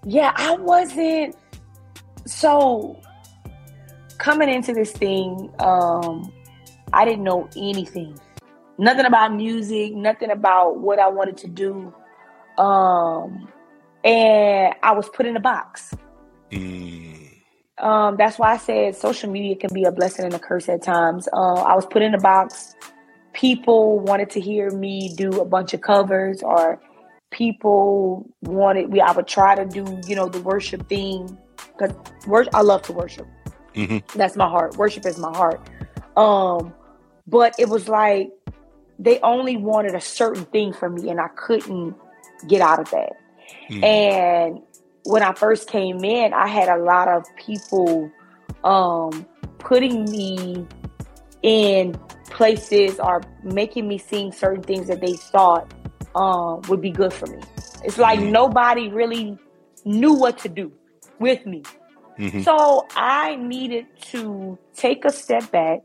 Yeah, 0.05 0.31
I 0.35 0.55
wasn't 0.55 1.35
so 2.25 3.01
coming 4.19 4.49
into 4.49 4.73
this 4.73 4.91
thing. 4.91 5.51
Um, 5.59 6.31
I 6.93 7.03
didn't 7.03 7.23
know 7.23 7.49
anything, 7.57 8.17
nothing 8.77 9.05
about 9.05 9.33
music, 9.33 9.93
nothing 9.93 10.31
about 10.31 10.79
what 10.79 10.99
I 10.99 11.09
wanted 11.09 11.37
to 11.37 11.47
do, 11.47 11.93
um, 12.57 13.51
and 14.03 14.75
I 14.83 14.91
was 14.93 15.09
put 15.09 15.25
in 15.25 15.35
a 15.35 15.41
box. 15.41 15.93
Mm. 16.51 17.16
Um, 17.79 18.15
that's 18.17 18.39
why 18.39 18.53
I 18.53 18.57
said 18.57 18.95
social 18.95 19.29
media 19.29 19.55
can 19.55 19.73
be 19.73 19.83
a 19.83 19.91
blessing 19.91 20.25
and 20.25 20.33
a 20.33 20.39
curse 20.39 20.67
at 20.67 20.81
times. 20.81 21.27
Uh, 21.31 21.53
I 21.53 21.75
was 21.75 21.85
put 21.85 22.01
in 22.01 22.13
a 22.13 22.19
box. 22.19 22.75
People 23.33 23.99
wanted 23.99 24.31
to 24.31 24.39
hear 24.39 24.71
me 24.71 25.13
do 25.15 25.39
a 25.39 25.45
bunch 25.45 25.73
of 25.73 25.81
covers, 25.81 26.41
or 26.41 26.81
people 27.29 28.27
wanted 28.41 28.91
we. 28.91 28.99
I 28.99 29.11
would 29.11 29.27
try 29.27 29.55
to 29.55 29.65
do, 29.65 29.99
you 30.07 30.15
know, 30.15 30.27
the 30.27 30.41
worship 30.41 30.89
thing 30.89 31.37
because 31.57 31.93
worship. 32.25 32.55
I 32.55 32.61
love 32.61 32.81
to 32.83 32.93
worship. 32.93 33.27
Mm-hmm. 33.75 34.17
That's 34.17 34.35
my 34.35 34.49
heart. 34.49 34.75
Worship 34.77 35.05
is 35.05 35.19
my 35.19 35.35
heart. 35.37 35.61
Um, 36.15 36.73
but 37.27 37.53
it 37.59 37.69
was 37.69 37.87
like 37.87 38.31
they 38.97 39.19
only 39.19 39.55
wanted 39.55 39.93
a 39.93 40.01
certain 40.01 40.45
thing 40.45 40.73
from 40.73 40.95
me, 40.95 41.09
and 41.09 41.19
I 41.19 41.27
couldn't 41.29 41.95
get 42.47 42.61
out 42.61 42.79
of 42.79 42.89
that. 42.89 43.13
Mm-hmm. 43.69 43.83
And 43.83 44.61
when 45.07 45.23
I 45.23 45.33
first 45.33 45.69
came 45.69 46.03
in, 46.03 46.33
I 46.33 46.47
had 46.47 46.67
a 46.67 46.77
lot 46.77 47.07
of 47.07 47.23
people 47.37 48.11
um, 48.65 49.25
putting 49.57 50.03
me 50.03 50.67
in 51.41 51.93
places 52.25 52.99
or 52.99 53.21
making 53.41 53.87
me 53.87 53.99
sing 53.99 54.33
certain 54.33 54.63
things 54.63 54.87
that 54.87 54.99
they 54.99 55.13
thought 55.13 55.73
um, 56.13 56.61
would 56.67 56.81
be 56.81 56.91
good 56.91 57.13
for 57.13 57.25
me. 57.27 57.41
It's 57.85 57.97
like 57.97 58.19
mm-hmm. 58.19 58.31
nobody 58.31 58.89
really 58.89 59.37
knew 59.85 60.13
what 60.13 60.39
to 60.39 60.49
do 60.49 60.73
with 61.19 61.45
me. 61.45 61.63
Mm-hmm. 62.19 62.41
So 62.41 62.85
I 62.93 63.37
needed 63.37 63.85
to 64.11 64.57
take 64.75 65.05
a 65.05 65.11
step 65.11 65.49
back 65.51 65.83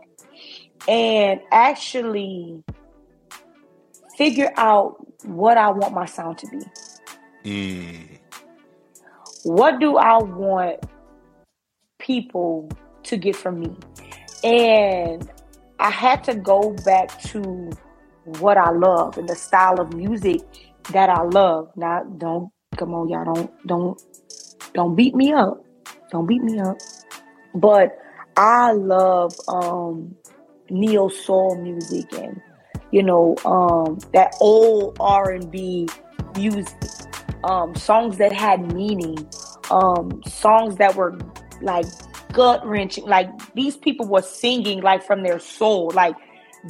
and 0.88 1.40
actually 1.52 2.64
figure 4.16 4.52
out 4.56 4.96
what 5.24 5.56
I 5.58 5.70
want 5.70 5.94
my 5.94 6.06
sound 6.06 6.38
to 6.38 6.48
be. 6.48 6.64
Mm 7.44 8.18
what 9.44 9.80
do 9.80 9.96
I 9.96 10.18
want 10.18 10.84
people 11.98 12.68
to 13.04 13.16
get 13.16 13.36
from 13.36 13.60
me? 13.60 13.76
And 14.44 15.30
I 15.78 15.90
had 15.90 16.24
to 16.24 16.34
go 16.34 16.74
back 16.84 17.20
to 17.24 17.70
what 18.24 18.56
I 18.56 18.70
love 18.70 19.18
and 19.18 19.28
the 19.28 19.34
style 19.34 19.80
of 19.80 19.94
music 19.94 20.40
that 20.92 21.08
I 21.08 21.22
love. 21.22 21.70
Now, 21.76 22.04
don't 22.04 22.50
come 22.76 22.94
on, 22.94 23.08
y'all. 23.08 23.24
Don't 23.34 23.66
don't 23.66 24.02
don't 24.74 24.94
beat 24.94 25.14
me 25.14 25.32
up. 25.32 25.64
Don't 26.10 26.26
beat 26.26 26.42
me 26.42 26.60
up. 26.60 26.78
But 27.54 27.98
I 28.36 28.72
love 28.72 29.34
um 29.48 30.16
neo 30.70 31.08
soul 31.08 31.60
music 31.60 32.10
and 32.14 32.40
you 32.92 33.02
know 33.02 33.36
um 33.44 33.98
that 34.14 34.34
old 34.40 34.96
R 35.00 35.32
and 35.32 35.50
B 35.50 35.88
music 36.36 36.74
um, 37.44 37.74
songs 37.74 38.18
that 38.18 38.32
had 38.32 38.72
meaning, 38.72 39.28
um, 39.70 40.22
songs 40.26 40.76
that 40.76 40.94
were 40.94 41.18
like 41.60 41.86
gut 42.32 42.64
wrenching. 42.66 43.06
Like 43.06 43.28
these 43.54 43.76
people 43.76 44.06
were 44.06 44.22
singing 44.22 44.82
like 44.82 45.02
from 45.02 45.22
their 45.22 45.38
soul. 45.38 45.90
Like 45.94 46.16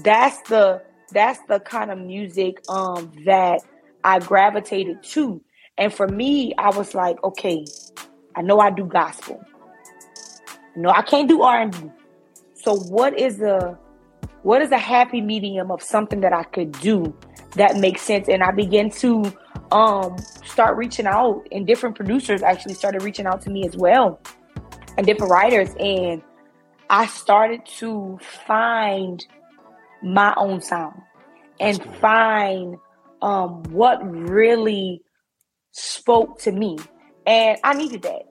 that's 0.03 0.41
the 0.49 0.83
that's 1.13 1.41
the 1.49 1.61
kind 1.61 1.91
of 1.91 1.99
music 1.99 2.63
um, 2.69 3.13
that 3.25 3.61
I 4.05 4.19
gravitated 4.19 5.03
to. 5.05 5.43
And 5.79 5.93
for 5.93 6.09
me, 6.09 6.55
I 6.59 6.71
was 6.71 6.95
like, 6.95 7.23
okay, 7.25 7.65
I 8.37 8.43
know 8.43 8.61
I 8.61 8.71
do 8.71 8.85
gospel. 8.85 9.43
No, 10.77 10.91
I 10.91 11.03
can't 11.03 11.29
do 11.29 11.43
R 11.43 11.63
and 11.63 11.73
B. 11.73 11.91
So 12.55 12.77
what 12.77 13.19
is 13.19 13.41
a 13.41 13.79
what 14.43 14.63
is 14.63 14.71
a 14.73 14.79
happy 14.79 15.21
medium 15.21 15.71
of 15.71 15.83
something 15.83 16.21
that 16.21 16.33
I 16.33 16.45
could 16.45 16.73
do 16.73 17.17
that 17.57 17.77
makes 17.77 18.03
sense? 18.03 18.29
And 18.29 18.43
I 18.43 18.51
began 18.51 18.91
to 18.91 19.33
um, 19.71 20.17
start 20.53 20.77
reaching 20.77 21.07
out, 21.07 21.47
and 21.51 21.67
different 21.67 21.97
producers 21.97 22.43
actually 22.43 22.75
started 22.75 23.03
reaching 23.03 23.27
out 23.27 23.41
to 23.43 23.51
me 23.51 23.67
as 23.67 23.75
well, 23.77 24.21
and 24.99 25.07
different 25.07 25.33
writers, 25.33 25.75
and 25.81 26.23
I 26.91 27.07
started 27.07 27.65
to 27.79 28.19
find 28.47 29.25
my 30.03 30.35
own 30.37 30.61
sound 30.61 31.01
and 31.59 31.83
find 31.97 32.77
um, 33.23 33.63
what 33.71 33.99
really 34.05 35.01
spoke 35.71 36.39
to 36.41 36.53
me, 36.53 36.79
and 37.27 37.59
I 37.65 37.73
needed 37.73 38.03
that 38.03 38.23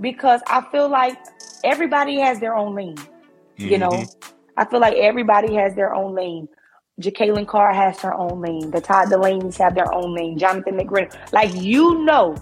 because 0.00 0.40
I 0.48 0.62
feel 0.72 0.88
like 0.88 1.16
everybody 1.62 2.18
has 2.18 2.40
their 2.40 2.56
own 2.56 2.74
lane. 2.74 2.96
Mm-hmm. 2.96 3.68
You 3.68 3.78
know, 3.78 3.90
mm-hmm. 3.90 4.34
I 4.56 4.64
feel 4.64 4.80
like 4.80 4.96
everybody 4.96 5.54
has 5.54 5.76
their 5.76 5.94
own 5.94 6.14
lane. 6.14 6.48
Jekalyn 7.00 7.46
Carr 7.46 7.72
has 7.72 7.98
her 8.00 8.14
own 8.14 8.40
lane. 8.40 8.70
The 8.70 8.80
Todd 8.80 9.08
Dulaney's 9.08 9.56
have 9.56 9.74
their 9.74 9.92
own 9.92 10.14
lane. 10.14 10.38
Jonathan 10.38 10.76
McReynolds. 10.78 11.32
Like 11.32 11.54
you 11.54 12.04
know 12.04 12.36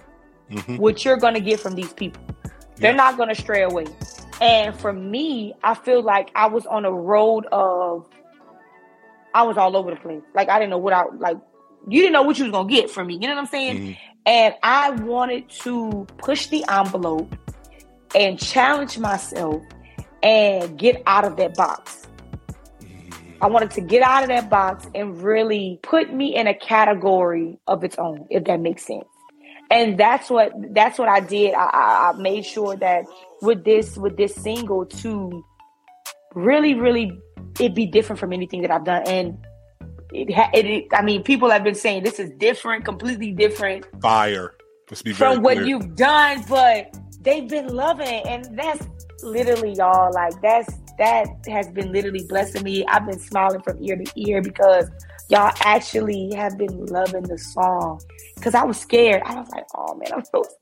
mm-hmm. 0.51 0.77
what 0.77 1.05
you're 1.05 1.17
gonna 1.17 1.41
get 1.41 1.61
from 1.61 1.75
these 1.75 1.93
people. 1.93 2.23
They're 2.77 2.95
not 2.95 3.17
gonna 3.17 3.35
stray 3.35 3.63
away. 3.63 3.87
And 4.41 4.79
for 4.79 4.93
me, 4.93 5.55
I 5.65 5.75
feel 5.75 6.03
like 6.03 6.31
I 6.35 6.47
was 6.47 6.65
on 6.67 6.85
a 6.85 6.93
road 6.93 7.47
of 7.51 8.09
I 9.35 9.43
was 9.43 9.57
all 9.57 9.77
over 9.77 9.91
the 9.91 10.01
place. 10.01 10.23
Like 10.35 10.49
I 10.49 10.59
didn't 10.59 10.71
know 10.71 10.79
what 10.79 10.93
I 10.93 11.05
like 11.17 11.39
you 11.87 12.01
didn't 12.01 12.13
know 12.13 12.23
what 12.23 12.39
you 12.39 12.45
was 12.45 12.53
gonna 12.53 12.69
get 12.69 12.91
from 12.91 13.07
me. 13.07 13.15
You 13.15 13.21
know 13.21 13.35
what 13.35 13.41
I'm 13.41 13.47
saying? 13.47 13.77
Mm-hmm. 13.77 13.93
And 14.27 14.55
I 14.63 14.91
wanted 14.91 15.49
to 15.51 16.07
push 16.19 16.49
the 16.49 16.65
envelope 16.69 17.35
and 18.15 18.39
challenge 18.39 18.99
myself 18.99 19.63
and 20.23 20.79
get 20.79 21.03
out 21.07 21.25
of 21.25 21.37
that 21.37 21.55
box. 21.55 22.08
I 23.41 23.47
wanted 23.47 23.71
to 23.73 23.81
get 23.81 24.03
out 24.03 24.23
of 24.23 24.29
that 24.29 24.51
box 24.51 24.87
and 24.95 25.23
really 25.23 25.79
put 25.83 26.13
me 26.13 26.35
in 26.35 26.47
a 26.47 26.55
category 26.55 27.59
of 27.67 27.85
its 27.85 27.97
own, 27.99 28.27
if 28.31 28.45
that 28.45 28.61
makes 28.61 28.85
sense. 28.85 29.05
And 29.71 29.99
that's 29.99 30.31
what 30.31 30.53
that's 30.73 30.99
what 30.99 31.09
I 31.09 31.21
did. 31.21 31.55
I, 31.55 32.13
I 32.15 32.19
made 32.19 32.45
sure 32.45 32.75
that 32.77 33.05
with 33.43 33.65
this 33.65 33.97
with 33.97 34.17
this 34.17 34.35
single 34.35 34.87
to 34.87 35.45
really, 36.35 36.75
really 36.75 37.13
it 37.61 37.75
be 37.75 37.87
different 37.87 38.19
from 38.19 38.33
anything 38.33 38.63
that 38.63 38.71
I've 38.71 38.85
done. 38.85 39.03
And 39.07 39.39
it, 40.13 40.31
it, 40.55 40.67
it 40.67 40.85
I 40.93 41.03
mean, 41.03 41.23
people 41.23 41.51
have 41.51 41.65
been 41.65 41.75
saying 41.75 42.03
this 42.03 42.19
is 42.19 42.31
different, 42.39 42.85
completely 42.85 43.33
different. 43.33 43.87
Fire. 44.01 44.55
Let's 44.91 45.03
be 45.03 45.13
from 45.13 45.43
what 45.43 45.67
you've 45.67 45.95
done, 45.97 46.45
but 46.49 46.97
they've 47.21 47.49
been 47.49 47.69
loving 47.69 48.09
it. 48.09 48.27
And 48.27 48.59
that's 48.59 48.87
literally 49.23 49.75
y'all 49.75 50.13
like 50.13 50.41
that's 50.41 50.73
that 50.99 51.27
has 51.49 51.69
been 51.69 51.93
literally 51.93 52.25
blessing 52.29 52.63
me. 52.63 52.85
I've 52.87 53.07
been 53.07 53.19
smiling 53.19 53.63
from 53.63 53.83
ear 53.83 53.97
to 53.97 54.13
ear 54.17 54.43
because 54.43 54.91
y'all 55.29 55.53
actually 55.61 56.33
have 56.35 56.59
been 56.59 56.87
loving 56.87 57.23
the 57.23 57.39
song. 57.39 58.01
Because 58.35 58.55
I 58.55 58.65
was 58.65 58.79
scared. 58.79 59.23
I 59.25 59.35
was 59.41 59.49
like, 59.51 59.67
oh 59.75 59.95
man, 59.95 60.13
I'm 60.13 60.25
so 60.25 60.43
scared. 60.43 60.55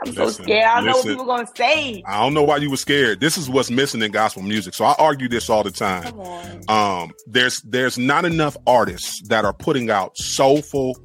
I'm 0.00 0.10
listen, 0.12 0.32
so 0.32 0.42
scared. 0.44 0.64
I 0.64 0.76
don't 0.76 0.84
listen, 0.84 1.10
know 1.10 1.16
what 1.16 1.18
people 1.18 1.32
are 1.32 1.36
gonna 1.38 1.56
say. 1.56 2.02
I 2.06 2.20
don't 2.20 2.34
know 2.34 2.44
why 2.44 2.58
you 2.58 2.70
were 2.70 2.76
scared. 2.76 3.18
This 3.20 3.36
is 3.36 3.50
what's 3.50 3.70
missing 3.70 4.00
in 4.00 4.12
gospel 4.12 4.42
music. 4.42 4.74
So 4.74 4.84
I 4.84 4.94
argue 4.98 5.28
this 5.28 5.50
all 5.50 5.64
the 5.64 5.72
time. 5.72 6.20
Um, 6.68 7.12
there's 7.26 7.60
there's 7.62 7.98
not 7.98 8.24
enough 8.24 8.56
artists 8.66 9.20
that 9.28 9.44
are 9.44 9.52
putting 9.52 9.90
out 9.90 10.16
soulful 10.16 10.96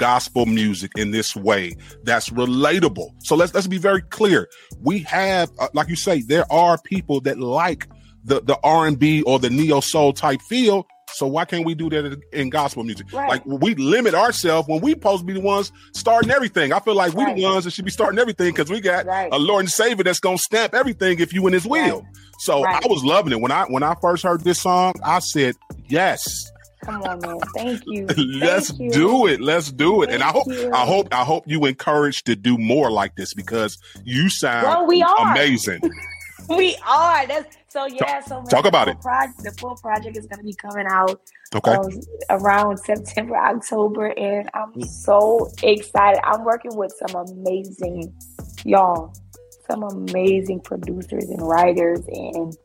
gospel 0.00 0.46
music 0.46 0.90
in 0.96 1.10
this 1.10 1.36
way 1.36 1.76
that's 2.02 2.30
relatable. 2.30 3.10
So 3.22 3.36
let's 3.36 3.54
let's 3.54 3.66
be 3.66 3.78
very 3.78 4.00
clear. 4.00 4.48
We 4.82 5.00
have, 5.00 5.52
uh, 5.60 5.68
like 5.74 5.88
you 5.88 5.96
say, 5.96 6.22
there 6.22 6.50
are 6.50 6.78
people 6.78 7.20
that 7.20 7.38
like 7.38 7.86
the 8.24 8.40
the 8.40 8.58
R 8.64 8.86
and 8.86 8.98
B 8.98 9.22
or 9.22 9.38
the 9.38 9.50
neo 9.50 9.80
soul 9.80 10.12
type 10.14 10.40
feel. 10.40 10.86
So 11.12 11.26
why 11.26 11.44
can't 11.44 11.66
we 11.66 11.74
do 11.74 11.90
that 11.90 12.18
in 12.32 12.50
gospel 12.50 12.82
music? 12.82 13.12
Right. 13.12 13.28
Like 13.28 13.44
we 13.44 13.74
limit 13.74 14.14
ourselves 14.14 14.68
when 14.68 14.80
we 14.80 14.92
supposed 14.92 15.20
to 15.20 15.26
be 15.26 15.32
the 15.34 15.40
ones 15.40 15.70
starting 15.92 16.30
everything. 16.30 16.72
I 16.72 16.78
feel 16.80 16.94
like 16.94 17.12
we 17.14 17.24
right. 17.24 17.36
the 17.36 17.42
ones 17.42 17.64
that 17.64 17.72
should 17.72 17.84
be 17.84 17.90
starting 17.90 18.18
everything 18.18 18.52
because 18.52 18.70
we 18.70 18.80
got 18.80 19.04
right. 19.04 19.28
a 19.30 19.38
Lord 19.38 19.60
and 19.60 19.70
Savior 19.70 20.02
that's 20.02 20.20
gonna 20.20 20.38
stamp 20.38 20.72
everything 20.72 21.18
if 21.20 21.34
you 21.34 21.46
in 21.46 21.52
His 21.52 21.66
will. 21.66 22.06
So 22.38 22.64
I 22.64 22.80
was 22.86 23.04
loving 23.04 23.32
it 23.32 23.40
when 23.40 23.52
I 23.52 23.64
when 23.64 23.82
I 23.82 23.94
first 24.00 24.22
heard 24.22 24.44
this 24.44 24.62
song. 24.62 24.94
I 25.04 25.18
said 25.18 25.56
yes. 25.88 26.50
Come 26.84 27.02
on, 27.02 27.20
man. 27.20 27.38
Thank 27.54 27.82
you. 27.86 28.06
Let's 28.16 28.68
Thank 28.68 28.80
you. 28.80 28.90
do 28.90 29.26
it. 29.26 29.40
Let's 29.40 29.70
do 29.70 30.02
it. 30.02 30.06
Thank 30.06 30.14
and 30.14 30.22
I 30.22 30.32
hope 30.32 30.46
you. 30.46 30.70
I 30.72 30.86
hope 30.86 31.08
I 31.12 31.24
hope 31.24 31.44
you 31.46 31.64
encouraged 31.66 32.26
to 32.26 32.36
do 32.36 32.56
more 32.56 32.90
like 32.90 33.16
this 33.16 33.34
because 33.34 33.78
you 34.04 34.30
sound 34.30 34.66
well, 34.66 34.86
we 34.86 35.02
are. 35.02 35.32
amazing. 35.32 35.80
we 36.48 36.76
are. 36.86 37.26
That's 37.26 37.56
so 37.68 37.86
yeah. 37.86 38.20
So 38.20 38.42
talk 38.44 38.64
about 38.64 38.88
it. 38.88 39.00
Pro- 39.00 39.26
the 39.42 39.52
full 39.58 39.76
project 39.76 40.16
is 40.16 40.26
going 40.26 40.38
to 40.38 40.44
be 40.44 40.54
coming 40.54 40.86
out 40.88 41.20
okay 41.54 41.72
um, 41.72 42.00
around 42.30 42.78
September, 42.78 43.36
October, 43.36 44.06
and 44.18 44.48
I'm 44.54 44.80
so 44.82 45.50
excited. 45.62 46.20
I'm 46.24 46.44
working 46.44 46.74
with 46.76 46.92
some 47.06 47.26
amazing 47.26 48.14
y'all, 48.64 49.12
some 49.68 49.82
amazing 49.82 50.60
producers 50.60 51.24
and 51.28 51.46
writers 51.46 52.00
and 52.08 52.56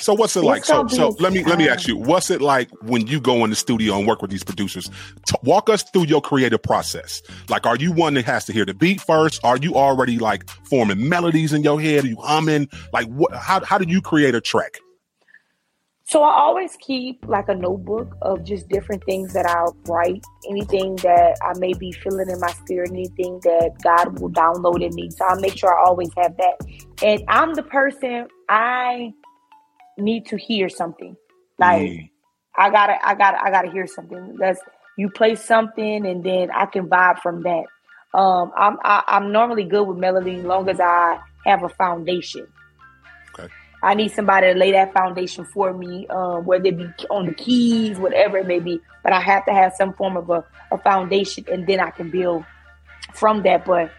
so 0.00 0.14
what's 0.14 0.36
it 0.36 0.42
like? 0.42 0.64
So 0.64 0.86
so 0.88 1.14
let 1.18 1.32
me 1.32 1.44
let 1.44 1.58
me 1.58 1.68
ask 1.68 1.86
you, 1.86 1.96
what's 1.96 2.30
it 2.30 2.40
like 2.40 2.70
when 2.82 3.06
you 3.06 3.20
go 3.20 3.44
in 3.44 3.50
the 3.50 3.56
studio 3.56 3.98
and 3.98 4.06
work 4.06 4.22
with 4.22 4.30
these 4.30 4.44
producers? 4.44 4.90
T- 5.26 5.36
walk 5.42 5.68
us 5.68 5.82
through 5.82 6.04
your 6.04 6.20
creative 6.20 6.62
process. 6.62 7.22
Like, 7.48 7.66
are 7.66 7.76
you 7.76 7.92
one 7.92 8.14
that 8.14 8.24
has 8.24 8.44
to 8.46 8.52
hear 8.52 8.64
the 8.64 8.74
beat 8.74 9.00
first? 9.00 9.44
Are 9.44 9.56
you 9.56 9.74
already 9.74 10.18
like 10.18 10.48
forming 10.68 11.08
melodies 11.08 11.52
in 11.52 11.62
your 11.62 11.80
head? 11.80 12.04
Are 12.04 12.08
you 12.08 12.16
humming? 12.16 12.68
Like, 12.92 13.06
what? 13.08 13.34
How 13.34 13.64
how 13.64 13.78
do 13.78 13.88
you 13.88 14.00
create 14.00 14.34
a 14.34 14.40
track? 14.40 14.78
So 16.10 16.24
I 16.24 16.40
always 16.40 16.76
keep 16.80 17.24
like 17.28 17.48
a 17.48 17.54
notebook 17.54 18.16
of 18.22 18.42
just 18.42 18.68
different 18.68 19.04
things 19.04 19.32
that 19.32 19.46
I'll 19.46 19.76
write, 19.86 20.24
anything 20.48 20.96
that 20.96 21.36
I 21.40 21.56
may 21.60 21.72
be 21.72 21.92
feeling 21.92 22.28
in 22.28 22.40
my 22.40 22.50
spirit, 22.50 22.90
anything 22.90 23.38
that 23.44 23.76
God 23.84 24.18
will 24.18 24.30
download 24.30 24.84
in 24.84 24.92
me. 24.96 25.08
So 25.10 25.24
I 25.24 25.38
make 25.40 25.56
sure 25.56 25.72
I 25.72 25.86
always 25.86 26.10
have 26.16 26.36
that. 26.38 26.56
And 27.04 27.22
I'm 27.28 27.54
the 27.54 27.62
person 27.62 28.26
I 28.48 29.12
need 30.00 30.26
to 30.26 30.36
hear 30.36 30.68
something. 30.68 31.16
Like 31.58 31.82
mm. 31.82 32.10
I 32.56 32.70
gotta, 32.70 33.06
I 33.06 33.14
gotta, 33.14 33.42
I 33.42 33.50
gotta 33.50 33.70
hear 33.70 33.86
something. 33.86 34.36
That's 34.38 34.60
you 34.96 35.10
play 35.10 35.34
something, 35.34 36.06
and 36.06 36.24
then 36.24 36.50
I 36.50 36.66
can 36.66 36.88
vibe 36.88 37.20
from 37.20 37.42
that. 37.42 37.64
Um, 38.12 38.52
I'm 38.56 38.76
I, 38.82 38.98
am 38.98 39.04
i 39.06 39.16
am 39.16 39.32
normally 39.32 39.64
good 39.64 39.84
with 39.84 39.98
melody 39.98 40.36
long 40.36 40.68
as 40.68 40.80
I 40.80 41.20
have 41.46 41.62
a 41.62 41.68
foundation. 41.68 42.46
Okay. 43.38 43.52
I 43.82 43.94
need 43.94 44.10
somebody 44.10 44.52
to 44.52 44.58
lay 44.58 44.72
that 44.72 44.92
foundation 44.92 45.44
for 45.44 45.72
me, 45.72 46.06
um, 46.08 46.44
whether 46.44 46.66
it 46.66 46.76
be 46.76 46.88
on 47.08 47.26
the 47.26 47.34
keys, 47.34 47.98
whatever 47.98 48.38
it 48.38 48.46
may 48.46 48.58
be. 48.58 48.80
But 49.02 49.12
I 49.12 49.20
have 49.20 49.46
to 49.46 49.52
have 49.52 49.72
some 49.74 49.94
form 49.94 50.16
of 50.16 50.28
a, 50.28 50.44
a 50.70 50.78
foundation, 50.78 51.44
and 51.50 51.66
then 51.66 51.80
I 51.80 51.90
can 51.90 52.10
build 52.10 52.44
from 53.14 53.42
that. 53.44 53.64
But 53.64 53.90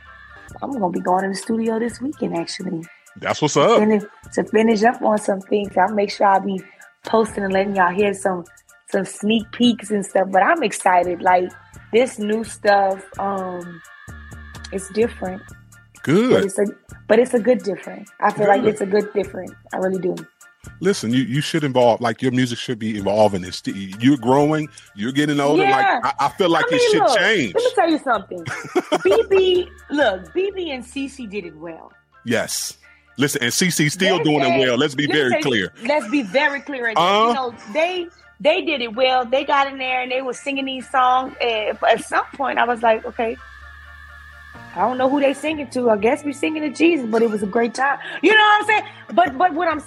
I'm 0.61 0.71
gonna 0.71 0.89
be 0.89 0.99
going 0.99 1.23
in 1.23 1.31
the 1.31 1.37
studio 1.37 1.79
this 1.79 2.01
weekend, 2.01 2.37
actually. 2.37 2.83
That's 3.17 3.41
what's 3.41 3.57
up. 3.57 3.79
Finish, 3.79 4.03
to 4.33 4.43
finish 4.45 4.83
up 4.83 5.01
on 5.01 5.17
some 5.17 5.41
things, 5.41 5.75
I'll 5.77 5.93
make 5.93 6.11
sure 6.11 6.27
I'll 6.27 6.41
be 6.41 6.61
posting 7.05 7.43
and 7.43 7.53
letting 7.53 7.75
y'all 7.75 7.93
hear 7.93 8.13
some 8.13 8.45
some 8.89 9.05
sneak 9.05 9.49
peeks 9.51 9.89
and 9.89 10.05
stuff. 10.05 10.27
But 10.31 10.43
I'm 10.43 10.63
excited. 10.63 11.21
Like 11.21 11.49
this 11.91 12.19
new 12.19 12.43
stuff, 12.43 13.03
um, 13.19 13.81
it's 14.71 14.89
different. 14.89 15.41
Good. 16.03 16.31
But 16.31 16.45
it's 16.45 16.59
a 16.59 16.65
but 17.07 17.19
it's 17.19 17.33
a 17.33 17.39
good 17.39 17.63
different. 17.63 18.09
I 18.19 18.31
feel 18.31 18.45
good. 18.45 18.47
like 18.47 18.63
it's 18.63 18.81
a 18.81 18.85
good 18.85 19.11
different. 19.13 19.53
I 19.73 19.77
really 19.77 20.01
do. 20.01 20.15
Listen, 20.79 21.11
you, 21.11 21.23
you 21.23 21.41
should 21.41 21.63
involve 21.63 22.01
like 22.01 22.21
your 22.21 22.31
music 22.31 22.57
should 22.57 22.77
be 22.77 22.97
evolving. 22.97 23.43
It's, 23.43 23.63
you're 23.65 24.17
growing, 24.17 24.69
you're 24.95 25.11
getting 25.11 25.39
older. 25.39 25.63
Yeah. 25.63 25.99
Like 26.03 26.15
I, 26.19 26.25
I 26.25 26.29
feel 26.29 26.49
like 26.49 26.65
I 26.67 26.71
mean, 26.71 26.79
it 26.79 26.91
should 26.91 27.03
look, 27.03 27.17
change. 27.17 27.53
Let 27.55 27.63
me 27.63 27.71
tell 27.75 27.89
you 27.89 27.97
something. 27.99 28.43
BeBe, 28.45 29.69
look, 29.89 30.33
BeBe 30.33 30.69
and 30.69 30.83
CeCe 30.83 31.29
did 31.29 31.45
it 31.45 31.55
well. 31.57 31.91
Yes. 32.25 32.77
Listen, 33.21 33.43
and 33.43 33.51
CeCe 33.51 33.91
still 33.91 34.17
they, 34.17 34.23
doing 34.23 34.41
it 34.41 34.57
well. 34.57 34.77
Let's 34.77 34.95
be 34.95 35.05
very 35.05 35.29
say, 35.29 35.41
clear. 35.41 35.73
Let's 35.83 36.09
be 36.09 36.23
very 36.23 36.59
clear. 36.59 36.91
Uh, 36.97 37.27
you 37.27 37.33
know, 37.35 37.55
they 37.71 38.07
they 38.39 38.63
did 38.65 38.81
it 38.81 38.95
well. 38.95 39.25
They 39.25 39.45
got 39.45 39.67
in 39.67 39.77
there 39.77 40.01
and 40.01 40.11
they 40.11 40.23
were 40.23 40.33
singing 40.33 40.65
these 40.65 40.89
songs. 40.89 41.35
And 41.39 41.77
at 41.87 42.03
some 42.03 42.25
point, 42.33 42.57
I 42.57 42.65
was 42.65 42.81
like, 42.81 43.05
okay, 43.05 43.37
I 44.75 44.79
don't 44.79 44.97
know 44.97 45.07
who 45.07 45.19
they 45.19 45.35
singing 45.35 45.69
to. 45.69 45.91
I 45.91 45.97
guess 45.97 46.23
we 46.23 46.33
singing 46.33 46.63
to 46.63 46.71
Jesus, 46.71 47.05
but 47.05 47.21
it 47.21 47.29
was 47.29 47.43
a 47.43 47.45
great 47.45 47.75
time. 47.75 47.99
You 48.23 48.31
know 48.31 48.41
what 48.41 48.61
I'm 48.61 48.67
saying? 48.67 48.83
But 49.13 49.37
but 49.37 49.53
what 49.53 49.67
I'm, 49.67 49.83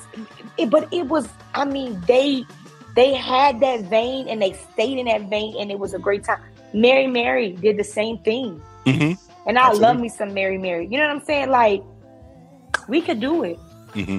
it, 0.57 0.71
but 0.71 0.87
it 0.93 1.09
was. 1.09 1.29
I 1.55 1.65
mean, 1.65 2.01
they 2.07 2.47
they 2.95 3.15
had 3.15 3.59
that 3.61 3.81
vein 3.87 4.29
and 4.29 4.41
they 4.41 4.53
stayed 4.53 4.99
in 4.99 5.07
that 5.07 5.29
vein, 5.29 5.57
and 5.59 5.73
it 5.73 5.81
was 5.81 5.93
a 5.93 5.99
great 5.99 6.23
time. 6.23 6.41
Mary 6.73 7.09
Mary 7.09 7.53
did 7.55 7.79
the 7.79 7.85
same 7.85 8.19
thing, 8.19 8.63
mm-hmm. 8.87 9.15
and 9.49 9.59
I 9.59 9.71
Absolutely. 9.71 9.81
love 9.81 10.01
me 10.01 10.09
some 10.09 10.33
Mary 10.35 10.59
Mary. 10.59 10.87
You 10.87 10.99
know 10.99 11.09
what 11.09 11.17
I'm 11.17 11.25
saying? 11.25 11.51
Like 11.51 11.83
we 12.89 13.01
could 13.01 13.21
do 13.21 13.45
it. 13.45 13.59
Mm-hmm. 13.93 14.19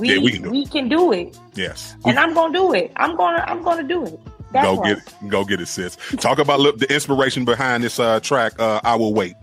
We, 0.00 0.14
yeah, 0.14 0.18
we 0.18 0.32
can 0.32 0.42
do 0.42 0.50
we 0.50 0.62
it. 0.62 0.70
Can 0.70 0.88
do 0.88 1.12
it. 1.12 1.38
Yes, 1.54 1.96
and 2.04 2.18
I'm 2.18 2.34
gonna 2.34 2.52
do 2.52 2.74
it. 2.74 2.92
I'm 2.96 3.16
gonna 3.16 3.44
I'm 3.46 3.62
gonna 3.62 3.82
do 3.82 4.04
it. 4.04 4.20
That's 4.52 4.66
go 4.66 4.82
get 4.82 4.98
it. 4.98 5.28
Go 5.28 5.44
get 5.44 5.60
it, 5.60 5.66
sis. 5.66 5.96
Talk 6.18 6.38
about 6.38 6.60
look, 6.60 6.78
the 6.78 6.92
inspiration 6.92 7.44
behind 7.44 7.82
this 7.82 7.98
uh, 7.98 8.20
track. 8.20 8.58
Uh, 8.58 8.80
I 8.84 8.94
will 8.96 9.14
wait. 9.14 9.34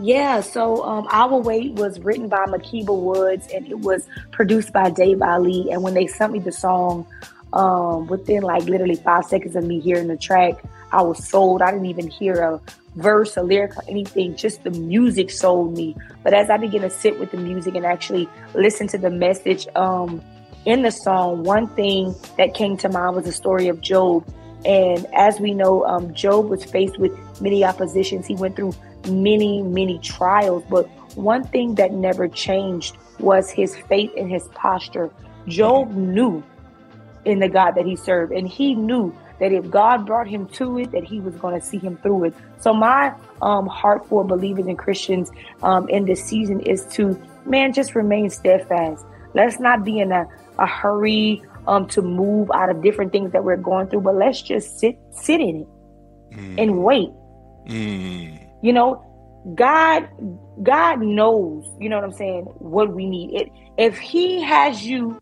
Yeah, 0.00 0.40
so 0.40 0.82
um, 0.84 1.06
I 1.10 1.24
Will 1.24 1.42
Wait 1.42 1.72
was 1.74 2.00
written 2.00 2.28
by 2.28 2.44
Makeba 2.46 2.96
Woods 2.96 3.46
and 3.54 3.66
it 3.68 3.78
was 3.80 4.08
produced 4.32 4.72
by 4.72 4.90
Dave 4.90 5.22
Ali. 5.22 5.70
And 5.70 5.82
when 5.82 5.94
they 5.94 6.08
sent 6.08 6.32
me 6.32 6.40
the 6.40 6.50
song, 6.50 7.06
um, 7.52 8.08
within 8.08 8.42
like 8.42 8.64
literally 8.64 8.96
five 8.96 9.24
seconds 9.24 9.54
of 9.54 9.64
me 9.64 9.78
hearing 9.78 10.08
the 10.08 10.16
track, 10.16 10.62
I 10.90 11.02
was 11.02 11.26
sold. 11.26 11.62
I 11.62 11.70
didn't 11.70 11.86
even 11.86 12.08
hear 12.08 12.40
a 12.40 12.60
verse, 12.96 13.36
a 13.36 13.42
lyric, 13.42 13.76
or 13.76 13.84
anything. 13.88 14.36
Just 14.36 14.62
the 14.64 14.70
music 14.70 15.30
sold 15.30 15.76
me. 15.76 15.96
But 16.22 16.34
as 16.34 16.50
I 16.50 16.56
began 16.56 16.82
to 16.82 16.90
sit 16.90 17.18
with 17.18 17.30
the 17.30 17.36
music 17.36 17.74
and 17.74 17.84
actually 17.84 18.28
listen 18.54 18.86
to 18.88 18.98
the 18.98 19.10
message 19.10 19.66
um, 19.74 20.22
in 20.64 20.82
the 20.82 20.90
song, 20.90 21.44
one 21.44 21.66
thing 21.68 22.14
that 22.38 22.54
came 22.54 22.76
to 22.78 22.88
mind 22.88 23.16
was 23.16 23.24
the 23.24 23.32
story 23.32 23.68
of 23.68 23.80
Job. 23.80 24.26
And 24.64 25.06
as 25.14 25.40
we 25.40 25.52
know, 25.52 25.84
um, 25.84 26.14
Job 26.14 26.48
was 26.48 26.64
faced 26.64 26.98
with 26.98 27.12
many 27.40 27.64
oppositions. 27.64 28.26
He 28.26 28.34
went 28.34 28.56
through 28.56 28.72
many, 29.08 29.62
many 29.62 29.98
trials. 29.98 30.64
But 30.70 30.88
one 31.16 31.44
thing 31.44 31.74
that 31.74 31.92
never 31.92 32.28
changed 32.28 32.96
was 33.18 33.50
his 33.50 33.76
faith 33.76 34.10
and 34.16 34.30
his 34.30 34.48
posture. 34.54 35.10
Job 35.46 35.90
knew 35.92 36.42
in 37.24 37.38
the 37.38 37.48
God 37.48 37.72
that 37.72 37.86
he 37.86 37.96
served, 37.96 38.32
and 38.32 38.48
he 38.48 38.74
knew 38.74 39.14
that 39.40 39.52
if 39.52 39.70
God 39.70 40.06
brought 40.06 40.28
him 40.28 40.46
to 40.48 40.78
it, 40.78 40.92
that 40.92 41.04
he 41.04 41.20
was 41.20 41.34
going 41.36 41.58
to 41.58 41.64
see 41.64 41.78
him 41.78 41.96
through 41.98 42.24
it. 42.24 42.34
So 42.60 42.72
my 42.72 43.14
um, 43.42 43.66
heart 43.66 44.06
for 44.08 44.24
believers 44.24 44.66
and 44.66 44.78
Christians 44.78 45.30
um, 45.62 45.88
in 45.88 46.04
this 46.04 46.24
season 46.24 46.60
is 46.60 46.84
to, 46.92 47.20
man, 47.44 47.72
just 47.72 47.94
remain 47.94 48.30
steadfast. 48.30 49.04
Let's 49.34 49.58
not 49.58 49.84
be 49.84 49.98
in 49.98 50.12
a, 50.12 50.26
a 50.58 50.66
hurry 50.66 51.42
um, 51.66 51.86
to 51.88 52.02
move 52.02 52.50
out 52.54 52.70
of 52.70 52.82
different 52.82 53.12
things 53.12 53.32
that 53.32 53.44
we're 53.44 53.56
going 53.56 53.88
through, 53.88 54.02
but 54.02 54.14
let's 54.14 54.42
just 54.42 54.78
sit 54.78 54.98
sit 55.12 55.40
in 55.40 55.62
it 55.62 56.36
mm. 56.36 56.62
and 56.62 56.84
wait. 56.84 57.10
Mm. 57.66 58.46
You 58.62 58.72
know, 58.72 59.02
God 59.54 60.08
God 60.62 61.00
knows, 61.00 61.66
you 61.80 61.88
know 61.88 61.96
what 61.96 62.04
I'm 62.04 62.12
saying, 62.12 62.44
what 62.44 62.94
we 62.94 63.06
need. 63.06 63.34
It 63.34 63.52
if 63.76 63.98
he 63.98 64.42
has 64.42 64.84
you 64.84 65.20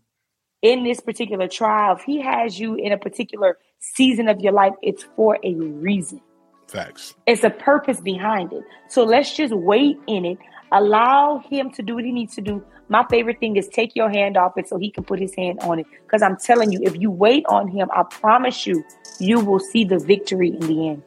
in 0.61 0.83
this 0.83 0.99
particular 1.01 1.47
trial, 1.47 1.95
if 1.95 2.03
he 2.03 2.21
has 2.21 2.59
you 2.59 2.75
in 2.75 2.91
a 2.91 2.97
particular 2.97 3.57
season 3.83 4.29
of 4.29 4.39
your 4.39 4.53
life, 4.53 4.73
it's 4.81 5.03
for 5.15 5.37
a 5.43 5.53
reason. 5.55 6.21
Facts. 6.67 7.15
It's 7.27 7.43
a 7.43 7.49
purpose 7.49 7.99
behind 7.99 8.53
it. 8.53 8.63
So 8.87 9.03
let's 9.03 9.35
just 9.35 9.53
wait 9.53 9.97
in 10.07 10.25
it. 10.25 10.37
Allow 10.71 11.43
him 11.49 11.69
to 11.71 11.83
do 11.83 11.95
what 11.95 12.05
he 12.05 12.11
needs 12.11 12.33
to 12.35 12.41
do. 12.41 12.63
My 12.89 13.05
favorite 13.09 13.39
thing 13.39 13.57
is 13.57 13.67
take 13.67 13.95
your 13.95 14.09
hand 14.09 14.37
off 14.37 14.57
it 14.57 14.67
so 14.67 14.77
he 14.77 14.89
can 14.89 15.03
put 15.03 15.19
his 15.19 15.35
hand 15.35 15.59
on 15.61 15.79
it. 15.79 15.85
Because 16.03 16.21
I'm 16.21 16.37
telling 16.37 16.71
you, 16.71 16.79
if 16.81 16.99
you 16.99 17.11
wait 17.11 17.45
on 17.47 17.67
him, 17.67 17.89
I 17.95 18.03
promise 18.03 18.65
you, 18.65 18.83
you 19.19 19.39
will 19.39 19.59
see 19.59 19.83
the 19.83 19.99
victory 19.99 20.49
in 20.49 20.59
the 20.61 20.89
end. 20.89 21.03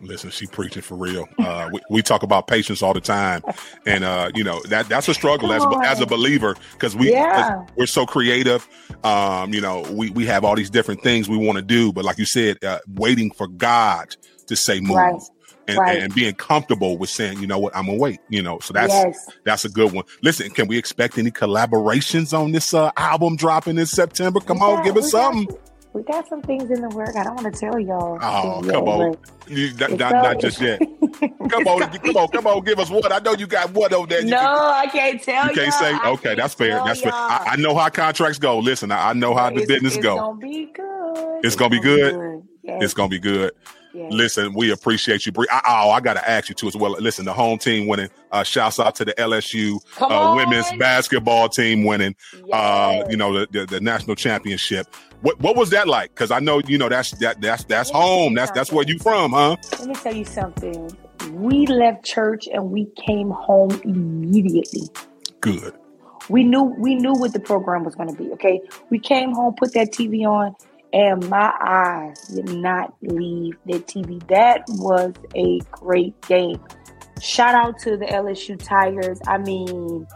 Listen, 0.00 0.30
she 0.30 0.46
preaching 0.46 0.82
for 0.82 0.96
real. 0.96 1.28
Uh, 1.38 1.68
we, 1.72 1.80
we, 1.90 2.02
talk 2.02 2.22
about 2.22 2.46
patience 2.46 2.82
all 2.82 2.92
the 2.92 3.00
time, 3.00 3.42
and 3.86 4.04
uh, 4.04 4.30
you 4.34 4.44
know 4.44 4.60
that 4.68 4.88
that's 4.88 5.08
a 5.08 5.14
struggle 5.14 5.52
as 5.52 5.64
as 5.84 6.00
a 6.00 6.06
believer 6.06 6.54
because 6.72 6.94
we 6.94 7.10
yeah. 7.10 7.64
we're 7.76 7.86
so 7.86 8.06
creative. 8.06 8.68
Um, 9.04 9.52
you 9.52 9.60
know, 9.60 9.82
we 9.92 10.10
we 10.10 10.26
have 10.26 10.44
all 10.44 10.54
these 10.54 10.70
different 10.70 11.02
things 11.02 11.28
we 11.28 11.36
want 11.36 11.56
to 11.56 11.62
do, 11.62 11.92
but 11.92 12.04
like 12.04 12.18
you 12.18 12.26
said, 12.26 12.62
uh, 12.64 12.78
waiting 12.94 13.30
for 13.30 13.48
God 13.48 14.16
to 14.46 14.56
say 14.56 14.80
move. 14.80 14.96
Right. 14.96 15.22
And, 15.68 15.78
right. 15.78 16.00
and, 16.00 16.14
being 16.14 16.34
comfortable 16.34 16.96
with 16.96 17.10
saying, 17.10 17.40
you 17.40 17.48
know 17.48 17.58
what, 17.58 17.74
I'm 17.74 17.86
gonna 17.86 17.98
wait. 17.98 18.20
You 18.28 18.40
know, 18.40 18.60
so 18.60 18.72
that's 18.72 18.92
yes. 18.92 19.28
that's 19.44 19.64
a 19.64 19.68
good 19.68 19.92
one. 19.92 20.04
Listen, 20.22 20.48
can 20.50 20.68
we 20.68 20.78
expect 20.78 21.18
any 21.18 21.32
collaborations 21.32 22.38
on 22.38 22.52
this 22.52 22.72
uh, 22.72 22.92
album 22.96 23.34
dropping 23.34 23.76
in 23.76 23.86
September? 23.86 24.38
Come 24.38 24.58
yeah, 24.58 24.64
on, 24.64 24.84
give 24.84 24.96
us 24.96 25.10
something. 25.10 25.46
Got, 25.46 25.65
we 25.96 26.02
got 26.02 26.28
some 26.28 26.42
things 26.42 26.70
in 26.70 26.82
the 26.82 26.90
work. 26.90 27.16
I 27.16 27.24
don't 27.24 27.36
want 27.36 27.54
to 27.54 27.58
tell 27.58 27.78
y'all. 27.80 28.18
Oh, 28.20 28.60
come 28.62 28.86
on. 28.86 29.16
You, 29.48 29.72
not, 29.76 29.92
not, 29.92 30.12
not, 30.12 30.40
just 30.40 30.60
yet. 30.60 30.78
come 31.48 31.66
on, 31.66 31.80
come 31.90 32.16
on, 32.16 32.28
come 32.28 32.46
on. 32.46 32.62
Give 32.64 32.78
us 32.78 32.90
what. 32.90 33.10
I 33.10 33.18
know 33.20 33.32
you 33.32 33.46
got 33.46 33.70
what 33.70 33.94
over 33.94 34.06
there. 34.06 34.22
No, 34.22 34.36
can, 34.36 34.46
I 34.46 34.86
can't 34.92 35.22
tell 35.22 35.48
you. 35.48 35.54
Can't 35.54 35.72
say. 35.72 35.94
I 35.94 36.10
okay, 36.10 36.34
that's 36.34 36.52
fair. 36.52 36.82
That's 36.84 37.00
fair. 37.00 37.14
I, 37.14 37.52
I, 37.52 37.56
know 37.56 37.74
how 37.74 37.88
contracts 37.88 38.38
go. 38.38 38.58
Listen, 38.58 38.92
I, 38.92 39.10
I 39.10 39.12
know 39.14 39.34
how 39.34 39.48
the 39.48 39.64
business 39.64 39.96
it's 39.96 40.02
go. 40.02 40.12
It's 40.12 40.20
gonna 40.20 40.38
be 40.38 40.66
good. 40.74 41.36
It's, 41.38 41.46
it's 41.46 41.56
gonna, 41.56 41.70
be 41.70 41.80
good. 41.80 42.14
good. 42.14 42.42
Yes. 42.62 42.82
It's 42.82 42.94
gonna 42.94 43.08
be 43.08 43.18
good. 43.18 43.52
Listen, 44.10 44.52
we 44.54 44.70
appreciate 44.70 45.26
you. 45.26 45.32
I, 45.50 45.60
oh, 45.66 45.90
I 45.90 46.00
got 46.00 46.14
to 46.14 46.28
ask 46.28 46.48
you 46.48 46.54
too 46.54 46.68
as 46.68 46.76
well. 46.76 46.92
Listen, 46.92 47.24
the 47.24 47.32
home 47.32 47.58
team 47.58 47.86
winning. 47.86 48.08
Uh, 48.32 48.42
shouts 48.42 48.78
out 48.78 48.94
to 48.96 49.04
the 49.04 49.12
LSU 49.14 49.78
uh, 50.00 50.34
women's 50.36 50.70
basketball 50.78 51.48
team 51.48 51.84
winning. 51.84 52.14
Yes. 52.32 52.42
Uh, 52.52 53.04
you 53.08 53.16
know 53.16 53.32
the, 53.32 53.48
the, 53.50 53.66
the 53.66 53.80
national 53.80 54.16
championship. 54.16 54.86
What 55.22 55.40
what 55.40 55.56
was 55.56 55.70
that 55.70 55.88
like? 55.88 56.10
Because 56.10 56.30
I 56.30 56.40
know 56.40 56.60
you 56.66 56.76
know 56.76 56.88
that's 56.88 57.12
that 57.12 57.40
that's 57.40 57.64
that's 57.64 57.90
home. 57.90 58.34
That's 58.34 58.50
that's 58.50 58.70
where 58.72 58.84
you 58.86 58.98
from, 58.98 59.32
huh? 59.32 59.56
Let 59.78 59.88
me 59.88 59.94
tell 59.94 60.14
you 60.14 60.24
something. 60.24 60.90
We 61.30 61.66
left 61.66 62.04
church 62.04 62.46
and 62.52 62.70
we 62.70 62.86
came 63.06 63.30
home 63.30 63.80
immediately. 63.84 64.88
Good. 65.40 65.74
We 66.28 66.44
knew 66.44 66.62
we 66.62 66.94
knew 66.94 67.14
what 67.14 67.32
the 67.32 67.40
program 67.40 67.84
was 67.84 67.94
going 67.94 68.14
to 68.14 68.22
be. 68.22 68.30
Okay, 68.32 68.60
we 68.90 68.98
came 68.98 69.32
home, 69.32 69.54
put 69.54 69.72
that 69.74 69.92
TV 69.92 70.26
on, 70.26 70.54
and 70.96 71.28
my 71.28 71.52
eyes 71.60 72.18
did 72.28 72.48
not 72.48 72.94
leave 73.02 73.54
the 73.66 73.74
TV. 73.80 74.26
That 74.28 74.64
was 74.68 75.12
a 75.34 75.58
great 75.70 76.18
game. 76.22 76.58
Shout 77.20 77.54
out 77.54 77.78
to 77.80 77.98
the 77.98 78.06
LSU 78.06 78.58
Tigers. 78.58 79.20
I 79.26 79.36
mean, 79.36 80.06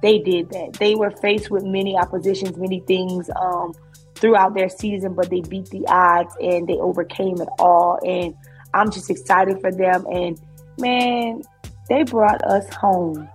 they 0.00 0.20
did 0.20 0.48
that. 0.48 0.72
They 0.74 0.94
were 0.94 1.10
faced 1.10 1.50
with 1.50 1.64
many 1.64 1.98
oppositions, 1.98 2.56
many 2.56 2.80
things 2.80 3.28
um, 3.36 3.74
throughout 4.14 4.54
their 4.54 4.70
season, 4.70 5.12
but 5.12 5.28
they 5.28 5.42
beat 5.42 5.66
the 5.66 5.84
odds 5.86 6.34
and 6.40 6.66
they 6.66 6.76
overcame 6.76 7.38
it 7.38 7.48
all. 7.58 7.98
And 8.02 8.34
I'm 8.72 8.90
just 8.90 9.10
excited 9.10 9.60
for 9.60 9.70
them. 9.70 10.06
And 10.10 10.40
man, 10.78 11.42
they 11.90 12.04
brought 12.04 12.42
us 12.44 12.72
home 12.72 13.28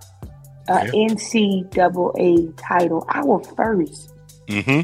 an 0.66 0.90
yeah. 0.92 1.14
NCAA 1.14 2.54
title, 2.56 3.06
our 3.08 3.40
1st 3.40 4.12
mm-hmm. 4.48 4.80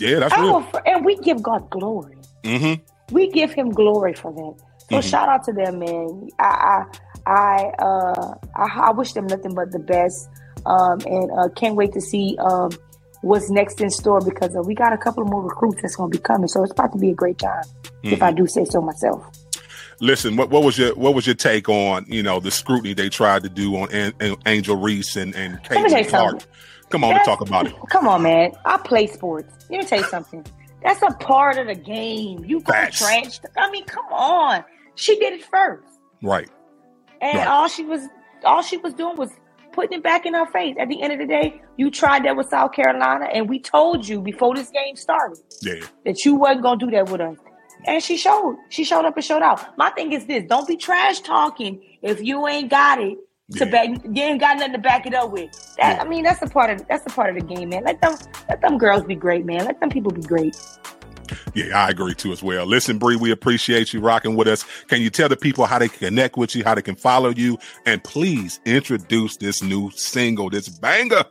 Yeah, 0.00 0.20
that's 0.20 0.36
real. 0.36 0.68
and 0.86 1.04
we 1.04 1.16
give 1.16 1.42
God 1.42 1.68
glory. 1.70 2.16
Mm-hmm. 2.42 3.14
We 3.14 3.30
give 3.30 3.52
Him 3.52 3.70
glory 3.70 4.14
for 4.14 4.32
that. 4.32 4.64
So 4.88 4.96
mm-hmm. 4.96 5.08
shout 5.08 5.28
out 5.28 5.44
to 5.44 5.52
them, 5.52 5.78
man. 5.78 6.28
I 6.38 6.44
I 6.44 6.98
I, 7.26 7.72
uh, 7.78 8.34
I, 8.56 8.88
I 8.88 8.90
wish 8.92 9.12
them 9.12 9.26
nothing 9.26 9.54
but 9.54 9.72
the 9.72 9.78
best, 9.78 10.28
um, 10.66 11.00
and 11.06 11.30
uh, 11.30 11.48
can't 11.50 11.76
wait 11.76 11.92
to 11.92 12.00
see 12.00 12.36
um, 12.38 12.70
what's 13.20 13.50
next 13.50 13.80
in 13.80 13.90
store 13.90 14.20
because 14.20 14.56
uh, 14.56 14.62
we 14.62 14.74
got 14.74 14.92
a 14.92 14.98
couple 14.98 15.22
of 15.22 15.28
more 15.28 15.42
recruits 15.42 15.82
that's 15.82 15.96
going 15.96 16.10
to 16.10 16.18
be 16.18 16.22
coming. 16.22 16.48
So 16.48 16.62
it's 16.62 16.72
about 16.72 16.92
to 16.92 16.98
be 16.98 17.10
a 17.10 17.14
great 17.14 17.38
time, 17.38 17.64
mm-hmm. 17.84 18.12
if 18.14 18.22
I 18.22 18.32
do 18.32 18.46
say 18.46 18.64
so 18.64 18.80
myself. 18.80 19.24
Listen, 20.00 20.36
what, 20.36 20.48
what 20.48 20.62
was 20.62 20.78
your 20.78 20.94
what 20.94 21.14
was 21.14 21.26
your 21.26 21.34
take 21.34 21.68
on 21.68 22.06
you 22.08 22.22
know 22.22 22.40
the 22.40 22.50
scrutiny 22.50 22.94
they 22.94 23.10
tried 23.10 23.42
to 23.42 23.50
do 23.50 23.76
on 23.76 23.92
An- 23.92 24.14
An- 24.20 24.36
Angel 24.46 24.76
Reese 24.76 25.16
and 25.16 25.34
and 25.34 25.62
Caitlin 25.62 26.08
Clark? 26.08 26.40
Something. 26.40 26.48
Come 26.90 27.04
on, 27.04 27.14
to 27.14 27.24
talk 27.24 27.40
about 27.40 27.66
it. 27.66 27.74
Come 27.90 28.08
on, 28.08 28.22
man. 28.22 28.52
I 28.64 28.76
play 28.76 29.06
sports. 29.06 29.66
Let 29.70 29.80
me 29.80 29.86
tell 29.86 30.00
you 30.00 30.06
something. 30.06 30.44
That's 30.82 31.02
a 31.02 31.10
part 31.20 31.58
of 31.58 31.68
the 31.68 31.74
game. 31.74 32.44
You 32.44 32.60
go 32.60 32.72
trash. 32.90 33.40
I 33.56 33.70
mean, 33.70 33.84
come 33.84 34.06
on. 34.06 34.64
She 34.96 35.18
did 35.18 35.34
it 35.34 35.44
first. 35.44 35.86
Right. 36.22 36.48
And 37.20 37.38
right. 37.38 37.46
all 37.46 37.68
she 37.68 37.84
was 37.84 38.08
all 38.44 38.62
she 38.62 38.76
was 38.78 38.94
doing 38.94 39.16
was 39.16 39.30
putting 39.72 39.98
it 39.98 40.02
back 40.02 40.26
in 40.26 40.34
her 40.34 40.46
face. 40.46 40.76
At 40.80 40.88
the 40.88 41.00
end 41.00 41.12
of 41.12 41.18
the 41.18 41.26
day, 41.26 41.60
you 41.76 41.90
tried 41.90 42.24
that 42.24 42.36
with 42.36 42.48
South 42.48 42.72
Carolina, 42.72 43.26
and 43.32 43.48
we 43.48 43.60
told 43.60 44.08
you 44.08 44.20
before 44.20 44.54
this 44.54 44.70
game 44.70 44.96
started 44.96 45.38
yeah. 45.62 45.86
that 46.04 46.24
you 46.24 46.34
wasn't 46.34 46.62
gonna 46.62 46.78
do 46.78 46.90
that 46.90 47.10
with 47.10 47.20
us. 47.20 47.36
And 47.86 48.02
she 48.02 48.16
showed. 48.16 48.58
She 48.68 48.84
showed 48.84 49.04
up 49.04 49.16
and 49.16 49.24
showed 49.24 49.42
out. 49.42 49.76
My 49.78 49.90
thing 49.90 50.12
is 50.12 50.26
this: 50.26 50.44
don't 50.48 50.66
be 50.66 50.76
trash 50.76 51.20
talking 51.20 51.82
if 52.02 52.22
you 52.22 52.46
ain't 52.46 52.70
got 52.70 53.00
it 53.00 53.18
to 53.52 53.64
yeah. 53.64 53.70
back. 53.70 53.88
You 54.04 54.22
ain't 54.22 54.40
got 54.40 54.58
nothing 54.58 54.72
to 54.74 54.78
back 54.78 55.06
it 55.06 55.14
up 55.14 55.30
with. 55.30 55.50
That 55.76 55.96
yeah. 55.96 56.02
I 56.02 56.08
mean, 56.08 56.22
that's 56.22 56.42
a 56.42 56.46
part 56.46 56.70
of 56.70 56.86
that's 56.88 57.06
a 57.06 57.10
part 57.10 57.30
of 57.30 57.36
the 57.36 57.54
game, 57.54 57.70
man. 57.70 57.84
Let 57.84 58.00
them 58.00 58.16
let 58.48 58.60
them 58.60 58.78
girls 58.78 59.04
be 59.04 59.14
great, 59.14 59.44
man. 59.44 59.64
Let 59.64 59.80
them 59.80 59.90
people 59.90 60.12
be 60.12 60.22
great. 60.22 60.56
Yeah, 61.54 61.84
I 61.84 61.90
agree 61.90 62.14
too 62.14 62.32
as 62.32 62.42
well. 62.42 62.66
Listen, 62.66 62.98
Bri, 62.98 63.16
we 63.16 63.30
appreciate 63.30 63.92
you 63.92 64.00
rocking 64.00 64.36
with 64.36 64.48
us. 64.48 64.64
Can 64.88 65.00
you 65.00 65.10
tell 65.10 65.28
the 65.28 65.36
people 65.36 65.66
how 65.66 65.78
they 65.78 65.88
can 65.88 65.98
connect 65.98 66.36
with 66.36 66.54
you, 66.54 66.64
how 66.64 66.74
they 66.74 66.82
can 66.82 66.96
follow 66.96 67.30
you, 67.30 67.58
and 67.86 68.02
please 68.02 68.60
introduce 68.64 69.36
this 69.36 69.62
new 69.62 69.90
single, 69.90 70.50
this 70.50 70.68
banger. 70.68 71.24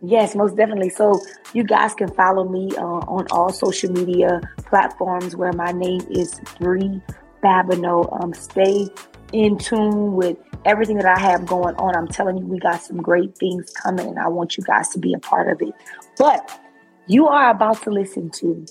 Yes, 0.00 0.36
most 0.36 0.56
definitely. 0.56 0.90
So 0.90 1.20
you 1.54 1.64
guys 1.64 1.94
can 1.94 2.08
follow 2.14 2.48
me 2.48 2.70
uh, 2.76 2.82
on 2.82 3.26
all 3.30 3.52
social 3.52 3.90
media 3.90 4.40
platforms 4.58 5.34
where 5.34 5.52
my 5.52 5.72
name 5.72 6.02
is 6.10 6.40
Bri 6.60 7.02
Babineaux. 7.42 8.22
Um, 8.22 8.32
stay 8.32 8.88
in 9.32 9.58
tune 9.58 10.14
with 10.14 10.36
everything 10.64 10.96
that 10.96 11.06
I 11.06 11.18
have 11.18 11.46
going 11.46 11.74
on. 11.76 11.94
I'm 11.94 12.08
telling 12.08 12.38
you, 12.38 12.46
we 12.46 12.58
got 12.58 12.82
some 12.82 12.98
great 12.98 13.36
things 13.36 13.70
coming, 13.70 14.06
and 14.06 14.18
I 14.18 14.28
want 14.28 14.56
you 14.56 14.64
guys 14.64 14.88
to 14.90 14.98
be 14.98 15.14
a 15.14 15.18
part 15.18 15.48
of 15.48 15.60
it. 15.60 15.74
But 16.16 16.60
you 17.06 17.26
are 17.28 17.50
about 17.50 17.82
to 17.82 17.90
listen 17.90 18.30
to 18.30 18.66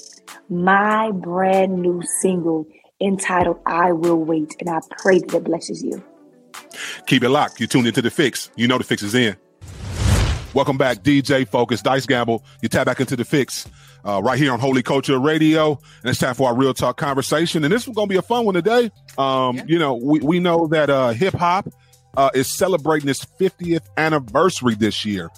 my 0.49 1.11
brand 1.11 1.81
new 1.81 2.01
single 2.21 2.67
entitled 2.99 3.59
I 3.65 3.91
Will 3.91 4.23
Wait, 4.23 4.55
and 4.59 4.69
I 4.69 4.79
pray 4.97 5.19
that 5.19 5.33
it 5.33 5.43
blesses 5.43 5.83
you. 5.83 6.03
Keep 7.05 7.23
it 7.23 7.29
locked. 7.29 7.59
You 7.59 7.67
tuned 7.67 7.87
into 7.87 8.01
the 8.01 8.11
fix. 8.11 8.51
You 8.55 8.67
know 8.67 8.77
the 8.77 8.83
fix 8.83 9.03
is 9.03 9.15
in. 9.15 9.35
Welcome 10.53 10.77
back, 10.77 11.03
DJ 11.03 11.47
Focus, 11.47 11.81
Dice 11.81 12.05
Gamble. 12.05 12.43
You 12.61 12.69
tap 12.69 12.85
back 12.85 12.99
into 12.99 13.15
the 13.15 13.25
fix 13.25 13.67
uh, 14.05 14.21
right 14.23 14.37
here 14.37 14.51
on 14.51 14.59
Holy 14.59 14.83
Culture 14.83 15.19
Radio. 15.19 15.79
And 16.01 16.09
it's 16.09 16.19
time 16.19 16.35
for 16.35 16.49
our 16.49 16.55
real 16.55 16.73
talk 16.73 16.97
conversation. 16.97 17.63
And 17.63 17.73
this 17.73 17.87
is 17.87 17.93
going 17.93 18.07
to 18.07 18.13
be 18.13 18.17
a 18.17 18.21
fun 18.21 18.45
one 18.45 18.55
today. 18.55 18.91
Um, 19.17 19.57
yeah. 19.57 19.63
You 19.67 19.79
know, 19.79 19.95
we, 19.95 20.19
we 20.19 20.39
know 20.39 20.67
that 20.67 20.89
uh, 20.89 21.09
hip 21.09 21.33
hop 21.33 21.69
uh, 22.15 22.29
is 22.33 22.47
celebrating 22.47 23.09
its 23.09 23.25
50th 23.39 23.85
anniversary 23.97 24.75
this 24.75 25.05
year. 25.05 25.29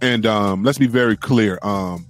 And 0.00 0.26
um, 0.26 0.62
let's 0.62 0.78
be 0.78 0.86
very 0.86 1.16
clear. 1.16 1.58
Um, 1.62 2.08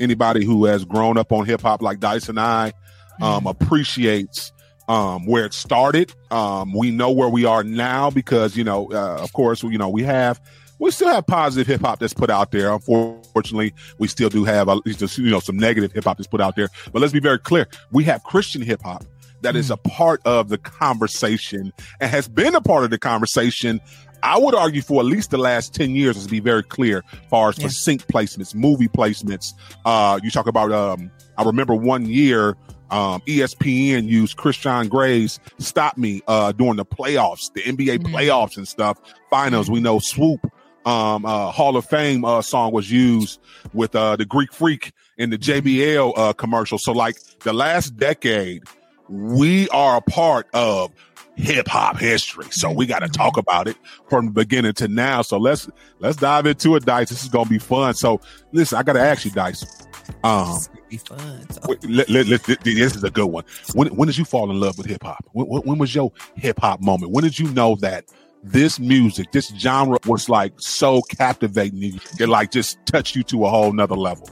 anybody 0.00 0.44
who 0.44 0.64
has 0.66 0.84
grown 0.84 1.18
up 1.18 1.32
on 1.32 1.46
hip 1.46 1.60
hop 1.60 1.82
like 1.82 2.00
Dice 2.00 2.28
and 2.28 2.38
I 2.38 2.72
um, 3.20 3.44
mm. 3.44 3.50
appreciates 3.50 4.52
um, 4.88 5.26
where 5.26 5.44
it 5.44 5.52
started. 5.52 6.12
Um, 6.30 6.72
we 6.72 6.90
know 6.90 7.10
where 7.10 7.28
we 7.28 7.44
are 7.44 7.62
now 7.62 8.10
because, 8.10 8.56
you 8.56 8.64
know, 8.64 8.90
uh, 8.90 9.18
of 9.22 9.32
course, 9.32 9.62
you 9.62 9.78
know, 9.78 9.88
we 9.88 10.02
have 10.02 10.40
we 10.78 10.90
still 10.90 11.08
have 11.08 11.26
positive 11.26 11.66
hip 11.66 11.80
hop 11.80 11.98
that's 11.98 12.14
put 12.14 12.30
out 12.30 12.50
there. 12.50 12.72
Unfortunately, 12.72 13.74
we 13.98 14.08
still 14.08 14.28
do 14.28 14.44
have 14.44 14.68
at 14.68 14.84
least 14.86 15.18
you 15.18 15.30
know 15.30 15.40
some 15.40 15.56
negative 15.56 15.92
hip 15.92 16.04
hop 16.04 16.18
that's 16.18 16.28
put 16.28 16.40
out 16.40 16.56
there. 16.56 16.68
But 16.92 17.00
let's 17.00 17.12
be 17.12 17.20
very 17.20 17.38
clear: 17.38 17.66
we 17.92 18.04
have 18.04 18.22
Christian 18.24 18.62
hip 18.62 18.82
hop 18.82 19.04
that 19.42 19.56
is 19.56 19.70
a 19.70 19.76
mm. 19.76 19.90
part 19.90 20.20
of 20.24 20.48
the 20.48 20.58
conversation 20.58 21.72
and 22.00 22.10
has 22.10 22.28
been 22.28 22.54
a 22.54 22.60
part 22.60 22.84
of 22.84 22.90
the 22.90 22.98
conversation. 22.98 23.80
I 24.22 24.36
would 24.36 24.54
argue 24.54 24.82
for 24.82 25.00
at 25.00 25.06
least 25.06 25.30
the 25.30 25.38
last 25.38 25.74
10 25.74 25.94
years, 25.94 26.16
let's 26.16 26.26
be 26.26 26.40
very 26.40 26.64
clear, 26.64 27.04
as 27.12 27.28
far 27.30 27.50
as 27.50 27.58
yeah. 27.58 27.66
for 27.66 27.72
sync 27.72 28.04
placements, 28.08 28.52
movie 28.52 28.88
placements. 28.88 29.52
Uh, 29.84 30.18
you 30.24 30.30
talk 30.32 30.48
about, 30.48 30.72
um, 30.72 31.10
I 31.36 31.44
remember 31.44 31.74
one 31.74 32.06
year, 32.06 32.56
Um, 32.90 33.20
ESPN 33.26 34.08
used 34.08 34.38
Christon 34.38 34.88
Gray's 34.88 35.38
"Stop 35.58 35.98
Me" 35.98 36.22
uh, 36.26 36.52
during 36.52 36.76
the 36.76 36.86
playoffs, 36.86 37.52
the 37.52 37.60
NBA 37.60 37.98
mm-hmm. 37.98 38.14
playoffs 38.14 38.56
and 38.56 38.66
stuff. 38.66 38.98
Finals, 39.28 39.70
we 39.70 39.78
know 39.80 39.98
Swoope 39.98 40.47
um, 40.88 41.26
uh, 41.26 41.50
Hall 41.50 41.76
of 41.76 41.84
Fame 41.84 42.24
uh, 42.24 42.40
song 42.40 42.72
was 42.72 42.90
used 42.90 43.40
with 43.74 43.94
uh, 43.94 44.16
the 44.16 44.24
Greek 44.24 44.52
Freak 44.52 44.92
in 45.18 45.28
the 45.28 45.36
JBL 45.36 46.14
uh, 46.16 46.32
commercial. 46.32 46.78
So, 46.78 46.92
like 46.92 47.18
the 47.40 47.52
last 47.52 47.96
decade, 47.98 48.62
we 49.08 49.68
are 49.68 49.98
a 49.98 50.00
part 50.00 50.48
of 50.54 50.90
hip 51.36 51.68
hop 51.68 51.98
history. 51.98 52.46
So 52.50 52.72
we 52.72 52.86
got 52.86 53.00
to 53.00 53.08
talk 53.08 53.36
about 53.36 53.68
it 53.68 53.76
from 54.08 54.26
the 54.26 54.32
beginning 54.32 54.72
to 54.74 54.88
now. 54.88 55.22
So 55.22 55.36
let's 55.36 55.68
let's 55.98 56.16
dive 56.16 56.46
into 56.46 56.74
it, 56.76 56.86
Dice. 56.86 57.10
This 57.10 57.22
is 57.22 57.28
gonna 57.28 57.50
be 57.50 57.58
fun. 57.58 57.92
So 57.92 58.20
listen, 58.52 58.78
I 58.78 58.82
got 58.82 58.94
to 58.94 59.00
ask 59.00 59.24
you, 59.26 59.30
Dice. 59.30 59.86
Um, 60.24 60.58
be 60.88 60.96
fun. 60.96 61.50
So. 61.50 61.60
Let, 61.86 62.08
let, 62.08 62.26
let, 62.26 62.42
this 62.44 62.96
is 62.96 63.04
a 63.04 63.10
good 63.10 63.26
one. 63.26 63.44
When 63.74 63.88
when 63.88 64.06
did 64.06 64.16
you 64.16 64.24
fall 64.24 64.50
in 64.50 64.58
love 64.58 64.78
with 64.78 64.86
hip 64.86 65.02
hop? 65.02 65.24
When, 65.32 65.46
when 65.46 65.78
was 65.78 65.94
your 65.94 66.12
hip 66.34 66.58
hop 66.58 66.80
moment? 66.80 67.12
When 67.12 67.24
did 67.24 67.38
you 67.38 67.48
know 67.52 67.76
that 67.76 68.06
this 68.42 68.78
music, 68.78 69.32
this 69.32 69.48
genre 69.56 69.98
was 70.06 70.28
like 70.28 70.52
so 70.58 71.02
captivating. 71.02 72.00
It 72.18 72.28
like 72.28 72.50
just 72.50 72.78
touched 72.86 73.16
you 73.16 73.22
to 73.24 73.46
a 73.46 73.50
whole 73.50 73.72
nother 73.72 73.96
level. 73.96 74.28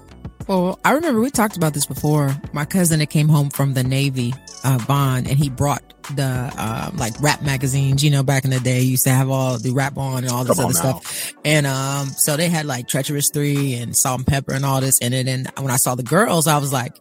Well, 0.46 0.78
I 0.84 0.92
remember 0.92 1.20
we 1.20 1.30
talked 1.30 1.56
about 1.56 1.74
this 1.74 1.86
before. 1.86 2.34
My 2.52 2.64
cousin 2.64 3.00
that 3.00 3.10
came 3.10 3.28
home 3.28 3.50
from 3.50 3.74
the 3.74 3.82
Navy, 3.82 4.32
uh, 4.62 4.78
Bond, 4.86 5.26
and 5.26 5.36
he 5.36 5.50
brought 5.50 5.82
the 6.14 6.52
uh, 6.56 6.90
like 6.94 7.20
rap 7.20 7.42
magazines. 7.42 8.04
You 8.04 8.10
know, 8.10 8.22
back 8.22 8.44
in 8.44 8.50
the 8.50 8.60
day, 8.60 8.80
used 8.80 9.04
to 9.04 9.10
have 9.10 9.28
all 9.28 9.58
the 9.58 9.72
rap 9.72 9.98
on 9.98 10.22
and 10.22 10.32
all 10.32 10.44
this 10.44 10.56
Come 10.56 10.66
other 10.66 10.74
stuff. 10.74 11.34
And 11.44 11.66
um, 11.66 12.08
so 12.10 12.36
they 12.36 12.48
had 12.48 12.64
like 12.64 12.86
Treacherous 12.86 13.30
Three 13.30 13.74
and 13.74 13.96
Salt-N-Pepa 13.96 14.54
and 14.54 14.64
all 14.64 14.80
this. 14.80 15.00
And 15.00 15.14
then 15.14 15.26
and 15.26 15.50
when 15.58 15.72
I 15.72 15.76
saw 15.76 15.96
the 15.96 16.04
girls, 16.04 16.46
I 16.46 16.58
was 16.58 16.72
like, 16.72 16.96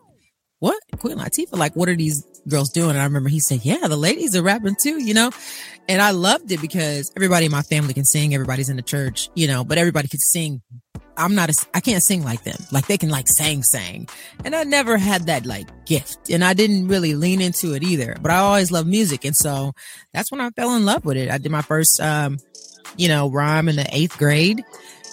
"What, 0.58 0.82
Queen 0.98 1.18
Latifah? 1.18 1.56
Like, 1.56 1.76
what 1.76 1.88
are 1.88 1.96
these 1.96 2.26
girls 2.48 2.72
doing?" 2.72 2.92
And 2.92 3.00
I 3.00 3.04
remember 3.04 3.30
he 3.30 3.40
said, 3.40 3.60
"Yeah, 3.64 3.88
the 3.88 3.96
ladies 3.96 4.36
are 4.36 4.42
rapping 4.42 4.76
too." 4.82 5.04
You 5.04 5.14
know, 5.14 5.30
and 5.88 6.02
I 6.02 6.12
loved 6.12 6.52
it 6.52 6.62
because 6.62 7.12
everybody 7.16 7.46
in 7.46 7.52
my 7.52 7.62
family 7.62 7.94
can 7.94 8.06
sing. 8.06 8.34
Everybody's 8.34 8.70
in 8.70 8.76
the 8.76 8.82
church, 8.82 9.30
you 9.36 9.48
know, 9.48 9.64
but 9.64 9.78
everybody 9.78 10.08
can 10.08 10.20
sing. 10.20 10.62
I'm 11.18 11.36
not, 11.36 11.50
a, 11.50 11.68
I 11.74 11.80
can't 11.80 12.04
sing 12.04 12.24
like 12.24 12.44
them. 12.44 12.58
Like 12.72 12.88
they 12.88 12.98
can 12.98 13.10
like 13.10 13.28
sang, 13.28 13.64
sang. 13.64 14.08
And 14.44 14.56
I 14.56 14.64
never 14.64 14.98
had 14.98 15.28
that 15.28 15.46
like 15.46 15.86
gift 15.86 16.30
and 16.30 16.44
I 16.44 16.54
didn't 16.54 16.88
really 16.88 17.14
lean 17.14 17.40
into 17.40 17.74
it 17.74 17.84
either, 17.84 18.18
but 18.22 18.32
I 18.32 18.38
always 18.38 18.72
loved 18.72 18.88
music. 18.88 19.26
And 19.26 19.36
so 19.36 19.74
that's 20.14 20.32
when 20.32 20.42
I 20.42 20.50
fell 20.52 20.76
in 20.76 20.86
love 20.86 21.06
with 21.06 21.18
it. 21.18 21.30
I 21.30 21.38
did 21.38 21.52
my 21.52 21.62
first, 21.62 22.02
um, 22.02 22.38
you 22.98 23.08
know, 23.08 23.30
rhyme 23.30 23.70
in 23.70 23.76
the 23.76 23.88
eighth 23.92 24.18
grade 24.18 24.64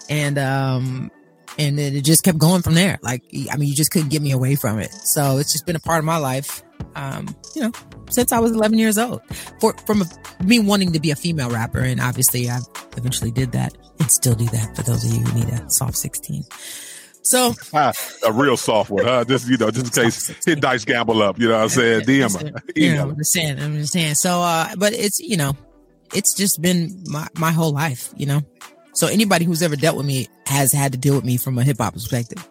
and, 0.08 0.38
um, 0.38 1.10
and 1.58 1.78
then 1.78 1.94
it 1.94 2.04
just 2.04 2.24
kept 2.24 2.38
going 2.38 2.62
from 2.62 2.74
there. 2.74 2.98
Like, 3.02 3.22
I 3.50 3.56
mean, 3.58 3.68
you 3.68 3.74
just 3.74 3.90
couldn't 3.90 4.08
get 4.08 4.22
me 4.22 4.32
away 4.32 4.54
from 4.54 4.78
it. 4.78 4.90
So 4.90 5.36
it's 5.36 5.52
just 5.52 5.66
been 5.66 5.76
a 5.76 5.80
part 5.80 5.98
of 5.98 6.06
my 6.06 6.16
life 6.16 6.62
um, 6.94 7.34
you 7.54 7.62
know, 7.62 7.72
since 8.10 8.32
I 8.32 8.38
was 8.38 8.52
11 8.52 8.78
years 8.78 8.98
old. 8.98 9.22
For 9.60 9.74
from 9.86 10.02
a, 10.02 10.44
me 10.44 10.58
wanting 10.58 10.92
to 10.92 11.00
be 11.00 11.10
a 11.10 11.16
female 11.16 11.50
rapper, 11.50 11.80
and 11.80 12.00
obviously 12.00 12.48
I 12.48 12.58
eventually 12.96 13.30
did 13.30 13.52
that, 13.52 13.76
and 13.98 14.10
still 14.10 14.34
do 14.34 14.46
that. 14.46 14.76
For 14.76 14.82
those 14.82 15.04
of 15.04 15.12
you 15.12 15.24
who 15.24 15.40
need 15.40 15.48
a 15.48 15.68
soft 15.70 15.96
16. 15.96 16.44
So 17.22 17.54
a 17.72 18.32
real 18.32 18.56
soft 18.56 18.90
one, 18.90 19.04
huh? 19.04 19.24
Just 19.24 19.48
you 19.48 19.56
know, 19.56 19.70
just 19.70 19.96
in 19.96 20.04
case 20.04 20.44
hit 20.44 20.60
dice 20.60 20.84
gamble 20.84 21.22
up. 21.22 21.38
You 21.38 21.48
know 21.48 21.54
what 21.54 21.62
I'm 21.62 21.68
saying? 21.68 22.00
DM 22.02 22.52
her. 22.52 22.62
You 22.74 22.94
know, 22.94 23.10
I'm 23.10 23.16
just 23.16 23.32
saying. 23.32 23.60
I'm 23.60 23.76
just 23.76 23.92
saying. 23.92 24.14
So, 24.14 24.40
uh, 24.40 24.68
but 24.76 24.92
it's 24.92 25.20
you 25.20 25.36
know, 25.36 25.56
it's 26.14 26.34
just 26.34 26.60
been 26.60 27.02
my 27.06 27.28
my 27.36 27.52
whole 27.52 27.72
life. 27.72 28.12
You 28.16 28.26
know, 28.26 28.40
so 28.94 29.06
anybody 29.06 29.44
who's 29.44 29.62
ever 29.62 29.76
dealt 29.76 29.96
with 29.96 30.06
me 30.06 30.28
has 30.46 30.72
had 30.72 30.92
to 30.92 30.98
deal 30.98 31.14
with 31.14 31.24
me 31.24 31.36
from 31.36 31.58
a 31.58 31.64
hip 31.64 31.78
hop 31.78 31.94
perspective. 31.94 32.46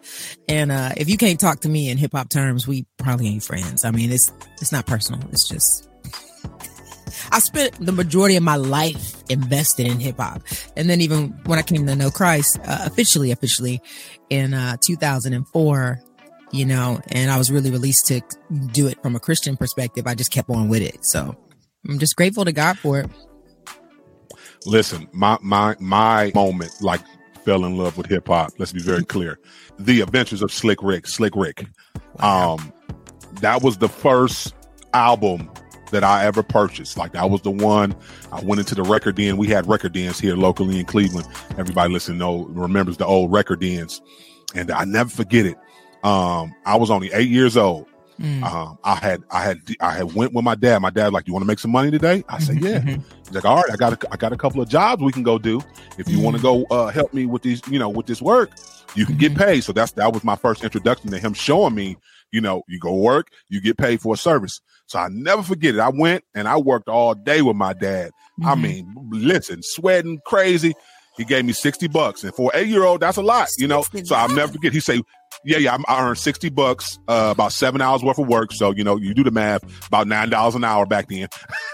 And 0.48 0.72
uh, 0.72 0.90
if 0.96 1.08
you 1.08 1.16
can't 1.16 1.38
talk 1.38 1.60
to 1.60 1.68
me 1.68 1.88
in 1.88 1.98
hip 1.98 2.12
hop 2.12 2.28
terms, 2.28 2.66
we 2.66 2.84
probably 2.98 3.28
ain't 3.28 3.44
friends. 3.44 3.84
I 3.84 3.90
mean, 3.90 4.10
it's 4.10 4.32
it's 4.60 4.72
not 4.72 4.86
personal. 4.86 5.20
It's 5.30 5.48
just 5.48 5.88
I 7.30 7.38
spent 7.38 7.74
the 7.84 7.92
majority 7.92 8.36
of 8.36 8.42
my 8.42 8.56
life 8.56 9.14
invested 9.28 9.86
in 9.86 10.00
hip 10.00 10.16
hop. 10.18 10.42
And 10.76 10.90
then 10.90 11.00
even 11.00 11.28
when 11.46 11.58
I 11.58 11.62
came 11.62 11.86
to 11.86 11.94
know 11.94 12.10
Christ, 12.10 12.58
uh, 12.64 12.78
officially, 12.86 13.30
officially 13.30 13.80
in 14.28 14.54
uh, 14.54 14.76
2004, 14.84 16.00
you 16.50 16.66
know, 16.66 17.00
and 17.08 17.30
I 17.30 17.38
was 17.38 17.50
really 17.50 17.70
released 17.70 18.06
to 18.08 18.20
do 18.72 18.88
it 18.88 19.00
from 19.02 19.16
a 19.16 19.20
Christian 19.20 19.56
perspective. 19.56 20.06
I 20.06 20.14
just 20.14 20.32
kept 20.32 20.50
on 20.50 20.68
with 20.68 20.82
it. 20.82 21.04
So 21.04 21.36
I'm 21.88 21.98
just 21.98 22.16
grateful 22.16 22.44
to 22.44 22.52
God 22.52 22.78
for 22.78 23.00
it 23.00 23.10
listen, 24.66 25.08
my 25.12 25.38
my 25.42 25.76
my 25.80 26.32
moment 26.34 26.72
like 26.80 27.00
fell 27.44 27.64
in 27.64 27.76
love 27.76 27.96
with 27.96 28.06
hip 28.06 28.28
hop. 28.28 28.52
Let's 28.58 28.72
be 28.72 28.80
very 28.80 29.04
clear. 29.04 29.38
The 29.78 30.00
Adventures 30.00 30.42
of 30.42 30.52
Slick 30.52 30.82
Rick, 30.82 31.06
Slick 31.06 31.34
Rick. 31.34 31.66
Wow. 32.18 32.54
Um, 32.54 32.72
that 33.40 33.62
was 33.62 33.78
the 33.78 33.88
first 33.88 34.54
album 34.94 35.50
that 35.90 36.04
I 36.04 36.24
ever 36.24 36.42
purchased. 36.42 36.96
Like 36.96 37.12
that 37.12 37.30
was 37.30 37.42
the 37.42 37.50
one 37.50 37.94
I 38.32 38.40
went 38.42 38.60
into 38.60 38.74
the 38.74 38.82
record 38.82 39.16
den. 39.16 39.36
We 39.36 39.46
had 39.48 39.68
record 39.68 39.92
dens 39.92 40.18
here 40.18 40.36
locally 40.36 40.78
in 40.78 40.86
Cleveland. 40.86 41.26
Everybody 41.58 41.92
listening 41.92 42.18
know 42.18 42.46
remembers 42.46 42.96
the 42.96 43.06
old 43.06 43.32
record 43.32 43.60
dens, 43.60 44.00
and 44.54 44.70
I 44.70 44.84
never 44.84 45.10
forget 45.10 45.46
it. 45.46 45.56
Um, 46.02 46.54
I 46.66 46.76
was 46.76 46.90
only 46.90 47.12
eight 47.12 47.28
years 47.28 47.56
old. 47.56 47.86
Mm. 48.20 48.42
Um, 48.42 48.78
I 48.84 48.94
had, 48.96 49.22
I 49.30 49.42
had, 49.42 49.60
I 49.80 49.92
had 49.92 50.14
went 50.14 50.32
with 50.32 50.44
my 50.44 50.54
dad. 50.54 50.78
My 50.80 50.90
dad 50.90 51.12
like, 51.12 51.26
"You 51.26 51.32
want 51.32 51.42
to 51.42 51.46
make 51.46 51.58
some 51.58 51.70
money 51.70 51.90
today?" 51.90 52.24
I 52.28 52.38
said, 52.38 52.62
"Yeah." 52.62 52.80
Mm-hmm. 52.80 53.02
He's 53.26 53.34
like, 53.34 53.44
"All 53.44 53.56
right, 53.56 53.70
I 53.72 53.76
got, 53.76 53.92
a, 53.92 54.12
I 54.12 54.16
got 54.16 54.32
a 54.32 54.36
couple 54.36 54.60
of 54.60 54.68
jobs 54.68 55.02
we 55.02 55.12
can 55.12 55.22
go 55.22 55.38
do. 55.38 55.60
If 55.98 56.08
you 56.08 56.18
mm. 56.18 56.22
want 56.24 56.36
to 56.36 56.42
go 56.42 56.64
uh, 56.70 56.88
help 56.88 57.12
me 57.14 57.26
with 57.26 57.42
these, 57.42 57.62
you 57.68 57.78
know, 57.78 57.88
with 57.88 58.06
this 58.06 58.22
work, 58.22 58.50
you 58.94 59.06
can 59.06 59.14
mm-hmm. 59.14 59.20
get 59.20 59.36
paid." 59.36 59.64
So 59.64 59.72
that's 59.72 59.92
that 59.92 60.12
was 60.12 60.24
my 60.24 60.36
first 60.36 60.62
introduction 60.62 61.10
to 61.10 61.18
him 61.18 61.34
showing 61.34 61.74
me, 61.74 61.96
you 62.32 62.40
know, 62.40 62.62
you 62.68 62.78
go 62.78 62.94
work, 62.94 63.28
you 63.48 63.60
get 63.60 63.76
paid 63.76 64.00
for 64.00 64.14
a 64.14 64.16
service. 64.16 64.60
So 64.86 64.98
I 64.98 65.08
never 65.08 65.42
forget 65.42 65.74
it. 65.74 65.80
I 65.80 65.90
went 65.90 66.24
and 66.34 66.48
I 66.48 66.56
worked 66.58 66.88
all 66.88 67.14
day 67.14 67.42
with 67.42 67.56
my 67.56 67.72
dad. 67.72 68.10
Mm-hmm. 68.40 68.48
I 68.48 68.54
mean, 68.54 68.94
listen, 69.10 69.62
sweating 69.62 70.20
crazy. 70.26 70.74
He 71.16 71.24
gave 71.24 71.44
me 71.44 71.52
60 71.52 71.88
bucks. 71.88 72.24
And 72.24 72.34
for 72.34 72.50
an 72.54 72.60
eight 72.60 72.68
year 72.68 72.84
old, 72.84 73.00
that's 73.00 73.18
a 73.18 73.22
lot, 73.22 73.48
you 73.58 73.68
know? 73.68 73.82
So 73.82 74.14
I'll 74.14 74.28
never 74.28 74.52
forget. 74.52 74.72
He 74.72 74.80
say, 74.80 75.02
yeah, 75.44 75.58
yeah, 75.58 75.78
I 75.88 76.04
earned 76.04 76.18
60 76.18 76.48
bucks, 76.50 76.98
uh, 77.08 77.30
about 77.32 77.52
seven 77.52 77.80
hours 77.80 78.02
worth 78.02 78.18
of 78.18 78.28
work. 78.28 78.52
So, 78.52 78.70
you 78.70 78.84
know, 78.84 78.96
you 78.96 79.14
do 79.14 79.24
the 79.24 79.30
math, 79.30 79.62
about 79.86 80.06
$9 80.06 80.54
an 80.54 80.64
hour 80.64 80.86
back 80.86 81.08
then. 81.08 81.28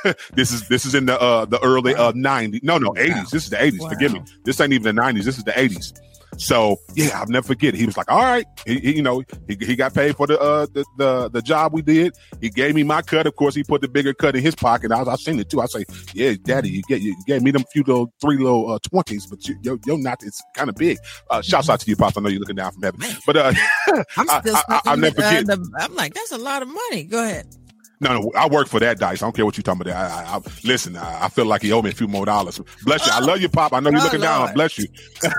this 0.35 0.53
is, 0.53 0.69
this 0.69 0.85
is 0.85 0.95
in 0.95 1.07
the, 1.07 1.21
uh, 1.21 1.45
the 1.45 1.63
early, 1.63 1.95
uh, 1.95 2.13
90s. 2.13 2.63
No, 2.63 2.79
no, 2.79 2.91
80s. 2.91 3.09
Wow. 3.11 3.25
This 3.33 3.45
is 3.45 3.51
the 3.51 3.57
80s. 3.57 3.81
Wow. 3.81 3.89
Forgive 3.89 4.13
me. 4.13 4.23
This 4.45 4.61
ain't 4.61 4.73
even 4.73 4.95
the 4.95 5.03
90s. 5.03 5.25
This 5.25 5.39
is 5.39 5.45
the 5.45 5.53
80s. 5.53 5.93
So 6.39 6.77
yeah, 6.95 7.19
I'll 7.19 7.27
never 7.27 7.47
forget. 7.47 7.75
It. 7.75 7.79
He 7.79 7.87
was 7.87 7.97
like, 7.97 8.11
"All 8.11 8.23
right," 8.23 8.47
he, 8.65 8.79
he 8.79 8.97
you 8.97 9.03
know, 9.03 9.23
he, 9.49 9.57
he 9.61 9.77
got 9.77 9.93
paid 9.93 10.17
for 10.17 10.27
the, 10.27 10.41
uh, 10.41 10.67
the, 10.73 10.85
the 10.97 11.29
the 11.29 11.43
job 11.43 11.73
we 11.73 11.83
did. 11.83 12.15
He 12.41 12.49
gave 12.49 12.75
me 12.75 12.85
my 12.85 13.03
cut. 13.03 13.27
Of 13.27 13.37
course, 13.37 13.55
he 13.55 13.65
put 13.65 13.81
the 13.81 13.89
bigger 13.89 14.15
cut 14.15 14.37
in 14.37 14.43
his 14.43 14.55
pocket. 14.55 14.93
I 14.93 15.01
was, 15.01 15.09
I 15.09 15.17
seen 15.17 15.39
it 15.41 15.51
too. 15.51 15.61
I 15.61 15.67
say, 15.67 15.85
"Yeah, 16.15 16.35
Daddy, 16.43 16.71
you 16.71 16.83
get 16.83 17.03
you 17.03 17.17
gave 17.27 17.43
me 17.43 17.51
them 17.51 17.65
few 17.73 17.83
little 17.83 18.13
three 18.21 18.39
little 18.39 18.73
uh, 18.73 18.79
twenties, 18.89 19.27
but 19.27 19.47
you, 19.49 19.57
yo, 19.63 19.79
yo, 19.85 19.97
not 19.97 20.23
it's 20.23 20.43
kind 20.55 20.69
of 20.69 20.77
big." 20.77 20.99
Uh, 21.29 21.43
shouts 21.43 21.69
out 21.69 21.81
to 21.81 21.91
you, 21.91 21.97
pops. 21.97 22.17
I 22.17 22.21
know 22.21 22.29
you're 22.29 22.41
looking 22.41 22.57
down 22.57 22.73
from 22.73 22.83
heaven, 22.83 23.01
but 23.27 23.37
uh, 23.37 23.53
I'm 24.17 24.29
still 24.29 24.57
I, 24.57 24.63
I, 24.69 24.81
I, 24.87 24.97
never 24.97 25.17
forget. 25.17 25.47
The, 25.47 25.71
I'm 25.81 25.95
like, 25.95 26.15
that's 26.15 26.33
a 26.33 26.39
lot 26.39 26.63
of 26.63 26.69
money. 26.69 27.05
Go 27.05 27.23
ahead. 27.23 27.47
No, 28.01 28.21
no, 28.21 28.33
I 28.37 28.47
work 28.47 28.69
for 28.69 28.79
that 28.79 28.99
dice. 28.99 29.23
I 29.23 29.27
don't 29.27 29.35
care 29.35 29.45
what 29.45 29.57
you're 29.57 29.63
talking 29.63 29.83
about. 29.83 29.97
I, 29.97 30.23
I, 30.23 30.37
I 30.37 30.41
listen, 30.63 30.97
I, 30.97 31.25
I, 31.25 31.29
feel 31.29 31.47
like 31.47 31.63
he 31.63 31.73
owed 31.73 31.85
me 31.85 31.91
a 31.91 31.95
few 31.95 32.07
more 32.07 32.25
dollars. 32.25 32.61
Bless 32.85 33.05
you. 33.05 33.13
I 33.13 33.19
love 33.19 33.41
you, 33.41 33.49
Pop. 33.49 33.73
I 33.73 33.81
know 33.81 33.91
you're 33.91 34.01
oh, 34.01 34.05
looking 34.05 34.21
Lord. 34.21 34.47
down. 34.47 34.55
Bless 34.55 34.79
you. 34.79 34.87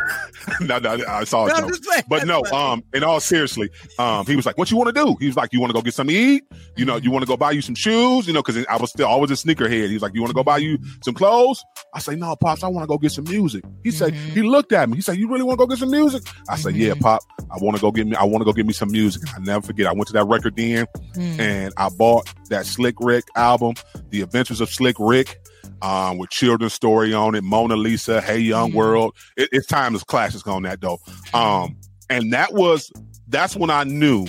no, 0.62 0.78
no, 0.80 0.98
I 1.08 1.24
saw 1.24 1.46
it. 1.48 1.54
No, 1.58 1.70
but 2.10 2.28
no, 2.28 2.44
um, 2.52 2.84
in 2.94 3.04
all 3.04 3.22
seriously, 3.22 3.70
um, 3.98 4.26
he 4.26 4.36
was 4.36 4.46
like, 4.46 4.58
"What 4.58 4.70
you 4.72 4.78
want 4.78 4.94
to 4.94 5.06
do?" 5.06 5.16
He 5.22 5.28
was 5.28 5.38
like, 5.38 5.54
"You 5.54 5.62
want 5.62 5.70
to 5.70 5.74
go 5.74 5.82
get 5.82 5.94
something 5.94 6.14
to 6.14 6.22
eat? 6.22 6.44
You 6.76 6.84
know, 6.84 6.98
you 6.98 7.12
want 7.12 7.24
to 7.24 7.28
go 7.28 7.38
buy 7.38 7.52
you 7.52 7.62
some 7.62 7.76
shoes? 7.76 8.28
You 8.28 8.34
know, 8.34 8.42
because 8.42 8.66
I 8.68 8.76
was 8.76 8.90
still 8.90 9.08
always 9.08 9.32
a 9.32 9.36
sneakerhead. 9.36 9.88
He 9.88 9.94
was 9.94 10.02
like, 10.02 10.14
"You 10.14 10.22
want 10.22 10.32
to 10.32 10.36
go 10.36 10.44
buy 10.44 10.58
you 10.58 10.80
some 11.02 11.14
clothes?" 11.14 11.64
I 11.94 12.00
say, 12.00 12.16
"No, 12.16 12.36
pops, 12.36 12.64
I 12.64 12.68
want 12.68 12.84
to 12.84 12.88
go 12.88 12.98
get 12.98 13.14
some 13.14 13.26
music." 13.26 13.64
He 13.84 13.92
said, 13.92 14.14
mm-hmm. 14.14 14.32
he 14.32 14.42
looked 14.42 14.74
at 14.74 14.90
me. 14.90 14.98
He 14.98 15.02
said, 15.02 15.18
"You 15.18 15.30
really 15.30 15.44
want 15.44 15.60
to 15.60 15.66
go 15.66 15.68
get 15.68 15.80
some 15.80 15.92
music?" 15.92 16.24
I 16.28 16.54
mm-hmm. 16.54 16.62
said, 16.62 16.76
"Yeah, 16.76 16.92
mm-hmm. 16.92 17.04
pop. 17.04 17.22
I 17.52 17.58
want 17.62 17.78
to 17.78 17.82
go 17.82 17.92
get 17.92 18.06
me. 18.06 18.16
I 18.16 18.26
want 18.26 18.42
to 18.42 18.46
go 18.46 18.52
get 18.52 18.66
me 18.66 18.74
some 18.74 18.92
music." 18.92 19.22
I 19.34 19.40
never 19.40 19.66
forget. 19.66 19.88
I 19.88 19.94
went 19.94 20.08
to 20.08 20.14
that 20.14 20.26
record 20.26 20.56
den 20.56 20.86
mm-hmm. 21.14 21.40
and 21.40 21.74
I 21.78 21.90
bought 21.90 22.28
that 22.50 22.66
Slick 22.66 22.96
Rick 23.00 23.26
album, 23.36 23.76
The 24.10 24.22
Adventures 24.22 24.62
of 24.62 24.70
Slick 24.70 24.96
Rick, 25.00 25.40
um, 25.82 26.18
with 26.18 26.30
Children's 26.30 26.74
Story 26.74 27.14
on 27.14 27.36
it, 27.36 27.44
Mona 27.44 27.76
Lisa, 27.76 28.22
Hey 28.22 28.40
Young 28.40 28.70
mm-hmm. 28.70 28.78
World. 28.78 29.16
It, 29.38 29.50
it's 29.52 29.68
timeless 29.68 30.04
classics 30.04 30.48
on 30.48 30.64
that 30.64 30.82
though. 30.82 31.00
Um, 31.34 31.78
and 32.10 32.34
that 32.34 32.54
was 32.54 32.92
that's 33.28 33.56
when 33.56 33.70
I 33.70 33.84
knew 33.84 34.28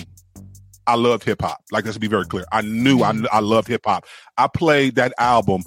I 0.87 0.95
loved 0.95 1.23
hip 1.23 1.41
hop. 1.41 1.63
Like 1.71 1.85
let's 1.85 1.97
be 1.97 2.07
very 2.07 2.25
clear. 2.25 2.45
I 2.51 2.61
knew 2.61 2.99
mm-hmm. 2.99 3.25
I 3.31 3.37
I 3.37 3.39
loved 3.39 3.67
hip 3.67 3.81
hop. 3.85 4.05
I 4.37 4.47
played 4.47 4.95
that 4.95 5.13
album 5.17 5.63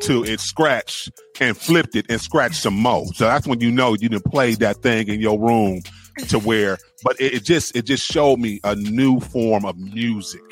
to 0.00 0.24
it 0.24 0.40
scratched 0.40 1.10
and 1.40 1.56
flipped 1.56 1.96
it 1.96 2.06
and 2.08 2.20
scratched 2.20 2.62
some 2.62 2.74
more. 2.74 3.06
So 3.14 3.24
that's 3.24 3.46
when 3.46 3.60
you 3.60 3.70
know 3.70 3.92
you 3.92 4.08
didn't 4.08 4.24
play 4.24 4.54
that 4.56 4.82
thing 4.82 5.08
in 5.08 5.20
your 5.20 5.38
room 5.38 5.82
to 6.28 6.38
where. 6.38 6.78
But 7.04 7.20
it, 7.20 7.34
it 7.34 7.44
just 7.44 7.76
it 7.76 7.82
just 7.86 8.04
showed 8.04 8.38
me 8.38 8.60
a 8.64 8.74
new 8.74 9.20
form 9.20 9.64
of 9.64 9.76
music. 9.78 10.42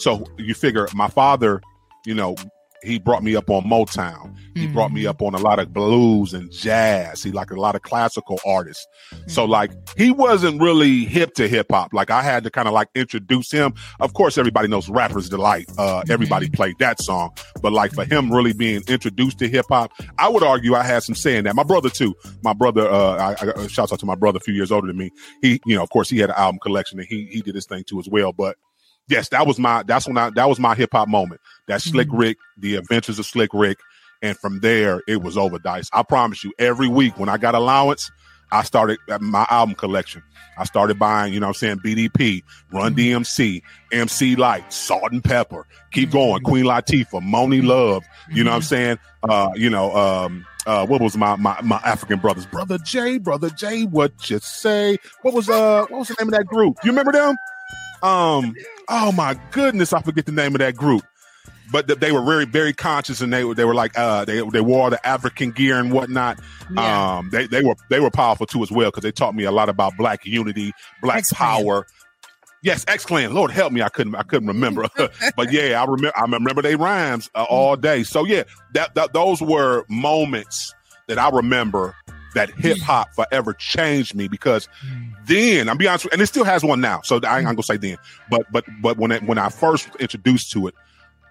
So 0.00 0.24
you 0.38 0.54
figure 0.54 0.88
my 0.94 1.08
father 1.08 1.60
you 2.06 2.14
know, 2.14 2.36
he 2.82 2.98
brought 2.98 3.22
me 3.22 3.36
up 3.36 3.50
on 3.50 3.64
Motown. 3.64 4.34
He 4.54 4.64
mm-hmm. 4.64 4.72
brought 4.72 4.90
me 4.90 5.02
mm-hmm. 5.02 5.10
up 5.10 5.20
on 5.20 5.34
a 5.34 5.38
lot 5.38 5.58
of 5.58 5.70
blues 5.70 6.32
and 6.32 6.50
jazz. 6.50 7.22
He 7.22 7.30
liked 7.30 7.50
a 7.50 7.60
lot 7.60 7.74
of 7.74 7.82
classical 7.82 8.40
artists. 8.46 8.86
Mm-hmm. 9.12 9.28
So 9.28 9.44
like 9.44 9.70
he 9.98 10.10
wasn't 10.10 10.62
really 10.62 11.04
hip 11.04 11.34
to 11.34 11.46
hip 11.46 11.66
hop. 11.70 11.92
Like 11.92 12.10
I 12.10 12.22
had 12.22 12.42
to 12.44 12.50
kind 12.50 12.66
of 12.66 12.72
like 12.72 12.88
introduce 12.94 13.50
him. 13.50 13.74
Of 14.00 14.14
course, 14.14 14.38
everybody 14.38 14.66
knows 14.66 14.88
Rapper's 14.88 15.28
Delight. 15.28 15.68
Uh, 15.76 16.00
mm-hmm. 16.00 16.10
everybody 16.10 16.48
played 16.48 16.78
that 16.78 17.02
song. 17.02 17.36
But 17.60 17.74
like 17.74 17.92
for 17.92 18.06
him 18.06 18.32
really 18.32 18.54
being 18.54 18.82
introduced 18.88 19.38
to 19.40 19.48
hip 19.48 19.66
hop, 19.68 19.92
I 20.18 20.30
would 20.30 20.42
argue 20.42 20.74
I 20.74 20.82
had 20.82 21.02
some 21.02 21.14
saying 21.14 21.44
that. 21.44 21.54
My 21.54 21.64
brother 21.64 21.90
too. 21.90 22.14
My 22.42 22.54
brother, 22.54 22.88
uh, 22.88 23.16
I, 23.16 23.32
I 23.32 23.50
uh, 23.50 23.68
shouts 23.68 23.92
out 23.92 24.00
to 24.00 24.06
my 24.06 24.14
brother 24.14 24.38
a 24.38 24.40
few 24.40 24.54
years 24.54 24.72
older 24.72 24.86
than 24.86 24.96
me. 24.96 25.10
He, 25.42 25.60
you 25.66 25.76
know, 25.76 25.82
of 25.82 25.90
course, 25.90 26.08
he 26.08 26.16
had 26.16 26.30
an 26.30 26.36
album 26.38 26.60
collection 26.60 26.98
and 26.98 27.06
he 27.06 27.26
he 27.26 27.42
did 27.42 27.54
his 27.54 27.66
thing 27.66 27.84
too 27.84 28.00
as 28.00 28.08
well. 28.08 28.32
But 28.32 28.56
yes, 29.10 29.28
that 29.30 29.46
was 29.46 29.58
my 29.58 29.82
that's 29.82 30.06
when 30.06 30.16
I 30.16 30.30
that 30.30 30.48
was 30.48 30.58
my 30.58 30.74
hip 30.74 30.90
hop 30.92 31.08
moment. 31.08 31.40
That 31.66 31.82
Slick 31.82 32.08
mm-hmm. 32.08 32.16
Rick, 32.16 32.38
the 32.56 32.76
adventures 32.76 33.18
of 33.18 33.26
Slick 33.26 33.50
Rick. 33.52 33.78
And 34.22 34.36
from 34.36 34.60
there, 34.60 35.02
it 35.08 35.22
was 35.22 35.38
over 35.38 35.58
dice. 35.58 35.88
I 35.94 36.02
promise 36.02 36.44
you, 36.44 36.52
every 36.58 36.88
week 36.88 37.18
when 37.18 37.30
I 37.30 37.38
got 37.38 37.54
allowance, 37.54 38.10
I 38.52 38.62
started 38.64 38.98
uh, 39.08 39.18
my 39.20 39.46
album 39.50 39.74
collection. 39.74 40.22
I 40.58 40.64
started 40.64 40.98
buying, 40.98 41.32
you 41.32 41.40
know 41.40 41.48
I'm 41.48 41.54
saying, 41.54 41.78
BDP, 41.78 42.42
Run 42.70 42.94
mm-hmm. 42.94 43.22
DMC, 43.22 43.62
MC 43.92 44.36
Lyte, 44.36 44.70
Salt-N-Pepa, 44.70 45.64
keep 45.90 46.10
mm-hmm. 46.10 46.18
going, 46.18 46.42
Queen 46.42 46.64
Latifah, 46.66 47.22
Monie 47.22 47.64
Love, 47.64 48.04
you 48.30 48.44
know 48.44 48.52
I'm 48.52 48.62
saying? 48.62 48.98
Uh, 49.22 49.50
you 49.54 49.70
know, 49.70 49.94
um, 49.96 50.46
uh, 50.66 50.86
what 50.86 51.00
was 51.00 51.16
my, 51.16 51.36
my 51.36 51.58
my 51.62 51.80
African 51.84 52.18
brothers? 52.18 52.46
Brother 52.46 52.78
J, 52.78 53.18
Brother 53.18 53.48
J, 53.50 53.84
what 53.84 54.28
you 54.28 54.38
say? 54.40 54.98
What 55.22 55.32
was 55.32 55.48
uh 55.48 55.86
what 55.88 56.00
was 56.00 56.08
the 56.08 56.16
name 56.18 56.28
of 56.28 56.34
that 56.34 56.46
group? 56.46 56.76
You 56.84 56.90
remember 56.90 57.12
them? 57.12 57.36
Um, 58.02 58.54
oh 58.88 59.12
my 59.12 59.38
goodness, 59.50 59.92
I 59.92 60.02
forget 60.02 60.26
the 60.26 60.32
name 60.32 60.54
of 60.54 60.60
that 60.60 60.76
group 60.76 61.04
but 61.70 62.00
they 62.00 62.12
were 62.12 62.22
very 62.22 62.44
very 62.44 62.72
conscious 62.72 63.20
and 63.20 63.32
they 63.32 63.42
they 63.54 63.64
were 63.64 63.74
like 63.74 63.96
uh 63.98 64.24
they 64.24 64.40
they 64.50 64.60
wore 64.60 64.90
the 64.90 65.06
African 65.06 65.50
gear 65.50 65.78
and 65.78 65.92
whatnot. 65.92 66.38
Yeah. 66.72 67.18
Um, 67.18 67.30
they 67.30 67.46
they 67.46 67.62
were 67.62 67.76
they 67.88 68.00
were 68.00 68.10
powerful 68.10 68.46
too 68.46 68.62
as 68.62 68.70
well 68.70 68.90
because 68.90 69.02
they 69.02 69.12
taught 69.12 69.34
me 69.34 69.44
a 69.44 69.52
lot 69.52 69.68
about 69.68 69.96
black 69.96 70.24
unity, 70.26 70.72
black 71.02 71.24
power. 71.32 71.86
Yes, 72.62 72.84
X 72.88 73.06
Clan. 73.06 73.32
Lord 73.32 73.50
help 73.50 73.72
me, 73.72 73.82
I 73.82 73.88
couldn't 73.88 74.14
I 74.14 74.22
couldn't 74.22 74.48
remember, 74.48 74.88
but 75.36 75.52
yeah, 75.52 75.80
I 75.80 75.84
remember 75.84 76.12
I 76.16 76.22
remember 76.22 76.62
they 76.62 76.76
rhymes 76.76 77.30
uh, 77.34 77.46
all 77.48 77.76
day. 77.76 78.02
So 78.02 78.24
yeah, 78.24 78.42
that, 78.74 78.94
that 78.96 79.12
those 79.12 79.40
were 79.40 79.84
moments 79.88 80.74
that 81.08 81.18
I 81.18 81.30
remember 81.30 81.94
that 82.34 82.50
hip 82.50 82.78
hop 82.78 83.12
forever 83.14 83.52
changed 83.52 84.14
me 84.14 84.28
because 84.28 84.68
then 85.26 85.68
I'm 85.68 85.76
be 85.76 85.88
honest, 85.88 86.06
and 86.12 86.20
it 86.20 86.26
still 86.26 86.44
has 86.44 86.62
one 86.62 86.80
now. 86.80 87.00
So 87.02 87.20
I 87.24 87.38
ain't 87.38 87.46
gonna 87.46 87.62
say 87.62 87.76
then, 87.76 87.96
but 88.30 88.50
but 88.52 88.64
but 88.80 88.96
when 88.96 89.12
it, 89.12 89.22
when 89.24 89.38
I 89.38 89.48
first 89.48 89.88
introduced 89.96 90.52
to 90.52 90.68
it, 90.68 90.74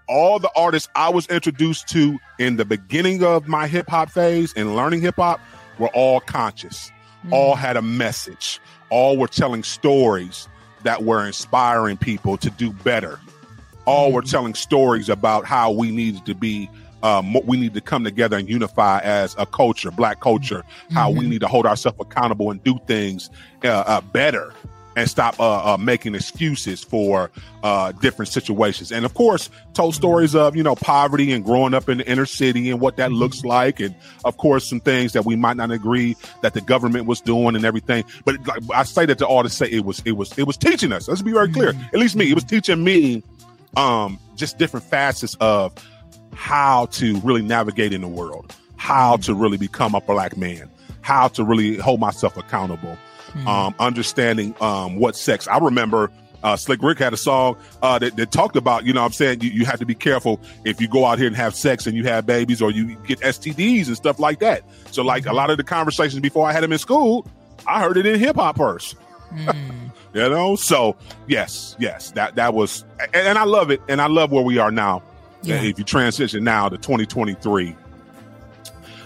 all 0.08 0.40
the 0.40 0.52
artists 0.56 0.90
I 0.96 1.10
was 1.10 1.28
introduced 1.28 1.88
to 1.90 2.20
in 2.40 2.58
the 2.58 2.66
beginning 2.66 3.24
of 3.24 3.48
my 3.48 3.68
hip 3.68 3.90
hop 3.90 4.10
phase 4.10 4.54
and 4.56 4.76
learning 4.76 5.02
hip 5.02 5.16
hop 5.16 5.40
were 5.78 5.90
all 5.90 6.20
conscious, 6.20 6.92
mm. 7.26 7.32
all 7.32 7.56
had 7.56 7.78
a 7.78 7.82
message, 7.82 8.60
all 8.90 9.18
were 9.18 9.28
telling 9.28 9.64
stories 9.64 10.48
that 10.84 11.04
were 11.04 11.26
inspiring 11.26 11.98
people 11.98 12.38
to 12.38 12.50
do 12.50 12.72
better. 12.72 13.20
All 13.86 14.12
mm. 14.12 14.14
were 14.14 14.22
telling 14.22 14.56
stories 14.56 15.10
about 15.10 15.46
how 15.46 15.72
we 15.72 15.92
needed 15.92 16.26
to 16.26 16.36
be 16.36 16.70
um, 17.04 17.36
we 17.46 17.58
need 17.58 17.74
to 17.74 17.82
come 17.82 18.04
together 18.04 18.38
and 18.38 18.50
unify 18.50 19.00
as 19.00 19.36
a 19.38 19.46
culture, 19.46 19.92
black 19.92 20.20
culture, 20.22 20.64
how 20.92 21.10
mm-hmm. 21.10 21.20
we 21.20 21.28
need 21.28 21.42
to 21.42 21.48
hold 21.48 21.66
ourselves 21.66 21.98
accountable 22.00 22.52
and 22.52 22.64
do 22.64 22.80
things 22.88 23.30
uh, 23.64 23.84
uh, 23.86 24.02
better 24.02 24.54
and 25.00 25.10
stop 25.10 25.40
uh, 25.40 25.74
uh, 25.74 25.78
making 25.78 26.14
excuses 26.14 26.84
for 26.84 27.32
uh, 27.64 27.92
different 27.94 28.30
situations. 28.30 28.92
And 28.92 29.06
of 29.06 29.14
course, 29.14 29.50
told 29.74 29.96
stories 29.96 30.36
of 30.36 30.56
you 30.56 30.64
know 30.64 30.76
poverty 30.76 31.32
and 31.32 31.44
growing 31.44 31.74
up 31.74 31.90
in 31.90 32.00
the 32.00 32.10
inner 32.10 32.26
city 32.26 32.70
and 32.70 32.80
what 32.80 32.98
that 32.98 33.12
looks 33.12 33.44
like, 33.44 33.80
and 33.80 33.96
of 34.26 34.38
course 34.38 34.68
some 34.68 34.80
things 34.80 35.14
that 35.14 35.26
we 35.26 35.36
might 35.36 35.58
not 35.58 35.72
agree 35.72 36.16
that 36.42 36.54
the 36.54 36.62
government 36.62 37.06
was 37.06 37.22
doing 37.22 37.56
and 37.56 37.66
everything. 37.66 38.04
But 38.26 38.46
like, 38.46 38.62
I 38.74 38.84
say 38.84 39.06
that 39.06 39.18
to 39.20 39.28
all 39.28 39.44
to 39.44 39.50
say 39.50 39.68
it 39.68 39.86
was 39.86 40.02
it 40.06 40.14
was 40.14 40.38
it 40.38 40.44
was 40.44 40.58
teaching 40.58 40.92
us. 40.92 41.08
Let's 41.08 41.22
be 41.22 41.32
very 41.32 41.52
clear. 41.52 41.72
Mm-hmm. 41.74 41.96
At 41.96 42.00
least 42.00 42.16
me, 42.16 42.30
it 42.30 42.36
was 42.36 42.44
teaching 42.44 42.84
me 42.84 43.24
um, 43.78 44.20
just 44.36 44.58
different 44.58 44.86
facets 44.86 45.36
of 45.40 45.74
how 46.34 46.86
to 46.88 47.20
really 47.20 47.42
navigate 47.42 47.94
in 47.94 48.02
the 48.02 48.08
world, 48.08 48.56
how 48.78 49.18
to 49.18 49.34
really 49.34 49.58
become 49.58 49.96
a 49.96 50.02
black 50.02 50.38
man, 50.38 50.70
how 51.02 51.28
to 51.30 51.44
really 51.44 51.78
hold 51.78 52.00
myself 52.00 52.38
accountable 52.38 52.98
mm-hmm. 53.30 53.48
um, 53.48 53.76
understanding 53.80 54.56
um, 54.62 54.98
what 54.98 55.16
sex. 55.16 55.48
I 55.48 55.58
remember 55.58 56.12
uh, 56.44 56.56
Slick 56.56 56.82
Rick 56.82 57.00
had 57.00 57.14
a 57.14 57.18
song 57.18 57.58
uh, 57.82 58.00
that, 58.00 58.16
that, 58.16 58.32
talked 58.32 58.56
about, 58.56 58.86
you 58.86 58.94
know 58.94 59.02
what 59.02 59.08
I'm 59.08 59.14
saying, 59.14 59.42
you, 59.42 59.50
you 59.50 59.66
have 59.66 59.80
to 59.80 59.86
be 59.86 59.96
careful 59.96 60.40
if 60.64 60.80
you 60.80 60.88
go 60.88 61.06
out 61.06 61.18
here 61.18 61.28
and 61.28 61.36
have 61.36 61.54
sex 61.54 61.86
and 61.86 61.98
you 61.98 62.06
have 62.06 62.26
babies 62.26 62.62
or 62.62 62.72
you 62.72 62.96
get 63.06 63.20
STDs 63.20 63.88
and 63.88 63.98
stuff 63.98 64.20
like 64.20 64.40
that. 64.40 64.64
So, 64.92 65.04
like 65.04 65.26
a 65.26 65.34
lot 65.34 65.50
of 65.50 65.58
the 65.58 65.64
conversations 65.64 66.22
before 66.22 66.48
I 66.48 66.54
had 66.54 66.64
them 66.64 66.72
in 66.72 66.80
school, 66.80 67.28
I 67.68 67.82
heard 67.82 67.98
it 67.98 68.06
in 68.06 68.20
hip 68.20 68.38
hop 68.38 68.58
first. 68.58 68.96
Mm. 69.34 69.92
you 70.14 70.30
know, 70.30 70.56
so 70.56 70.96
yes, 71.28 71.76
yes, 71.78 72.12
that 72.12 72.36
that 72.36 72.54
was, 72.54 72.86
and, 73.00 73.28
and, 73.28 73.38
I 73.38 73.44
love 73.44 73.70
it, 73.70 73.82
and 73.90 74.02
I 74.02 74.08
love 74.08 74.32
where 74.32 74.44
we 74.44 74.58
are 74.58 74.72
now. 74.72 75.04
Yeah. 75.42 75.62
If 75.62 75.80
you 75.80 75.86
transition 75.86 76.44
now 76.44 76.70
to 76.70 76.78
2023, 76.78 77.76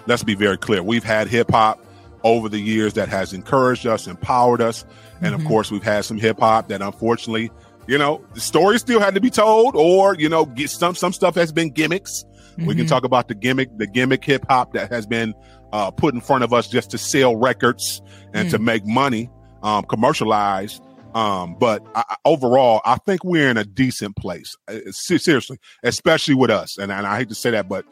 let's 0.07 0.23
be 0.23 0.35
very 0.35 0.57
clear. 0.57 0.81
We've 0.81 1.03
had 1.03 1.27
hip 1.27 1.51
hop 1.51 1.79
over 2.23 2.49
the 2.49 2.59
years 2.59 2.93
that 2.93 3.09
has 3.09 3.33
encouraged 3.33 3.85
us, 3.85 4.07
empowered 4.07 4.61
us. 4.61 4.85
And 5.21 5.33
mm-hmm. 5.33 5.41
of 5.41 5.47
course, 5.47 5.71
we've 5.71 5.83
had 5.83 6.05
some 6.05 6.17
hip 6.17 6.39
hop 6.39 6.69
that 6.69 6.81
unfortunately, 6.81 7.51
you 7.87 7.97
know, 7.97 8.23
the 8.33 8.39
story 8.39 8.79
still 8.79 8.99
had 8.99 9.13
to 9.13 9.21
be 9.21 9.29
told, 9.29 9.75
or, 9.75 10.15
you 10.15 10.29
know, 10.29 10.45
get 10.45 10.69
some 10.69 10.95
some 10.95 11.13
stuff 11.13 11.35
has 11.35 11.51
been 11.51 11.69
gimmicks. 11.69 12.23
Mm-hmm. 12.23 12.65
We 12.65 12.75
can 12.75 12.85
mm-hmm. 12.85 12.89
talk 12.89 13.03
about 13.03 13.27
the 13.27 13.35
gimmick, 13.35 13.77
the 13.77 13.87
gimmick 13.87 14.23
hip 14.23 14.45
hop 14.49 14.73
that 14.73 14.91
has 14.91 15.05
been 15.05 15.33
uh, 15.73 15.91
put 15.91 16.13
in 16.13 16.21
front 16.21 16.43
of 16.43 16.53
us 16.53 16.67
just 16.67 16.91
to 16.91 16.97
sell 16.97 17.35
records 17.35 18.01
and 18.33 18.47
mm. 18.47 18.51
to 18.51 18.59
make 18.59 18.85
money, 18.85 19.29
um, 19.63 19.83
commercialized. 19.83 20.81
Um, 21.15 21.55
but 21.59 21.85
I, 21.95 22.15
overall, 22.25 22.81
I 22.85 22.97
think 22.97 23.23
we're 23.23 23.49
in 23.49 23.57
a 23.57 23.65
decent 23.65 24.15
place. 24.15 24.55
Uh, 24.67 24.79
seriously, 24.91 25.59
especially 25.83 26.35
with 26.35 26.49
us. 26.49 26.77
And, 26.77 26.91
and 26.91 27.05
I 27.05 27.17
hate 27.17 27.29
to 27.29 27.35
say 27.35 27.51
that, 27.51 27.69
but 27.69 27.85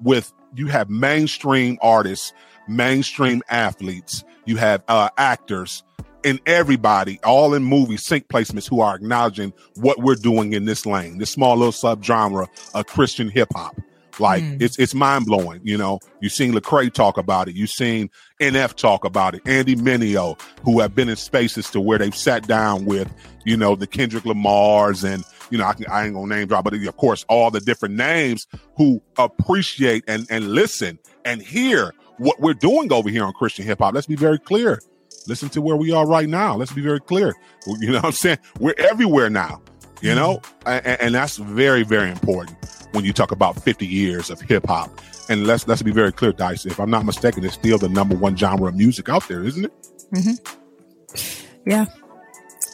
with 0.00 0.32
you 0.54 0.66
have 0.66 0.90
mainstream 0.90 1.78
artists 1.80 2.32
mainstream 2.68 3.42
athletes, 3.48 4.24
you 4.44 4.56
have 4.56 4.82
uh, 4.88 5.08
actors, 5.16 5.82
and 6.24 6.40
everybody, 6.46 7.18
all 7.24 7.54
in 7.54 7.62
movie 7.64 7.96
sync 7.96 8.28
placements, 8.28 8.68
who 8.68 8.80
are 8.80 8.94
acknowledging 8.94 9.52
what 9.76 9.98
we're 9.98 10.14
doing 10.14 10.52
in 10.52 10.64
this 10.64 10.84
lane, 10.84 11.18
this 11.18 11.30
small 11.30 11.56
little 11.56 11.72
subgenre 11.72 12.46
of 12.74 12.86
Christian 12.86 13.30
hip 13.30 13.48
hop. 13.54 13.80
Like 14.20 14.42
mm. 14.42 14.60
it's 14.60 14.78
it's 14.78 14.94
mind 14.94 15.26
blowing. 15.26 15.60
You 15.64 15.76
know, 15.76 16.00
you've 16.20 16.32
seen 16.32 16.52
Lecrae 16.52 16.92
talk 16.92 17.18
about 17.18 17.48
it. 17.48 17.54
You've 17.54 17.70
seen 17.70 18.10
NF 18.40 18.74
talk 18.74 19.04
about 19.04 19.34
it. 19.34 19.42
Andy 19.46 19.76
Mineo, 19.76 20.40
who 20.62 20.80
have 20.80 20.94
been 20.94 21.08
in 21.08 21.16
spaces 21.16 21.70
to 21.70 21.80
where 21.80 21.98
they've 21.98 22.14
sat 22.14 22.46
down 22.46 22.84
with, 22.84 23.12
you 23.44 23.56
know, 23.56 23.74
the 23.74 23.86
Kendrick 23.86 24.24
Lamar's 24.24 25.04
and 25.04 25.24
you 25.50 25.56
know, 25.56 25.64
I, 25.64 25.72
can, 25.72 25.86
I 25.88 26.04
ain't 26.04 26.14
gonna 26.14 26.34
name 26.34 26.48
drop, 26.48 26.64
but 26.64 26.74
of 26.74 26.96
course, 26.96 27.24
all 27.28 27.50
the 27.50 27.60
different 27.60 27.94
names 27.94 28.46
who 28.76 29.02
appreciate 29.16 30.04
and 30.06 30.26
and 30.30 30.52
listen 30.52 30.98
and 31.24 31.42
hear 31.42 31.94
what 32.18 32.40
we're 32.40 32.54
doing 32.54 32.92
over 32.92 33.08
here 33.08 33.24
on 33.24 33.32
Christian 33.32 33.64
hip 33.64 33.78
hop. 33.78 33.94
Let's 33.94 34.06
be 34.06 34.16
very 34.16 34.38
clear. 34.38 34.80
Listen 35.26 35.48
to 35.50 35.60
where 35.60 35.76
we 35.76 35.92
are 35.92 36.06
right 36.06 36.28
now. 36.28 36.56
Let's 36.56 36.72
be 36.72 36.80
very 36.80 37.00
clear. 37.00 37.34
You 37.66 37.88
know 37.88 37.98
what 37.98 38.06
I'm 38.06 38.12
saying? 38.12 38.38
We're 38.58 38.74
everywhere 38.78 39.28
now, 39.28 39.60
you 40.00 40.14
know? 40.14 40.38
Mm-hmm. 40.38 40.68
And, 40.68 41.00
and, 41.00 41.14
that's 41.14 41.36
very, 41.36 41.82
very 41.82 42.10
important 42.10 42.56
when 42.92 43.04
you 43.04 43.12
talk 43.12 43.32
about 43.32 43.62
50 43.62 43.86
years 43.86 44.30
of 44.30 44.40
hip 44.40 44.66
hop. 44.66 44.90
And 45.28 45.46
let's 45.46 45.66
let's 45.68 45.82
be 45.82 45.92
very 45.92 46.12
clear, 46.12 46.32
Dice. 46.32 46.64
If 46.66 46.80
I'm 46.80 46.90
not 46.90 47.04
mistaken, 47.04 47.44
it's 47.44 47.54
still 47.54 47.78
the 47.78 47.88
number 47.88 48.16
one 48.16 48.36
genre 48.36 48.68
of 48.68 48.76
music 48.76 49.08
out 49.08 49.28
there, 49.28 49.44
isn't 49.44 49.66
it? 49.66 49.72
Mm-hmm. 50.12 51.70
Yeah, 51.70 51.86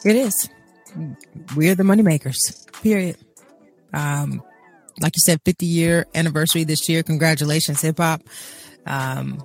it 0.05 0.15
is. 0.15 0.49
We're 1.55 1.75
the 1.75 1.83
moneymakers, 1.83 2.71
period. 2.81 3.17
Um, 3.93 4.41
like 5.01 5.13
you 5.15 5.21
said, 5.25 5.41
50 5.43 5.65
year 5.65 6.05
anniversary 6.15 6.63
this 6.63 6.87
year. 6.87 7.03
Congratulations, 7.03 7.81
hip 7.81 7.97
hop. 7.97 8.21
Um, 8.85 9.43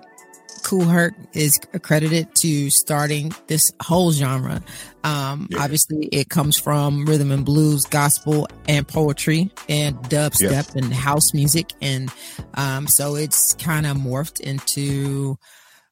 Kool 0.60 0.84
Herc 0.84 1.14
is 1.32 1.58
accredited 1.72 2.34
to 2.36 2.70
starting 2.70 3.32
this 3.46 3.72
whole 3.82 4.12
genre. 4.12 4.62
Um, 5.02 5.48
yeah. 5.50 5.62
Obviously, 5.62 6.06
it 6.12 6.28
comes 6.28 6.58
from 6.58 7.06
rhythm 7.06 7.32
and 7.32 7.44
blues, 7.44 7.84
gospel, 7.86 8.48
and 8.68 8.86
poetry, 8.86 9.50
and 9.68 9.96
dubstep 9.96 10.50
yes. 10.50 10.74
and 10.74 10.92
house 10.92 11.34
music, 11.34 11.72
and 11.80 12.12
um, 12.54 12.86
so 12.86 13.16
it's 13.16 13.54
kind 13.54 13.86
of 13.86 13.96
morphed 13.96 14.40
into, 14.40 15.38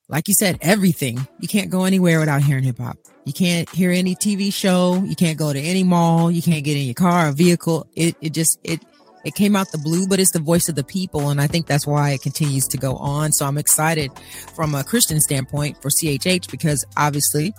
like 0.09 0.29
you 0.29 0.35
said, 0.35 0.59
everything. 0.61 1.27
You 1.41 1.49
can't 1.49 1.71
go 1.71 1.85
anywhere 1.85 2.21
without 2.21 2.43
hearing 2.43 2.65
hip 2.65 2.79
hop. 2.79 2.99
You 3.25 3.33
can't 3.33 3.69
hear 3.71 3.91
any 3.91 4.15
TV 4.15 4.53
show. 4.53 5.03
You 5.05 5.17
can't 5.17 5.39
go 5.39 5.53
to 5.53 5.61
any 5.61 5.85
mall. 5.85 6.31
You 6.31 6.41
can't 6.41 6.65
get 6.65 6.77
in 6.77 6.85
your 6.85 6.95
car 6.95 7.29
or 7.29 7.33
vehicle. 7.33 7.87
It 7.95 8.17
it 8.21 8.33
just 8.33 8.59
it 8.65 8.83
it 9.25 9.35
came 9.35 9.57
out 9.57 9.71
the 9.73 9.79
blue, 9.79 10.07
but 10.07 10.21
it's 10.21 10.33
the 10.33 10.41
voice 10.41 10.69
of 10.69 10.75
the 10.75 10.85
people. 10.85 11.31
And 11.31 11.41
I 11.41 11.47
think 11.47 11.67
that's 11.67 11.87
why 11.87 12.11
it 12.11 12.23
continues 12.23 12.67
to 12.69 12.79
go 12.79 12.97
on. 12.97 13.33
So 13.33 13.47
I'm 13.47 13.59
excited 13.59 14.11
from 14.55 14.75
a 14.75 14.85
Christian 14.85 15.21
standpoint 15.21 15.81
for 15.83 15.89
CHH 15.89 16.51
because 16.51 16.85
obviously 16.97 17.53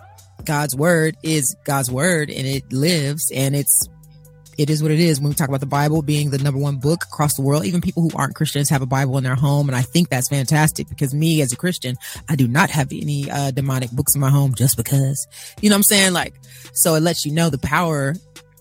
God's 0.45 0.75
word 0.75 1.17
is 1.23 1.55
God's 1.65 1.91
word 1.91 2.29
and 2.29 2.47
it 2.47 2.71
lives 2.71 3.31
and 3.33 3.55
it's 3.55 3.87
it 4.59 4.69
is 4.69 4.83
what 4.83 4.91
it 4.91 4.99
is 4.99 5.21
when 5.21 5.29
we 5.29 5.35
talk 5.35 5.47
about 5.47 5.61
the 5.61 5.65
Bible 5.65 6.01
being 6.01 6.31
the 6.31 6.37
number 6.37 6.59
one 6.59 6.79
book 6.79 7.05
across 7.05 7.35
the 7.35 7.41
world. 7.41 7.63
Even 7.63 7.79
people 7.79 8.03
who 8.03 8.11
aren't 8.13 8.35
Christians 8.35 8.69
have 8.69 8.81
a 8.81 8.85
Bible 8.85 9.17
in 9.17 9.23
their 9.23 9.35
home. 9.35 9.69
And 9.69 9.75
I 9.75 9.81
think 9.83 10.09
that's 10.09 10.27
fantastic 10.27 10.89
because 10.89 11.13
me 11.13 11.41
as 11.41 11.53
a 11.53 11.55
Christian, 11.55 11.95
I 12.27 12.35
do 12.35 12.45
not 12.45 12.69
have 12.69 12.91
any 12.91 13.31
uh, 13.31 13.51
demonic 13.51 13.89
books 13.91 14.15
in 14.15 14.21
my 14.21 14.29
home 14.29 14.53
just 14.53 14.75
because, 14.75 15.25
you 15.61 15.69
know 15.69 15.75
what 15.75 15.77
I'm 15.77 15.83
saying? 15.83 16.11
Like, 16.11 16.33
so 16.73 16.95
it 16.95 16.99
lets 16.99 17.25
you 17.25 17.31
know 17.31 17.49
the 17.49 17.57
power 17.57 18.15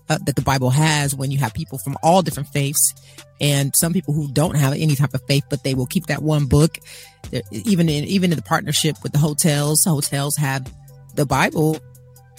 uh, 0.09 0.17
that 0.25 0.35
the 0.35 0.41
Bible 0.41 0.71
has 0.71 1.15
when 1.15 1.31
you 1.31 1.37
have 1.37 1.53
people 1.53 1.77
from 1.77 1.97
all 2.03 2.21
different 2.21 2.49
faiths 2.49 2.93
and 3.39 3.73
some 3.75 3.93
people 3.93 4.13
who 4.13 4.31
don't 4.31 4.55
have 4.55 4.73
any 4.73 4.95
type 4.95 5.13
of 5.13 5.21
faith, 5.27 5.45
but 5.49 5.63
they 5.63 5.73
will 5.73 5.85
keep 5.85 6.07
that 6.07 6.21
one 6.21 6.45
book. 6.45 6.77
Even 7.51 7.89
in 7.89 8.03
even 8.05 8.31
in 8.31 8.37
the 8.37 8.43
partnership 8.43 8.95
with 9.03 9.11
the 9.11 9.19
hotels, 9.19 9.83
hotels 9.83 10.35
have 10.37 10.71
the 11.15 11.25
Bible, 11.25 11.77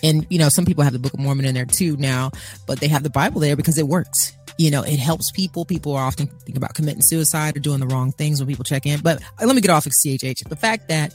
and 0.03 0.27
you 0.31 0.39
know 0.39 0.49
some 0.49 0.65
people 0.65 0.83
have 0.83 0.93
the 0.93 0.99
Book 0.99 1.15
of 1.15 1.21
Mormon 1.21 1.45
in 1.45 1.55
there 1.55 1.65
too 1.65 1.97
now, 1.97 2.31
but 2.67 2.81
they 2.81 2.89
have 2.89 3.03
the 3.03 3.11
Bible 3.11 3.41
there 3.41 3.57
because 3.57 3.79
it 3.79 3.87
works. 3.87 4.33
You 4.59 4.71
know, 4.71 4.83
it 4.83 4.99
helps 4.99 5.31
people. 5.31 5.65
People 5.65 5.95
are 5.95 6.05
often 6.05 6.27
thinking 6.27 6.57
about 6.57 6.75
committing 6.75 7.03
suicide 7.03 7.57
or 7.57 7.61
doing 7.61 7.81
the 7.81 7.87
wrong 7.87 8.13
things 8.13 8.41
when 8.41 8.49
people 8.49 8.65
check 8.65 8.85
in. 8.85 9.01
But 9.01 9.23
uh, 9.41 9.47
let 9.47 9.55
me 9.55 9.63
get 9.63 9.71
off 9.71 9.87
of 9.87 9.93
CHH. 9.93 10.49
The 10.49 10.57
fact 10.57 10.89
that 10.89 11.15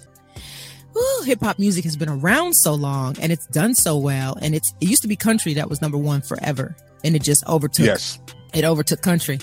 hip 1.26 1.41
hop 1.41 1.60
music 1.60 1.84
has 1.84 1.98
been 1.98 2.10
around 2.10 2.54
so 2.54 2.74
long 2.74 3.18
and 3.20 3.32
it's 3.32 3.46
done 3.48 3.76
so 3.76 3.98
well. 3.98 4.38
And 4.41 4.56
it's 4.56 4.74
it 4.82 4.89
used 4.89 5.02
to 5.02 5.08
be 5.08 5.16
country 5.16 5.54
that 5.56 5.70
was 5.70 5.82
number 5.82 5.98
one 5.98 6.22
forever, 6.22 6.76
and 7.04 7.16
it 7.16 7.24
just 7.24 7.46
overtook. 7.48 7.86
Yes. 7.86 8.20
It 8.54 8.64
overtook 8.64 9.02
country. 9.02 9.39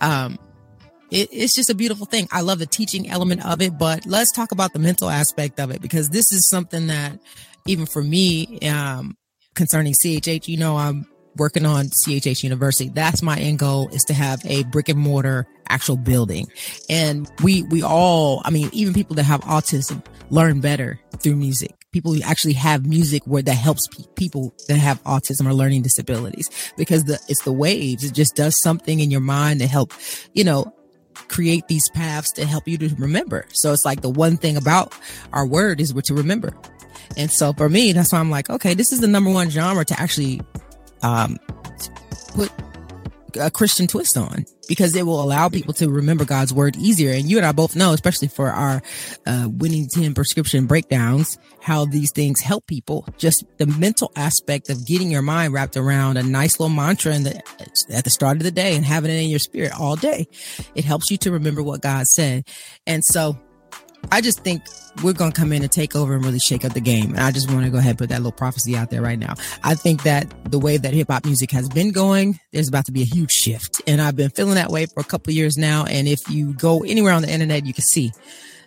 Um, 0.00 0.38
it, 1.10 1.28
it's 1.30 1.54
just 1.54 1.68
a 1.68 1.74
beautiful 1.74 2.06
thing. 2.06 2.26
I 2.32 2.40
love 2.40 2.58
the 2.58 2.66
teaching 2.66 3.10
element 3.10 3.44
of 3.44 3.60
it, 3.60 3.76
but 3.76 4.06
let's 4.06 4.32
talk 4.32 4.52
about 4.52 4.72
the 4.72 4.78
mental 4.78 5.10
aspect 5.10 5.60
of 5.60 5.70
it 5.70 5.82
because 5.82 6.08
this 6.08 6.32
is 6.32 6.48
something 6.48 6.86
that, 6.86 7.18
even 7.66 7.86
for 7.86 8.02
me, 8.02 8.58
um, 8.60 9.16
concerning 9.54 9.92
CHH, 9.92 10.48
you 10.48 10.56
know, 10.56 10.76
I'm 10.76 11.06
working 11.36 11.66
on 11.66 11.86
CHH 11.86 12.42
University. 12.42 12.90
That's 12.90 13.22
my 13.22 13.38
end 13.38 13.58
goal 13.58 13.88
is 13.88 14.02
to 14.04 14.14
have 14.14 14.44
a 14.44 14.64
brick 14.64 14.88
and 14.88 14.98
mortar 14.98 15.46
actual 15.68 15.96
building. 15.96 16.46
And 16.88 17.30
we, 17.42 17.62
we 17.64 17.82
all, 17.82 18.42
I 18.44 18.50
mean, 18.50 18.68
even 18.72 18.94
people 18.94 19.16
that 19.16 19.24
have 19.24 19.40
autism 19.42 20.04
learn 20.30 20.60
better 20.60 21.00
through 21.18 21.36
music. 21.36 21.74
People 21.92 22.14
who 22.14 22.22
actually 22.22 22.54
have 22.54 22.86
music 22.86 23.22
where 23.26 23.42
that 23.42 23.52
helps 23.52 23.86
pe- 23.88 24.04
people 24.14 24.54
that 24.68 24.78
have 24.78 25.02
autism 25.04 25.46
or 25.46 25.52
learning 25.52 25.82
disabilities 25.82 26.48
because 26.76 27.04
the, 27.04 27.18
it's 27.28 27.44
the 27.44 27.52
waves. 27.52 28.04
It 28.04 28.14
just 28.14 28.34
does 28.34 28.60
something 28.62 29.00
in 29.00 29.10
your 29.10 29.20
mind 29.20 29.60
to 29.60 29.66
help, 29.66 29.92
you 30.32 30.44
know, 30.44 30.74
create 31.28 31.68
these 31.68 31.88
paths 31.90 32.32
to 32.32 32.46
help 32.46 32.66
you 32.66 32.78
to 32.78 32.94
remember. 32.96 33.44
So 33.52 33.72
it's 33.72 33.84
like 33.84 34.00
the 34.00 34.10
one 34.10 34.36
thing 34.36 34.56
about 34.56 34.94
our 35.32 35.46
word 35.46 35.80
is 35.80 35.92
what 35.92 36.06
to 36.06 36.14
remember. 36.14 36.52
And 37.16 37.30
so 37.30 37.52
for 37.52 37.68
me, 37.68 37.92
that's 37.92 38.12
why 38.12 38.20
I'm 38.20 38.30
like, 38.30 38.48
okay, 38.48 38.74
this 38.74 38.92
is 38.92 39.00
the 39.00 39.08
number 39.08 39.30
one 39.30 39.50
genre 39.50 39.84
to 39.84 40.00
actually 40.00 40.40
um, 41.02 41.38
put 42.34 42.50
a 43.36 43.50
Christian 43.50 43.86
twist 43.86 44.16
on 44.16 44.44
because 44.68 44.94
it 44.94 45.04
will 45.04 45.22
allow 45.22 45.48
people 45.48 45.74
to 45.74 45.90
remember 45.90 46.24
God's 46.24 46.52
word 46.52 46.76
easier. 46.76 47.12
And 47.12 47.28
you 47.28 47.36
and 47.36 47.46
I 47.46 47.52
both 47.52 47.76
know, 47.76 47.92
especially 47.92 48.28
for 48.28 48.48
our 48.48 48.82
uh, 49.26 49.48
winning 49.50 49.88
10 49.88 50.14
prescription 50.14 50.66
breakdowns, 50.66 51.38
how 51.60 51.84
these 51.84 52.12
things 52.12 52.40
help 52.40 52.66
people. 52.66 53.06
Just 53.18 53.44
the 53.58 53.66
mental 53.66 54.12
aspect 54.16 54.70
of 54.70 54.86
getting 54.86 55.10
your 55.10 55.22
mind 55.22 55.52
wrapped 55.52 55.76
around 55.76 56.16
a 56.16 56.22
nice 56.22 56.58
little 56.58 56.74
mantra 56.74 57.18
the, 57.18 57.42
at 57.90 58.04
the 58.04 58.10
start 58.10 58.36
of 58.36 58.42
the 58.42 58.50
day 58.50 58.76
and 58.76 58.84
having 58.84 59.10
it 59.10 59.22
in 59.22 59.30
your 59.30 59.38
spirit 59.38 59.72
all 59.78 59.96
day. 59.96 60.26
It 60.74 60.84
helps 60.84 61.10
you 61.10 61.16
to 61.18 61.32
remember 61.32 61.62
what 61.62 61.80
God 61.80 62.06
said. 62.06 62.44
And 62.86 63.02
so 63.04 63.38
I 64.10 64.20
just 64.20 64.40
think 64.40 64.62
we're 65.02 65.12
going 65.12 65.32
to 65.32 65.40
come 65.40 65.52
in 65.52 65.62
and 65.62 65.72
take 65.72 65.96
over 65.96 66.14
and 66.14 66.24
really 66.24 66.38
shake 66.38 66.64
up 66.64 66.74
the 66.74 66.80
game. 66.80 67.10
And 67.10 67.20
I 67.20 67.30
just 67.30 67.50
want 67.50 67.64
to 67.64 67.70
go 67.70 67.78
ahead 67.78 67.90
and 67.90 67.98
put 67.98 68.10
that 68.10 68.18
little 68.18 68.32
prophecy 68.32 68.76
out 68.76 68.90
there 68.90 69.00
right 69.00 69.18
now. 69.18 69.34
I 69.62 69.74
think 69.74 70.02
that 70.02 70.32
the 70.50 70.58
way 70.58 70.76
that 70.76 70.92
hip 70.92 71.08
hop 71.08 71.24
music 71.24 71.50
has 71.52 71.68
been 71.68 71.92
going, 71.92 72.38
there's 72.52 72.68
about 72.68 72.86
to 72.86 72.92
be 72.92 73.02
a 73.02 73.06
huge 73.06 73.30
shift. 73.30 73.80
And 73.86 74.02
I've 74.02 74.16
been 74.16 74.30
feeling 74.30 74.56
that 74.56 74.70
way 74.70 74.86
for 74.86 75.00
a 75.00 75.04
couple 75.04 75.32
years 75.32 75.56
now. 75.56 75.84
And 75.84 76.06
if 76.06 76.28
you 76.28 76.52
go 76.54 76.82
anywhere 76.82 77.12
on 77.12 77.22
the 77.22 77.30
internet, 77.30 77.64
you 77.64 77.72
can 77.72 77.84
see 77.84 78.12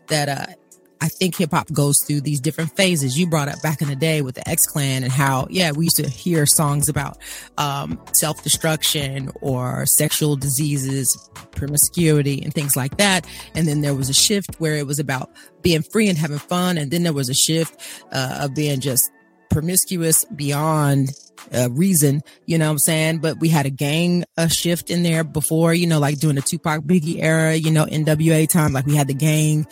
that, 0.08 0.30
uh, 0.30 0.54
I 1.02 1.08
think 1.08 1.36
hip 1.36 1.52
hop 1.52 1.72
goes 1.72 2.02
through 2.04 2.22
these 2.22 2.40
different 2.40 2.76
phases. 2.76 3.18
You 3.18 3.28
brought 3.28 3.48
up 3.48 3.62
back 3.62 3.82
in 3.82 3.88
the 3.88 3.96
day 3.96 4.22
with 4.22 4.36
the 4.36 4.48
X 4.48 4.66
Clan 4.66 5.04
and 5.04 5.12
how, 5.12 5.48
yeah, 5.50 5.72
we 5.72 5.86
used 5.86 5.98
to 5.98 6.10
hear 6.10 6.46
songs 6.46 6.90
about 6.90 7.18
um, 7.58 8.00
self 8.14 8.42
destruction 8.44 9.32
or 9.42 9.86
sexual 9.86 10.36
diseases, 10.36 11.30
promiscuity, 11.52 12.42
and 12.44 12.54
things 12.54 12.76
like 12.76 12.98
that. 12.98 13.28
And 13.54 13.68
then 13.68 13.82
there 13.82 13.96
was 13.96 14.10
a 14.10 14.14
shift 14.14 14.56
where 14.60 14.76
it 14.76 14.88
was 14.88 15.00
about 15.00 15.32
being 15.62 15.82
free 15.82 16.08
and 16.08 16.18
having 16.18 16.38
fun. 16.38 16.78
And 16.78 16.92
then 16.92 17.04
there 17.04 17.14
was 17.14 17.30
a 17.30 17.34
shift 17.34 17.80
uh, 18.12 18.40
of 18.42 18.56
being 18.56 18.80
just 18.80 19.10
promiscuous 19.56 20.26
beyond 20.26 21.12
uh, 21.54 21.70
reason, 21.72 22.22
you 22.46 22.58
know 22.58 22.66
what 22.66 22.72
I'm 22.72 22.80
saying? 22.80 23.20
But 23.20 23.40
we 23.40 23.48
had 23.48 23.66
a 23.66 23.70
gang 23.70 24.26
a 24.36 24.50
shift 24.50 24.90
in 24.90 25.02
there 25.02 25.24
before, 25.24 25.74
you 25.74 25.88
know, 25.88 25.98
like 25.98 26.20
during 26.20 26.36
the 26.36 26.42
Tupac 26.42 26.82
Biggie 26.82 27.24
era, 27.24 27.56
you 27.56 27.72
know, 27.72 27.86
NWA 27.86 28.50
time, 28.50 28.74
like 28.74 28.86
we 28.86 28.98
had 28.98 29.08
the 29.08 29.14
gang 29.14 29.66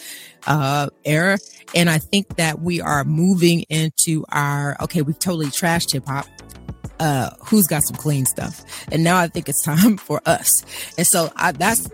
uh 0.48 0.88
era. 1.04 1.38
And 1.76 1.90
I 1.90 1.98
think 1.98 2.38
that 2.38 2.62
we 2.62 2.80
are 2.80 3.04
moving 3.04 3.64
into 3.64 4.24
our 4.30 4.78
okay, 4.84 5.02
we've 5.02 5.20
totally 5.20 5.48
trashed 5.48 5.92
hip 5.92 6.06
hop. 6.08 6.28
Uh, 7.02 7.32
who's 7.44 7.68
got 7.68 7.84
some 7.84 7.98
clean 7.98 8.26
stuff? 8.26 8.64
And 8.90 9.04
now 9.04 9.18
I 9.18 9.28
think 9.28 9.50
it's 9.50 9.64
time 9.64 9.98
for 10.08 10.22
us. 10.26 10.64
And 10.98 11.06
so 11.06 11.30
I, 11.36 11.52
that's 11.52 11.90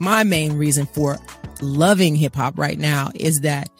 my 0.00 0.24
main 0.24 0.54
reason 0.54 0.86
for 0.86 1.18
loving 1.60 2.16
hip 2.16 2.34
hop 2.34 2.58
right 2.58 2.80
now 2.80 3.12
is 3.14 3.42
that 3.42 3.70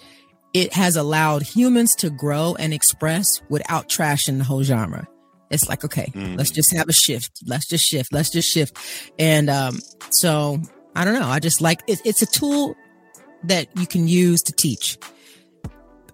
it 0.55 0.73
has 0.73 0.97
allowed 0.97 1.43
humans 1.43 1.95
to 1.97 2.11
grow 2.11 2.57
and 2.59 2.73
express 2.73 3.43
without 3.49 3.89
trashing 3.89 4.39
the 4.39 4.45
whole 4.45 4.63
genre. 4.63 5.07
It's 5.51 5.69
like, 5.69 5.85
okay, 5.85 6.13
mm. 6.15 6.37
let's 6.37 6.51
just 6.51 6.75
have 6.77 6.89
a 6.89 6.93
shift. 6.93 7.43
Let's 7.47 7.67
just 7.67 7.85
shift. 7.85 8.13
Let's 8.13 8.31
just 8.31 8.51
shift. 8.51 8.77
And 9.19 9.49
um, 9.49 9.79
so 10.11 10.61
I 10.95 11.05
don't 11.05 11.15
know. 11.15 11.29
I 11.29 11.39
just 11.39 11.61
like 11.61 11.83
it, 11.87 12.01
it's 12.05 12.23
a 12.23 12.27
tool 12.27 12.77
that 13.45 13.69
you 13.77 13.87
can 13.87 14.09
use 14.09 14.43
to 14.43 14.53
teach. 14.53 14.99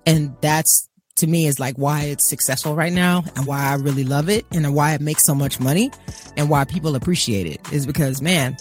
And 0.07 0.37
that's 0.41 0.89
to 1.17 1.27
me 1.27 1.47
is 1.47 1.61
like 1.61 1.77
why 1.77 2.03
it's 2.03 2.29
successful 2.29 2.75
right 2.75 2.93
now 2.93 3.25
and 3.37 3.47
why 3.47 3.61
I 3.61 3.75
really 3.75 4.05
love 4.05 4.29
it 4.29 4.45
and 4.51 4.75
why 4.75 4.95
it 4.95 5.01
makes 5.01 5.25
so 5.25 5.35
much 5.35 5.61
money 5.61 5.91
and 6.37 6.51
why 6.51 6.65
people 6.65 6.97
appreciate 6.97 7.47
it 7.47 7.73
is 7.73 7.87
because 7.87 8.21
man, 8.21 8.57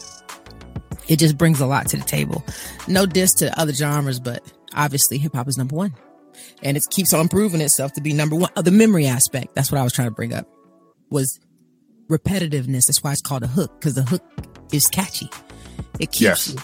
it 1.08 1.18
just 1.18 1.38
brings 1.38 1.60
a 1.60 1.66
lot 1.66 1.88
to 1.90 1.98
the 1.98 2.04
table. 2.04 2.44
No 2.88 3.06
diss 3.06 3.34
to 3.36 3.60
other 3.60 3.74
genres, 3.74 4.20
but 4.20 4.44
obviously 4.76 5.18
hip 5.18 5.36
hop 5.36 5.48
is 5.48 5.58
number 5.58 5.76
one. 5.76 5.94
And 6.64 6.76
it 6.78 6.84
keeps 6.90 7.14
on 7.14 7.28
proving 7.28 7.62
itself 7.62 7.94
to 7.94 8.02
be 8.02 8.14
number 8.14 8.36
one. 8.36 8.50
Oh, 8.56 8.62
the 8.62 8.72
memory 8.72 9.06
aspect. 9.06 9.54
That's 9.56 9.72
what 9.72 9.80
I 9.80 9.84
was 9.84 9.94
trying 9.94 10.08
to 10.08 10.14
bring 10.14 10.34
up 10.34 10.48
was 11.10 11.40
repetitiveness. 12.10 12.88
That's 12.88 13.04
why 13.04 13.12
it's 13.12 13.22
called 13.22 13.44
a 13.44 13.48
hook 13.48 13.80
because 13.80 13.94
the 13.94 14.04
hook 14.04 14.24
is 14.72 14.88
catchy. 14.88 15.30
It 16.00 16.12
keeps 16.12 16.22
yes. 16.22 16.54
you. 16.54 16.60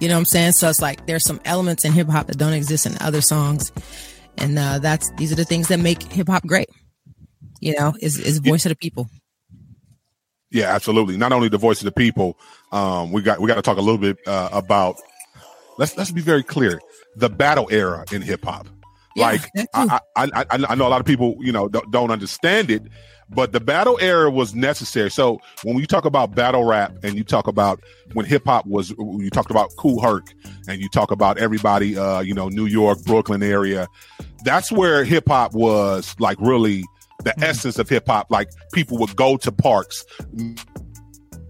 You 0.00 0.08
know 0.08 0.14
what 0.14 0.20
I'm 0.20 0.24
saying? 0.26 0.52
So 0.52 0.68
it's 0.68 0.82
like 0.82 1.06
there's 1.06 1.24
some 1.24 1.40
elements 1.44 1.84
in 1.84 1.92
hip 1.92 2.08
hop 2.08 2.26
that 2.26 2.36
don't 2.36 2.52
exist 2.52 2.86
in 2.86 2.96
other 3.00 3.20
songs, 3.20 3.72
and 4.36 4.58
uh, 4.58 4.78
that's 4.80 5.10
these 5.12 5.32
are 5.32 5.36
the 5.36 5.44
things 5.44 5.68
that 5.68 5.78
make 5.78 6.02
hip 6.02 6.28
hop 6.28 6.44
great. 6.46 6.68
You 7.60 7.78
know, 7.78 7.94
is 8.00 8.18
is 8.18 8.38
voice 8.38 8.64
yeah. 8.64 8.72
of 8.72 8.76
the 8.76 8.80
people. 8.80 9.08
Yeah, 10.50 10.74
absolutely. 10.74 11.16
Not 11.16 11.32
only 11.32 11.48
the 11.48 11.58
voice 11.58 11.80
of 11.80 11.86
the 11.86 11.92
people. 11.92 12.38
Um, 12.70 13.12
we 13.12 13.22
got 13.22 13.40
we 13.40 13.48
got 13.48 13.54
to 13.54 13.62
talk 13.62 13.78
a 13.78 13.80
little 13.80 13.98
bit 13.98 14.18
uh, 14.26 14.48
about. 14.52 14.96
Let's 15.78 15.96
let's 15.96 16.10
be 16.10 16.20
very 16.20 16.42
clear. 16.42 16.80
The 17.16 17.28
battle 17.28 17.68
era 17.70 18.04
in 18.12 18.22
hip 18.22 18.44
hop. 18.44 18.68
Yeah, 19.16 19.26
like 19.26 19.50
I, 19.74 20.00
I, 20.16 20.28
I 20.34 20.44
I 20.70 20.74
know 20.74 20.88
a 20.88 20.90
lot 20.90 21.00
of 21.00 21.06
people 21.06 21.36
you 21.40 21.52
know 21.52 21.68
don't, 21.68 21.90
don't 21.90 22.10
understand 22.10 22.70
it 22.70 22.82
but 23.30 23.52
the 23.52 23.60
battle 23.60 23.98
era 24.00 24.30
was 24.30 24.54
necessary. 24.54 25.10
So 25.10 25.40
when 25.62 25.78
you 25.78 25.86
talk 25.86 26.04
about 26.04 26.34
battle 26.34 26.64
rap 26.64 26.92
and 27.02 27.16
you 27.16 27.24
talk 27.24 27.46
about 27.46 27.80
when 28.12 28.26
hip 28.26 28.44
hop 28.44 28.66
was, 28.66 28.90
you 28.90 29.30
talked 29.30 29.50
about 29.50 29.70
Kool 29.76 30.00
Herc 30.00 30.32
and 30.68 30.80
you 30.80 30.88
talk 30.88 31.10
about 31.10 31.38
everybody, 31.38 31.96
uh, 31.96 32.20
you 32.20 32.34
know, 32.34 32.48
New 32.48 32.66
York, 32.66 33.02
Brooklyn 33.04 33.42
area. 33.42 33.88
That's 34.44 34.70
where 34.70 35.04
hip 35.04 35.28
hop 35.28 35.54
was 35.54 36.14
like 36.18 36.38
really 36.40 36.84
the 37.24 37.30
mm-hmm. 37.30 37.44
essence 37.44 37.78
of 37.78 37.88
hip 37.88 38.06
hop. 38.06 38.26
Like 38.30 38.50
people 38.72 38.98
would 38.98 39.16
go 39.16 39.36
to 39.38 39.50
parks, 39.50 40.04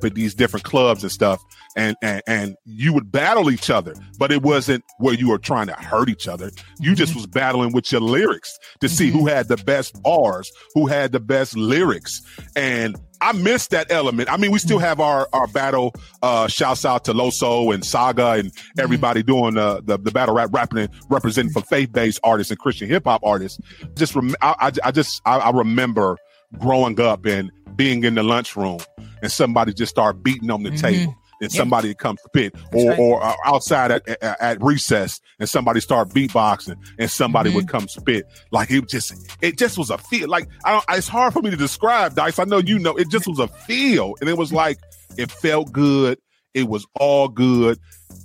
but 0.04 0.14
these 0.14 0.34
different 0.34 0.64
clubs 0.64 1.02
and 1.02 1.10
stuff 1.10 1.42
and, 1.76 1.96
and 2.02 2.22
and 2.26 2.56
you 2.66 2.92
would 2.92 3.10
battle 3.10 3.50
each 3.50 3.70
other, 3.70 3.94
but 4.18 4.30
it 4.30 4.42
wasn't 4.42 4.84
where 4.98 5.14
you 5.14 5.30
were 5.30 5.38
trying 5.38 5.66
to 5.68 5.72
hurt 5.72 6.10
each 6.10 6.28
other. 6.28 6.50
You 6.78 6.90
mm-hmm. 6.90 6.94
just 6.94 7.14
was 7.14 7.26
battling 7.26 7.72
with 7.72 7.90
your 7.90 8.02
lyrics 8.02 8.58
to 8.80 8.88
see 8.90 9.08
mm-hmm. 9.08 9.20
who 9.20 9.26
had 9.28 9.48
the 9.48 9.56
best 9.56 10.02
bars, 10.02 10.52
who 10.74 10.88
had 10.88 11.12
the 11.12 11.20
best 11.20 11.56
lyrics. 11.56 12.20
And 12.54 12.96
I 13.22 13.32
missed 13.32 13.70
that 13.70 13.90
element. 13.90 14.30
I 14.30 14.36
mean, 14.36 14.50
we 14.50 14.58
still 14.58 14.76
mm-hmm. 14.76 14.84
have 14.84 15.00
our 15.00 15.26
our 15.32 15.46
battle. 15.46 15.94
Uh, 16.22 16.48
shouts 16.48 16.84
out 16.84 17.06
to 17.06 17.14
Loso 17.14 17.72
and 17.72 17.82
Saga 17.82 18.32
and 18.32 18.50
mm-hmm. 18.50 18.80
everybody 18.80 19.22
mm-hmm. 19.22 19.32
doing 19.32 19.54
the, 19.54 19.80
the, 19.82 19.98
the 19.98 20.10
battle 20.10 20.34
rap 20.34 20.50
rapping 20.52 20.88
representing 21.08 21.50
for 21.50 21.62
faith 21.62 21.92
based 21.92 22.20
artists 22.22 22.50
and 22.50 22.60
Christian 22.60 22.88
hip 22.88 23.04
hop 23.04 23.22
artists. 23.24 23.58
Just 23.94 24.14
rem- 24.14 24.36
I, 24.42 24.54
I, 24.60 24.72
I 24.84 24.90
just 24.90 25.22
I, 25.24 25.38
I 25.38 25.50
remember 25.50 26.18
growing 26.58 27.00
up 27.00 27.26
and 27.26 27.50
being 27.76 28.04
in 28.04 28.14
the 28.14 28.22
lunchroom 28.22 28.78
and 29.22 29.32
somebody 29.32 29.72
just 29.72 29.90
start 29.90 30.22
beating 30.22 30.50
on 30.50 30.62
the 30.62 30.70
mm-hmm. 30.70 30.86
table 30.86 31.16
and 31.40 31.52
yep. 31.52 31.58
somebody 31.58 31.88
would 31.88 31.98
come 31.98 32.16
spit, 32.24 32.54
or 32.72 32.90
right. 32.90 32.98
or 32.98 33.22
uh, 33.22 33.34
outside 33.44 33.90
at, 33.90 34.08
at, 34.08 34.40
at, 34.40 34.62
recess 34.62 35.20
and 35.38 35.48
somebody 35.48 35.80
start 35.80 36.08
beatboxing 36.10 36.76
and 36.98 37.10
somebody 37.10 37.50
mm-hmm. 37.50 37.56
would 37.56 37.68
come 37.68 37.88
spit. 37.88 38.24
Like 38.50 38.70
it 38.70 38.88
just 38.88 39.14
it 39.42 39.58
just 39.58 39.76
was 39.76 39.90
a 39.90 39.98
feel. 39.98 40.28
Like 40.28 40.48
I 40.64 40.72
don't. 40.72 40.84
It's 40.90 41.08
hard 41.08 41.32
for 41.32 41.42
me 41.42 41.50
to 41.50 41.56
describe, 41.56 42.14
Dice. 42.14 42.38
I 42.38 42.44
know 42.44 42.58
you 42.58 42.78
know. 42.78 42.96
It 42.96 43.10
just 43.10 43.26
was 43.26 43.38
a 43.38 43.48
feel, 43.48 44.14
and 44.20 44.30
it 44.30 44.38
was 44.38 44.52
like 44.52 44.78
it 45.16 45.30
felt 45.30 45.72
good. 45.72 46.18
It 46.54 46.68
was 46.68 46.86
all 46.94 47.28
good. 47.28 47.78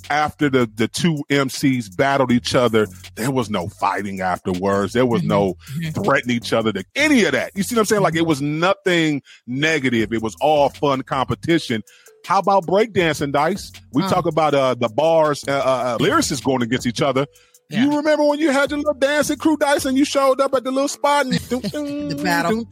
After 0.09 0.49
the 0.49 0.69
the 0.73 0.87
two 0.87 1.23
MCs 1.29 1.95
battled 1.95 2.31
each 2.31 2.55
other, 2.55 2.87
there 3.15 3.31
was 3.31 3.49
no 3.49 3.67
fighting 3.69 4.21
afterwards. 4.21 4.93
There 4.93 5.05
was 5.05 5.23
no 5.23 5.53
mm-hmm. 5.53 6.01
threatening 6.03 6.37
each 6.37 6.53
other 6.53 6.71
to 6.73 6.83
any 6.95 7.25
of 7.25 7.33
that. 7.33 7.51
You 7.55 7.63
see 7.63 7.75
what 7.75 7.81
I'm 7.81 7.85
saying? 7.85 8.01
Like 8.01 8.15
it 8.15 8.25
was 8.25 8.41
nothing 8.41 9.21
negative. 9.45 10.11
It 10.13 10.21
was 10.21 10.35
all 10.41 10.69
fun 10.69 11.03
competition. 11.03 11.83
How 12.25 12.39
about 12.39 12.65
breakdancing, 12.65 13.31
Dice? 13.31 13.71
We 13.93 14.01
talk 14.03 14.25
about 14.25 14.53
uh, 14.53 14.75
the 14.75 14.89
bars, 14.89 15.43
uh, 15.47 15.51
uh, 15.51 15.53
uh 15.55 15.97
lyricists 15.99 16.43
going 16.43 16.61
against 16.61 16.85
each 16.85 17.01
other. 17.01 17.25
Yeah. 17.69 17.85
You 17.85 17.97
remember 17.97 18.25
when 18.25 18.39
you 18.39 18.49
had 18.49 18.71
your 18.71 18.79
little 18.79 18.95
dancing 18.95 19.37
crew 19.37 19.55
dice 19.55 19.85
and 19.85 19.95
you 19.95 20.03
showed 20.03 20.41
up 20.41 20.55
at 20.55 20.63
the 20.63 20.71
little 20.71 20.87
spot 20.87 21.27
and 21.27 21.35
the 21.35 22.19
battle. 22.23 22.65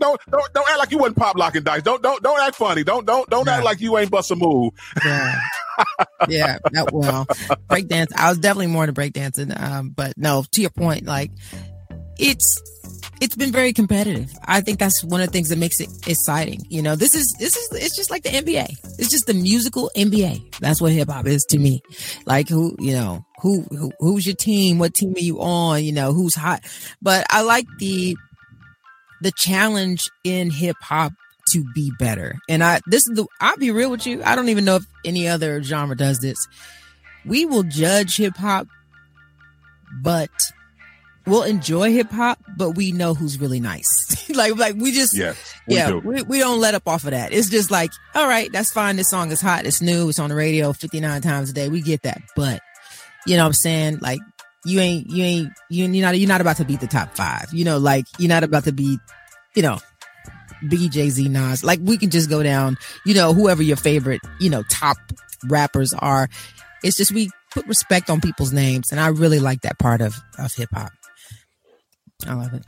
don't, 0.00 0.20
don't 0.28 0.52
don't 0.52 0.68
act 0.68 0.78
like 0.78 0.90
you 0.90 0.98
wasn't 0.98 1.16
pop 1.16 1.36
locking 1.36 1.62
dice. 1.62 1.82
Don't 1.82 2.02
don't 2.02 2.20
don't 2.20 2.40
act 2.40 2.56
funny. 2.56 2.82
Don't 2.82 3.06
don't 3.06 3.30
don't 3.30 3.46
yeah. 3.46 3.56
act 3.56 3.64
like 3.64 3.80
you 3.80 3.96
ain't 3.96 4.10
bust 4.10 4.32
a 4.32 4.36
move. 4.36 4.72
Yeah. 6.28 6.58
that, 6.72 6.92
well, 6.92 7.26
breakdance. 7.68 8.12
I 8.16 8.28
was 8.30 8.38
definitely 8.38 8.68
more 8.68 8.84
into 8.84 8.98
breakdancing. 9.00 9.60
Um, 9.60 9.90
but 9.90 10.16
no, 10.16 10.44
to 10.52 10.60
your 10.60 10.70
point, 10.70 11.04
like 11.04 11.30
it's 12.18 12.62
it's 13.20 13.36
been 13.36 13.52
very 13.52 13.72
competitive. 13.72 14.32
I 14.44 14.60
think 14.60 14.78
that's 14.78 15.02
one 15.04 15.20
of 15.20 15.28
the 15.28 15.32
things 15.32 15.48
that 15.48 15.58
makes 15.58 15.80
it 15.80 15.88
exciting. 16.06 16.66
You 16.68 16.82
know, 16.82 16.96
this 16.96 17.14
is 17.14 17.34
this 17.38 17.56
is 17.56 17.72
it's 17.72 17.96
just 17.96 18.10
like 18.10 18.22
the 18.22 18.30
NBA. 18.30 18.76
It's 18.98 19.10
just 19.10 19.26
the 19.26 19.34
musical 19.34 19.90
NBA. 19.96 20.58
That's 20.58 20.80
what 20.80 20.92
hip 20.92 21.08
hop 21.08 21.26
is 21.26 21.44
to 21.46 21.58
me. 21.58 21.82
Like 22.26 22.48
who, 22.48 22.76
you 22.78 22.92
know, 22.92 23.24
who, 23.40 23.62
who 23.70 23.92
who's 24.00 24.26
your 24.26 24.36
team? 24.36 24.78
What 24.78 24.94
team 24.94 25.14
are 25.14 25.20
you 25.20 25.40
on? 25.40 25.84
You 25.84 25.92
know, 25.92 26.12
who's 26.12 26.34
hot? 26.34 26.62
But 27.00 27.26
I 27.30 27.42
like 27.42 27.66
the 27.78 28.16
the 29.20 29.32
challenge 29.32 30.02
in 30.24 30.50
hip 30.50 30.76
hop 30.82 31.12
to 31.54 31.64
be 31.72 31.92
better. 31.98 32.38
And 32.48 32.62
I 32.62 32.80
this 32.86 33.06
is 33.08 33.16
the 33.16 33.26
I'll 33.40 33.56
be 33.56 33.70
real 33.70 33.90
with 33.90 34.06
you. 34.06 34.22
I 34.22 34.36
don't 34.36 34.48
even 34.48 34.64
know 34.64 34.76
if 34.76 34.86
any 35.04 35.28
other 35.28 35.62
genre 35.62 35.96
does 35.96 36.20
this. 36.20 36.46
We 37.24 37.46
will 37.46 37.62
judge 37.62 38.16
hip 38.16 38.36
hop, 38.36 38.68
but 40.02 40.30
we'll 41.26 41.42
enjoy 41.42 41.92
hip 41.92 42.10
hop, 42.10 42.38
but 42.56 42.70
we 42.70 42.92
know 42.92 43.14
who's 43.14 43.40
really 43.40 43.60
nice. 43.60 44.28
like, 44.34 44.56
like 44.56 44.76
we 44.76 44.92
just, 44.92 45.16
yeah, 45.16 45.34
we 45.66 45.76
yeah, 45.76 45.88
do. 45.88 45.98
we, 45.98 46.22
we 46.22 46.38
don't 46.38 46.60
let 46.60 46.74
up 46.74 46.86
off 46.86 47.04
of 47.04 47.10
that. 47.10 47.32
It's 47.32 47.48
just 47.48 47.70
like, 47.70 47.90
all 48.14 48.26
right, 48.26 48.50
that's 48.52 48.72
fine. 48.72 48.96
This 48.96 49.08
song 49.08 49.30
is 49.30 49.40
hot. 49.40 49.66
It's 49.66 49.80
new. 49.80 50.08
It's 50.08 50.18
on 50.18 50.30
the 50.30 50.36
radio 50.36 50.72
59 50.72 51.22
times 51.22 51.50
a 51.50 51.52
day. 51.52 51.68
We 51.68 51.80
get 51.80 52.02
that. 52.02 52.22
But, 52.36 52.60
you 53.26 53.36
know 53.36 53.44
what 53.44 53.48
I'm 53.48 53.54
saying? 53.54 53.98
Like, 54.00 54.20
you 54.64 54.80
ain't, 54.80 55.10
you 55.10 55.24
ain't, 55.24 55.52
you, 55.70 55.86
you're 55.86 56.02
not, 56.02 56.18
you're 56.18 56.28
not 56.28 56.40
about 56.40 56.56
to 56.56 56.64
beat 56.64 56.80
the 56.80 56.86
top 56.86 57.16
five. 57.16 57.52
You 57.52 57.64
know, 57.64 57.78
like, 57.78 58.06
you're 58.18 58.28
not 58.28 58.44
about 58.44 58.64
to 58.64 58.72
beat, 58.72 59.00
you 59.54 59.62
know, 59.62 59.78
Biggie, 60.62 60.90
Jay 60.90 61.10
Z, 61.10 61.28
Nas. 61.28 61.64
Like, 61.64 61.80
we 61.82 61.98
can 61.98 62.10
just 62.10 62.30
go 62.30 62.42
down, 62.42 62.76
you 63.04 63.14
know, 63.14 63.34
whoever 63.34 63.62
your 63.62 63.76
favorite, 63.76 64.20
you 64.40 64.50
know, 64.50 64.62
top 64.70 64.96
rappers 65.48 65.94
are. 65.94 66.28
It's 66.82 66.96
just 66.96 67.12
we 67.12 67.30
put 67.50 67.66
respect 67.66 68.10
on 68.10 68.20
people's 68.20 68.52
names. 68.52 68.90
And 68.90 69.00
I 69.00 69.08
really 69.08 69.40
like 69.40 69.62
that 69.62 69.78
part 69.78 70.00
of, 70.00 70.14
of 70.38 70.52
hip 70.54 70.70
hop. 70.72 70.92
I 72.26 72.34
love 72.34 72.54
it. 72.54 72.64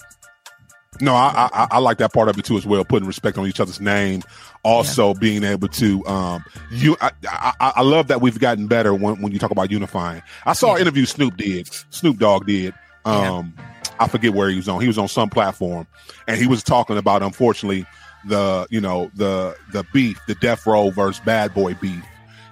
No, 1.00 1.14
I, 1.14 1.48
I, 1.52 1.66
I 1.72 1.78
like 1.78 1.98
that 1.98 2.12
part 2.12 2.28
of 2.28 2.38
it 2.38 2.44
too 2.44 2.56
as 2.56 2.66
well. 2.66 2.84
Putting 2.84 3.06
respect 3.06 3.36
on 3.38 3.46
each 3.46 3.60
other's 3.60 3.80
name, 3.80 4.22
also 4.62 5.08
yeah. 5.08 5.20
being 5.20 5.44
able 5.44 5.68
to 5.68 6.06
um 6.06 6.44
you 6.70 6.96
I, 7.00 7.10
I, 7.28 7.72
I 7.76 7.82
love 7.82 8.08
that 8.08 8.20
we've 8.20 8.38
gotten 8.38 8.66
better 8.66 8.94
when 8.94 9.20
when 9.20 9.32
you 9.32 9.38
talk 9.38 9.50
about 9.50 9.70
unifying. 9.70 10.22
I 10.46 10.54
saw 10.54 10.68
yeah. 10.68 10.74
an 10.76 10.80
interview 10.82 11.04
Snoop 11.04 11.36
did, 11.36 11.68
Snoop 11.90 12.18
Dogg 12.18 12.46
did. 12.46 12.74
Um, 13.04 13.54
yeah. 13.56 13.64
I 13.98 14.08
forget 14.08 14.34
where 14.34 14.48
he 14.48 14.56
was 14.56 14.68
on. 14.68 14.80
He 14.80 14.86
was 14.86 14.98
on 14.98 15.08
some 15.08 15.30
platform, 15.30 15.86
and 16.26 16.38
he 16.38 16.46
was 16.46 16.62
talking 16.62 16.96
about 16.96 17.22
unfortunately 17.22 17.86
the 18.26 18.66
you 18.70 18.80
know 18.80 19.10
the 19.14 19.56
the 19.72 19.84
beef, 19.92 20.20
the 20.26 20.34
Death 20.36 20.66
Row 20.66 20.90
versus 20.90 21.20
Bad 21.24 21.54
Boy 21.54 21.74
beef 21.74 22.04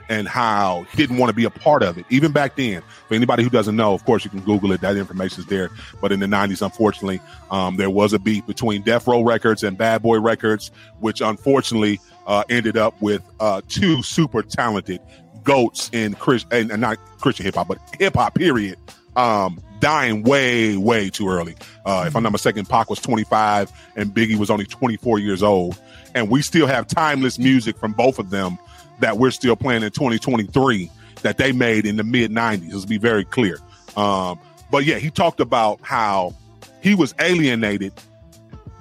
and 0.08 0.28
how 0.28 0.84
he 0.90 0.96
didn't 0.96 1.16
want 1.16 1.30
to 1.30 1.34
be 1.34 1.44
a 1.44 1.50
part 1.50 1.82
of 1.82 1.98
it. 1.98 2.04
Even 2.10 2.32
back 2.32 2.56
then, 2.56 2.82
for 3.08 3.14
anybody 3.14 3.42
who 3.42 3.50
doesn't 3.50 3.76
know, 3.76 3.94
of 3.94 4.04
course, 4.04 4.24
you 4.24 4.30
can 4.30 4.40
Google 4.40 4.72
it. 4.72 4.80
That 4.80 4.96
information 4.96 5.40
is 5.40 5.46
there. 5.46 5.70
But 6.00 6.12
in 6.12 6.20
the 6.20 6.26
90s, 6.26 6.62
unfortunately, 6.62 7.20
um, 7.50 7.76
there 7.76 7.90
was 7.90 8.12
a 8.12 8.18
beef 8.18 8.46
between 8.46 8.82
Death 8.82 9.06
Row 9.06 9.22
Records 9.22 9.62
and 9.62 9.78
Bad 9.78 10.02
Boy 10.02 10.20
Records, 10.20 10.70
which 11.00 11.20
unfortunately 11.20 12.00
uh, 12.26 12.44
ended 12.48 12.76
up 12.76 13.00
with 13.00 13.22
uh, 13.40 13.62
two 13.68 14.02
super 14.02 14.42
talented 14.42 15.00
goats 15.42 15.90
in 15.92 16.14
Chris 16.14 16.44
and, 16.50 16.70
and 16.70 16.80
not 16.80 16.98
Christian 17.20 17.44
hip 17.44 17.54
hop, 17.54 17.68
but 17.68 17.78
hip 17.98 18.14
hop 18.14 18.34
period. 18.34 18.76
Um, 19.16 19.60
dying 19.80 20.22
way, 20.22 20.76
way 20.76 21.10
too 21.10 21.28
early. 21.28 21.54
Uh, 21.84 22.04
if 22.06 22.16
I'm 22.16 22.22
not 22.22 22.32
mistaken, 22.32 22.64
Pac 22.64 22.88
was 22.88 22.98
25 23.00 23.70
and 23.96 24.14
Biggie 24.14 24.36
was 24.36 24.50
only 24.50 24.64
24 24.64 25.18
years 25.18 25.42
old. 25.42 25.78
And 26.14 26.30
we 26.30 26.42
still 26.42 26.66
have 26.66 26.86
timeless 26.86 27.38
music 27.38 27.76
from 27.76 27.92
both 27.92 28.18
of 28.18 28.30
them 28.30 28.58
that 29.00 29.18
we're 29.18 29.30
still 29.30 29.56
playing 29.56 29.82
in 29.82 29.90
2023 29.90 30.90
that 31.22 31.38
they 31.38 31.52
made 31.52 31.86
in 31.86 31.96
the 31.96 32.04
mid 32.04 32.30
90s. 32.30 32.72
Let's 32.72 32.84
be 32.84 32.98
very 32.98 33.24
clear. 33.24 33.58
Um, 33.96 34.38
but 34.70 34.84
yeah, 34.84 34.98
he 34.98 35.10
talked 35.10 35.40
about 35.40 35.80
how 35.82 36.34
he 36.80 36.94
was 36.94 37.14
alienated 37.18 37.92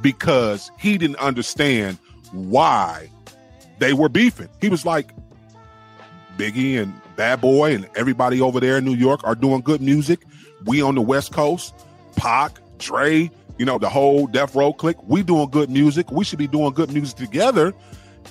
because 0.01 0.71
he 0.79 0.97
didn't 0.97 1.17
understand 1.17 1.97
why 2.31 3.09
they 3.79 3.93
were 3.93 4.09
beefing. 4.09 4.49
He 4.61 4.69
was 4.69 4.85
like, 4.85 5.13
Biggie 6.37 6.81
and 6.81 6.93
Bad 7.15 7.41
Boy 7.41 7.75
and 7.75 7.89
everybody 7.95 8.41
over 8.41 8.59
there 8.59 8.77
in 8.77 8.85
New 8.85 8.95
York 8.95 9.21
are 9.23 9.35
doing 9.35 9.61
good 9.61 9.81
music. 9.81 10.25
We 10.65 10.81
on 10.81 10.95
the 10.95 11.01
West 11.01 11.31
Coast, 11.31 11.73
Pac, 12.15 12.59
Dre, 12.77 13.29
you 13.57 13.65
know, 13.65 13.77
the 13.77 13.89
whole 13.89 14.27
Death 14.27 14.55
Row 14.55 14.73
clique, 14.73 15.01
we 15.03 15.23
doing 15.23 15.49
good 15.49 15.69
music. 15.69 16.11
We 16.11 16.23
should 16.23 16.39
be 16.39 16.47
doing 16.47 16.73
good 16.73 16.91
music 16.91 17.17
together 17.17 17.73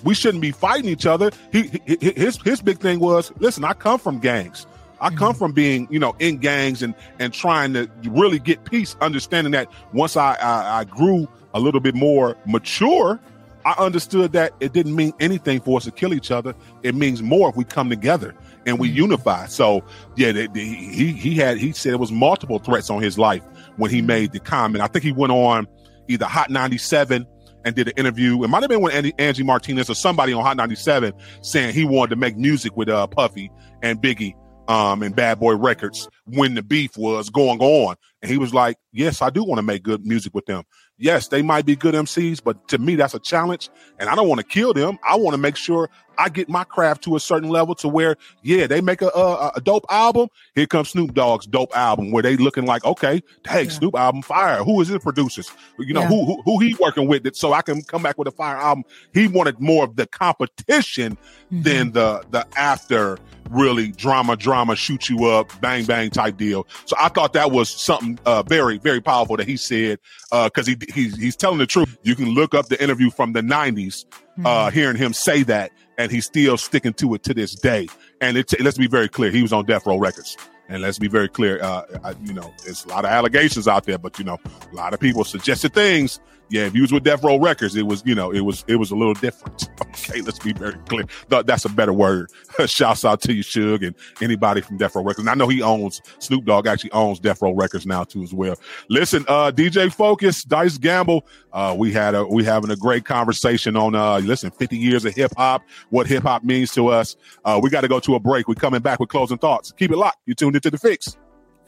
we 0.05 0.15
shouldn't 0.15 0.43
be 0.43 0.51
fighting 0.51 0.89
each 0.89 1.07
other. 1.07 1.31
He, 1.51 1.81
his 1.87 2.41
his 2.43 2.61
big 2.61 2.79
thing 2.79 3.01
was, 3.01 3.33
listen, 3.39 3.65
I 3.65 3.73
come 3.75 3.99
from 3.99 4.19
gangs. 4.19 4.67
I 5.01 5.11
come 5.11 5.31
mm-hmm. 5.31 5.39
from 5.39 5.53
being, 5.53 5.89
you 5.91 5.99
know, 5.99 6.15
in 6.19 6.39
gangs 6.39 6.83
and 6.83 6.95
and 7.19 7.33
trying 7.33 7.73
to 7.75 7.91
really 8.09 8.39
get 8.39 8.65
peace, 8.65 8.97
understanding 9.01 9.53
that 9.53 9.69
once 9.93 10.17
I, 10.17 10.35
I, 10.35 10.81
I 10.81 10.85
grew 10.85 11.29
a 11.55 11.61
little 11.61 11.81
bit 11.81 11.95
more 11.95 12.37
mature, 12.47 13.21
I 13.65 13.75
understood 13.79 14.33
that 14.33 14.55
it 14.61 14.73
didn't 14.73 14.97
mean 14.97 15.13
anything 15.21 15.61
for 15.61 15.77
us 15.77 15.85
to 15.85 15.91
kill 15.91 16.15
each 16.15 16.31
other. 16.31 16.55
It 16.83 16.95
means 16.95 17.23
more 17.23 17.51
if 17.51 17.57
we 17.57 17.65
come 17.65 17.91
together 17.91 18.35
and 18.67 18.79
we 18.79 18.89
mm-hmm. 18.89 18.99
unify. 18.99 19.47
So 19.47 19.85
yeah, 20.17 20.33
he 20.55 21.13
he 21.13 21.35
had 21.35 21.59
he 21.59 21.73
said 21.73 21.93
it 21.93 22.01
was 22.01 22.13
multiple 22.13 22.59
threats 22.59 22.91
on 22.91 23.03
his 23.03 23.19
life 23.19 23.43
when 23.77 23.91
he 23.91 24.03
made 24.03 24.33
the 24.33 24.41
comment. 24.41 24.83
I 24.83 24.87
think 24.87 25.05
he 25.05 25.13
went 25.13 25.33
on 25.33 25.67
either 26.09 26.27
Hot 26.27 26.51
97 26.51 27.27
and 27.65 27.75
did 27.75 27.89
an 27.89 27.95
interview. 27.97 28.43
It 28.43 28.49
might 28.49 28.63
have 28.63 28.71
been 28.71 28.83
with 28.83 28.95
Andy, 28.95 29.13
Angie 29.19 29.45
Martinez 29.45 29.89
or 29.89 29.95
somebody 29.95 30.33
on 30.33 30.43
Hot 30.45 30.57
97 30.57 31.13
saying 31.43 31.75
he 31.75 31.85
wanted 31.85 32.11
to 32.11 32.17
make 32.17 32.37
music 32.37 32.77
with 32.77 32.89
uh, 32.89 33.07
Puffy 33.07 33.51
and 33.83 34.03
Biggie 34.03 34.35
um, 34.69 35.03
and 35.03 35.15
Bad 35.15 35.39
Boy 35.39 35.55
Records 35.55 36.09
when 36.25 36.55
the 36.55 36.63
beef 36.63 36.97
was 36.97 37.31
going 37.31 37.61
on. 37.61 37.97
And 38.21 38.31
he 38.31 38.39
was 38.39 38.53
like, 38.53 38.77
Yes, 38.93 39.23
I 39.23 39.31
do 39.31 39.45
want 39.45 39.59
to 39.59 39.63
make 39.63 39.83
good 39.83 40.05
music 40.05 40.35
with 40.35 40.47
them 40.47 40.65
yes, 41.03 41.29
they 41.29 41.43
might 41.43 41.67
be 41.67 41.77
good 41.77 41.95
MCs, 41.95 42.43
but 42.43 42.69
to 42.69 42.79
me, 42.79 42.95
that's 42.95 43.13
a 43.15 43.19
challenge. 43.19 43.69
And 43.99 44.09
I 44.09 44.15
don't 44.15 44.29
want 44.29 44.41
to 44.41 44.47
kill 44.47 44.73
them. 44.73 44.99
I 45.07 45.17
want 45.17 45.35
to 45.35 45.39
make 45.39 45.57
sure 45.57 45.91
I 46.19 46.29
get 46.29 46.49
my 46.49 46.65
craft 46.65 47.05
to 47.05 47.17
a 47.17 47.21
certain 47.21 47.49
level 47.49 47.75
to 47.77 47.89
where, 47.89 48.17
yeah, 48.43 48.67
they 48.67 48.81
make 48.81 49.03
a, 49.03 49.09
a, 49.09 49.53
a 49.57 49.61
dope 49.61 49.85
album. 49.91 50.29
Here 50.55 50.67
comes 50.67 50.91
Snoop 50.91 51.15
Dogg's 51.15 51.47
dope 51.47 51.77
album 51.77 52.11
where 52.11 52.23
they 52.23 52.37
looking 52.37 52.67
like, 52.67 52.85
okay, 52.85 53.23
hey, 53.49 53.65
yeah. 53.65 53.71
Snoop 53.71 53.95
album 53.97 54.23
fire. 54.23 54.63
Who 54.65 54.81
is 54.81 54.89
his 54.89 54.99
producers? 54.99 55.51
You 55.79 55.95
know, 55.95 56.01
yeah. 56.03 56.09
who, 56.09 56.25
who, 56.25 56.43
who 56.43 56.59
he 56.61 56.75
working 56.81 57.09
with 57.09 57.27
it 57.27 57.37
so 57.37 57.53
I 57.53 57.63
can 57.63 57.83
come 57.83 58.03
back 58.03 58.19
with 58.19 58.29
a 58.29 58.33
fire 58.33 58.57
album. 58.57 58.85
He 59.13 59.29
wanted 59.29 59.61
more 59.61 59.85
of 59.85 59.97
the 59.97 60.07
competition 60.07 61.17
mm-hmm. 61.53 61.63
than 61.63 61.93
the, 61.93 62.25
the 62.31 62.47
after 62.57 63.19
really 63.51 63.89
drama, 63.93 64.37
drama, 64.37 64.75
shoot 64.75 65.09
you 65.09 65.25
up, 65.27 65.51
bang, 65.61 65.85
bang 65.85 66.11
type 66.11 66.37
deal. 66.37 66.67
So 66.87 66.97
I 66.99 67.09
thought 67.09 67.33
that 67.35 67.51
was 67.51 67.71
something 67.71 68.19
uh, 68.25 68.43
very, 68.43 68.79
very 68.79 69.01
powerful 69.01 69.37
that 69.37 69.47
he 69.47 69.57
said 69.57 69.99
because 70.31 70.69
uh, 70.69 70.73
he 70.73 70.77
he's 70.93 71.17
he's 71.17 71.37
telling 71.37 71.59
the 71.59 71.67
truth. 71.67 71.97
You 72.03 72.17
can 72.17 72.31
look 72.31 72.55
up 72.55 72.67
the 72.67 72.83
interview 72.83 73.11
from 73.11 73.33
the 73.33 73.41
'90s, 73.41 74.05
uh, 74.45 74.67
mm-hmm. 74.67 74.75
hearing 74.75 74.97
him 74.97 75.13
say 75.13 75.43
that, 75.45 75.73
and 75.99 76.11
he's 76.11 76.27
still 76.27 76.57
sticking 76.57 76.93
to 76.95 77.15
it 77.15 77.23
to 77.25 77.35
this 77.35 77.55
day. 77.55 77.89
And 78.21 78.37
it, 78.37 78.53
let's 78.61 78.79
be 78.79 78.87
very 78.87 79.09
clear, 79.09 79.31
he 79.31 79.43
was 79.43 79.53
on 79.53 79.65
Death 79.67 79.87
Row 79.87 79.99
Records. 79.99 80.37
And 80.69 80.81
let's 80.81 80.99
be 80.99 81.09
very 81.09 81.29
clear, 81.29 81.63
uh, 81.63 81.83
I, 82.03 82.15
you 82.23 82.33
know, 82.33 82.53
there's 82.65 82.85
a 82.85 82.89
lot 82.89 83.05
of 83.05 83.11
allegations 83.11 83.69
out 83.69 83.85
there, 83.85 83.99
but 83.99 84.19
you 84.19 84.25
know, 84.25 84.39
a 84.71 84.75
lot 84.75 84.95
of 84.95 85.01
people 85.01 85.25
suggested 85.25 85.75
things. 85.75 86.21
Yeah, 86.53 86.67
if 86.67 86.75
you 86.75 86.83
was 86.83 86.93
with 86.93 87.03
Death 87.03 87.25
Row 87.25 87.39
Records, 87.39 87.75
it 87.77 87.87
was, 87.87 88.03
you 88.05 88.15
know, 88.15 88.31
it 88.31 88.41
was, 88.41 88.63
it 88.69 88.77
was 88.77 88.91
a 88.91 88.95
little 88.95 89.15
different. 89.15 89.71
Okay, 89.93 90.21
let's 90.23 90.39
be 90.39 90.53
very 90.53 90.75
clear. 90.89 91.05
That's 91.29 91.65
a 91.65 91.69
better 91.69 91.93
word. 91.93 92.29
Shouts 92.67 93.05
out 93.05 93.21
to 93.23 93.33
you, 93.33 93.43
Suge, 93.43 93.87
and 93.87 93.95
anybody 94.21 94.61
from 94.61 94.77
Death 94.79 94.97
Row 94.97 95.03
Records. 95.03 95.21
And 95.21 95.31
I 95.31 95.35
know 95.35 95.47
he 95.47 95.63
owns 95.63 96.01
Snoop 96.19 96.45
Dogg 96.45 96.67
actually 96.67 96.91
owns 96.91 97.21
Death 97.21 97.41
Row 97.41 97.53
Records 97.53 97.87
now 97.87 98.03
too 98.03 98.23
as 98.23 98.35
well. 98.35 98.57
Listen, 98.89 99.25
uh, 99.29 99.53
DJ 99.55 99.93
Focus, 99.93 100.43
Dice 100.43 100.79
Gamble. 100.79 101.27
Uh, 101.53 101.77
we 101.79 101.93
had 101.93 102.15
a 102.15 102.25
we 102.25 102.43
having 102.43 102.71
a 102.71 102.77
great 102.77 103.05
conversation 103.05 103.77
on 103.77 103.95
uh, 103.95 104.19
listen, 104.21 104.51
50 104.51 104.77
years 104.77 105.05
of 105.05 105.15
hip 105.15 105.33
hop, 105.37 105.63
what 105.91 106.07
hip 106.07 106.25
hop 106.25 106.43
means 106.43 106.73
to 106.73 106.89
us. 106.89 107.15
Uh, 107.45 107.61
we 107.63 107.71
got 107.71 107.83
to 107.83 107.89
go 107.89 108.01
to 108.01 108.15
a 108.17 108.21
break. 108.21 108.49
We're 108.49 108.55
coming 108.55 108.81
back 108.81 108.99
with 108.99 109.11
closing 109.11 109.39
thoughts. 109.39 109.73
Keep 109.73 109.93
it 109.93 109.99
locked. 109.99 110.19
You 110.27 110.35
tuned 110.35 110.57
into 110.57 110.71
the 110.71 110.79
fix. 110.79 111.17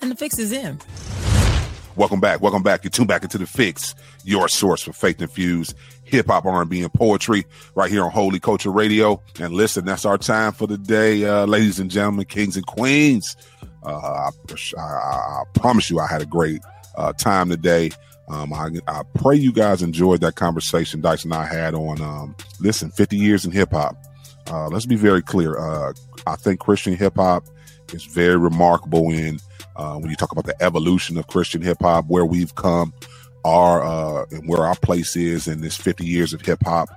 And 0.01 0.11
the 0.11 0.17
fix 0.17 0.39
is 0.39 0.51
in. 0.51 0.81
Welcome 1.97 2.21
back. 2.21 2.41
Welcome 2.41 2.63
back. 2.63 2.83
You 2.85 2.91
tune 2.91 3.07
back 3.07 3.23
into 3.23 3.39
the 3.39 3.47
fix, 3.47 3.95
your 4.25 4.49
source 4.49 4.83
for 4.83 4.93
faith 4.93 5.23
infused 5.23 5.75
hip 6.05 6.27
hop, 6.27 6.45
R&B, 6.45 6.83
and 6.83 6.93
poetry 6.93 7.45
right 7.75 7.91
here 7.91 8.05
on 8.05 8.11
Holy 8.11 8.39
Culture 8.39 8.71
Radio. 8.71 9.23
And 9.41 9.55
listen, 9.55 9.85
that's 9.85 10.05
our 10.05 10.19
time 10.19 10.53
for 10.53 10.67
the 10.67 10.79
day, 10.79 11.25
uh, 11.25 11.47
ladies 11.47 11.81
and 11.81 11.91
gentlemen, 11.91 12.27
kings 12.27 12.57
and 12.57 12.67
queens. 12.67 13.37
Uh, 13.83 14.31
I, 14.77 14.81
I, 14.81 15.43
promise 15.55 15.91
you, 15.91 16.01
I 16.01 16.07
had 16.07 16.23
a 16.23 16.27
great 16.27 16.63
uh, 16.97 17.13
time 17.13 17.51
today. 17.51 17.91
Um, 18.29 18.53
I, 18.53 18.71
I, 18.89 19.03
pray 19.15 19.37
you 19.37 19.53
guys 19.53 19.83
enjoyed 19.83 20.21
that 20.23 20.35
conversation 20.37 21.03
Dice 21.03 21.25
and 21.25 21.35
I 21.35 21.45
had 21.45 21.75
on, 21.75 22.01
um, 22.01 22.35
listen, 22.61 22.91
50 22.91 23.17
years 23.17 23.45
in 23.45 23.51
hip 23.51 23.73
hop. 23.73 23.97
Uh, 24.51 24.69
let's 24.69 24.87
be 24.87 24.97
very 24.97 25.21
clear. 25.21 25.59
Uh, 25.59 25.93
I 26.27 26.37
think 26.37 26.61
Christian 26.61 26.97
hip 26.97 27.17
hop 27.17 27.45
is 27.93 28.05
very 28.05 28.39
remarkable 28.39 29.11
in 29.11 29.39
uh, 29.77 29.97
when 29.97 30.11
you 30.11 30.17
talk 30.17 30.33
about 30.33 30.47
the 30.47 30.61
evolution 30.63 31.17
of 31.17 31.27
Christian 31.27 31.63
hip 31.63 31.79
hop, 31.81 32.07
where 32.07 32.25
we've 32.25 32.55
come, 32.55 32.93
our 33.45 33.85
uh, 33.85 34.27
and 34.31 34.49
where 34.49 34.65
our 34.65 34.77
place 34.77 35.17
is 35.17 35.47
in 35.47 35.61
this 35.61 35.77
50 35.77 36.07
years 36.07 36.33
of 36.33 36.41
hip 36.41 36.63
hop. 36.65 36.89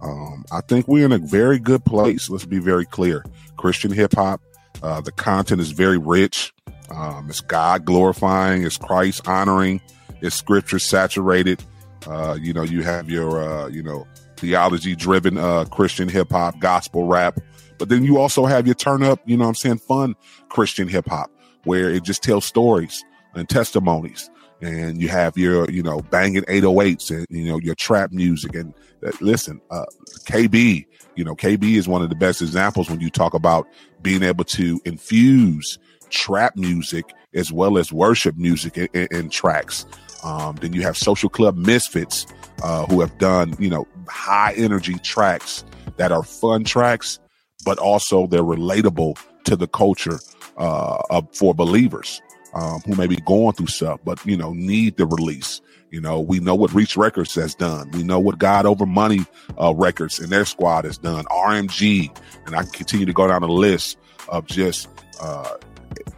Um, 0.00 0.44
I 0.52 0.60
think 0.60 0.86
we're 0.86 1.04
in 1.04 1.12
a 1.12 1.18
very 1.18 1.58
good 1.58 1.84
place. 1.84 2.30
Let's 2.30 2.44
be 2.44 2.60
very 2.60 2.84
clear. 2.84 3.24
Christian 3.56 3.90
hip 3.90 4.14
hop, 4.14 4.40
uh, 4.82 5.00
the 5.00 5.10
content 5.10 5.60
is 5.60 5.72
very 5.72 5.98
rich. 5.98 6.54
Um, 6.90 7.28
it's 7.28 7.40
God 7.40 7.84
glorifying, 7.84 8.62
it's 8.62 8.78
Christ 8.78 9.26
honoring, 9.28 9.80
it's 10.22 10.36
scripture 10.36 10.78
saturated. 10.78 11.62
Uh, 12.06 12.38
you 12.40 12.52
know, 12.52 12.62
you 12.62 12.82
have 12.82 13.10
your, 13.10 13.42
uh, 13.42 13.68
you 13.68 13.82
know, 13.82 14.06
theology 14.36 14.94
driven 14.94 15.36
uh, 15.36 15.64
Christian 15.64 16.08
hip 16.08 16.30
hop, 16.30 16.58
gospel 16.60 17.04
rap. 17.04 17.40
But 17.76 17.88
then 17.88 18.04
you 18.04 18.18
also 18.18 18.46
have 18.46 18.66
your 18.66 18.74
turn 18.74 19.02
up, 19.02 19.20
you 19.26 19.36
know 19.36 19.46
I'm 19.46 19.54
saying, 19.54 19.78
fun 19.78 20.14
Christian 20.48 20.88
hip 20.88 21.08
hop 21.08 21.30
where 21.64 21.90
it 21.90 22.04
just 22.04 22.22
tells 22.22 22.44
stories 22.44 23.04
and 23.34 23.48
testimonies. 23.48 24.30
And 24.60 25.00
you 25.00 25.08
have 25.08 25.38
your, 25.38 25.70
you 25.70 25.82
know, 25.82 26.00
banging 26.10 26.42
808s 26.42 27.10
and, 27.10 27.26
you 27.30 27.48
know, 27.48 27.60
your 27.60 27.76
trap 27.76 28.10
music. 28.10 28.54
And 28.56 28.74
uh, 29.06 29.12
listen, 29.20 29.60
uh, 29.70 29.84
KB, 30.24 30.84
you 31.14 31.24
know, 31.24 31.36
KB 31.36 31.76
is 31.76 31.86
one 31.86 32.02
of 32.02 32.08
the 32.08 32.16
best 32.16 32.42
examples 32.42 32.90
when 32.90 33.00
you 33.00 33.10
talk 33.10 33.34
about 33.34 33.68
being 34.02 34.22
able 34.24 34.44
to 34.44 34.80
infuse 34.84 35.78
trap 36.10 36.56
music 36.56 37.04
as 37.34 37.52
well 37.52 37.78
as 37.78 37.92
worship 37.92 38.36
music 38.36 38.76
in, 38.76 38.88
in, 38.94 39.08
in 39.12 39.30
tracks. 39.30 39.86
Um, 40.24 40.56
then 40.56 40.72
you 40.72 40.82
have 40.82 40.96
Social 40.96 41.28
Club 41.28 41.56
Misfits, 41.56 42.26
uh, 42.62 42.86
who 42.86 43.00
have 43.00 43.16
done, 43.18 43.54
you 43.60 43.70
know, 43.70 43.86
high 44.08 44.54
energy 44.54 44.94
tracks 44.98 45.64
that 45.96 46.10
are 46.10 46.24
fun 46.24 46.64
tracks, 46.64 47.20
but 47.64 47.78
also 47.78 48.26
they're 48.26 48.42
relatable 48.42 49.18
to 49.44 49.54
the 49.54 49.68
culture 49.68 50.18
uh, 50.58 51.22
for 51.32 51.54
believers 51.54 52.20
um, 52.54 52.80
who 52.86 52.94
may 52.96 53.06
be 53.06 53.16
going 53.16 53.54
through 53.54 53.68
stuff, 53.68 54.00
but 54.04 54.24
you 54.26 54.36
know 54.36 54.52
need 54.52 54.96
the 54.96 55.06
release. 55.06 55.60
You 55.90 56.02
know, 56.02 56.20
we 56.20 56.38
know 56.40 56.54
what 56.54 56.74
Reach 56.74 56.98
Records 56.98 57.34
has 57.36 57.54
done. 57.54 57.90
We 57.92 58.02
know 58.02 58.20
what 58.20 58.38
God 58.38 58.66
Over 58.66 58.84
Money 58.84 59.20
uh, 59.60 59.72
Records 59.74 60.18
and 60.18 60.28
their 60.28 60.44
squad 60.44 60.84
has 60.84 60.98
done. 60.98 61.24
RMG, 61.26 62.14
and 62.46 62.54
I 62.54 62.64
continue 62.64 63.06
to 63.06 63.12
go 63.14 63.26
down 63.26 63.40
the 63.40 63.48
list 63.48 63.96
of 64.28 64.46
just 64.46 64.88
uh, 65.20 65.56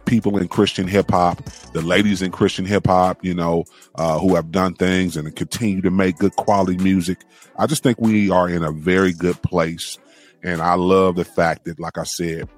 people 0.05 0.37
in 0.37 0.49
Christian 0.49 0.87
hip 0.87 1.09
hop, 1.09 1.41
the 1.73 1.81
ladies 1.81 2.21
in 2.21 2.31
Christian 2.31 2.65
hip 2.65 2.87
hop, 2.87 3.23
you 3.23 3.33
know, 3.33 3.63
uh, 3.95 4.19
who 4.19 4.35
have 4.35 4.51
done 4.51 4.73
things 4.73 5.15
and 5.15 5.33
continue 5.35 5.81
to 5.81 5.91
make 5.91 6.17
good 6.17 6.35
quality 6.35 6.77
music. 6.77 7.19
I 7.57 7.65
just 7.67 7.81
think 7.83 7.99
we 7.99 8.29
are 8.29 8.49
in 8.49 8.63
a 8.63 8.73
very 8.73 9.13
good 9.13 9.41
place. 9.41 9.97
And 10.43 10.61
I 10.61 10.73
love 10.73 11.15
the 11.15 11.25
fact 11.25 11.65
that, 11.65 11.79
like 11.79 11.97
I 11.97 12.03
said, 12.03 12.49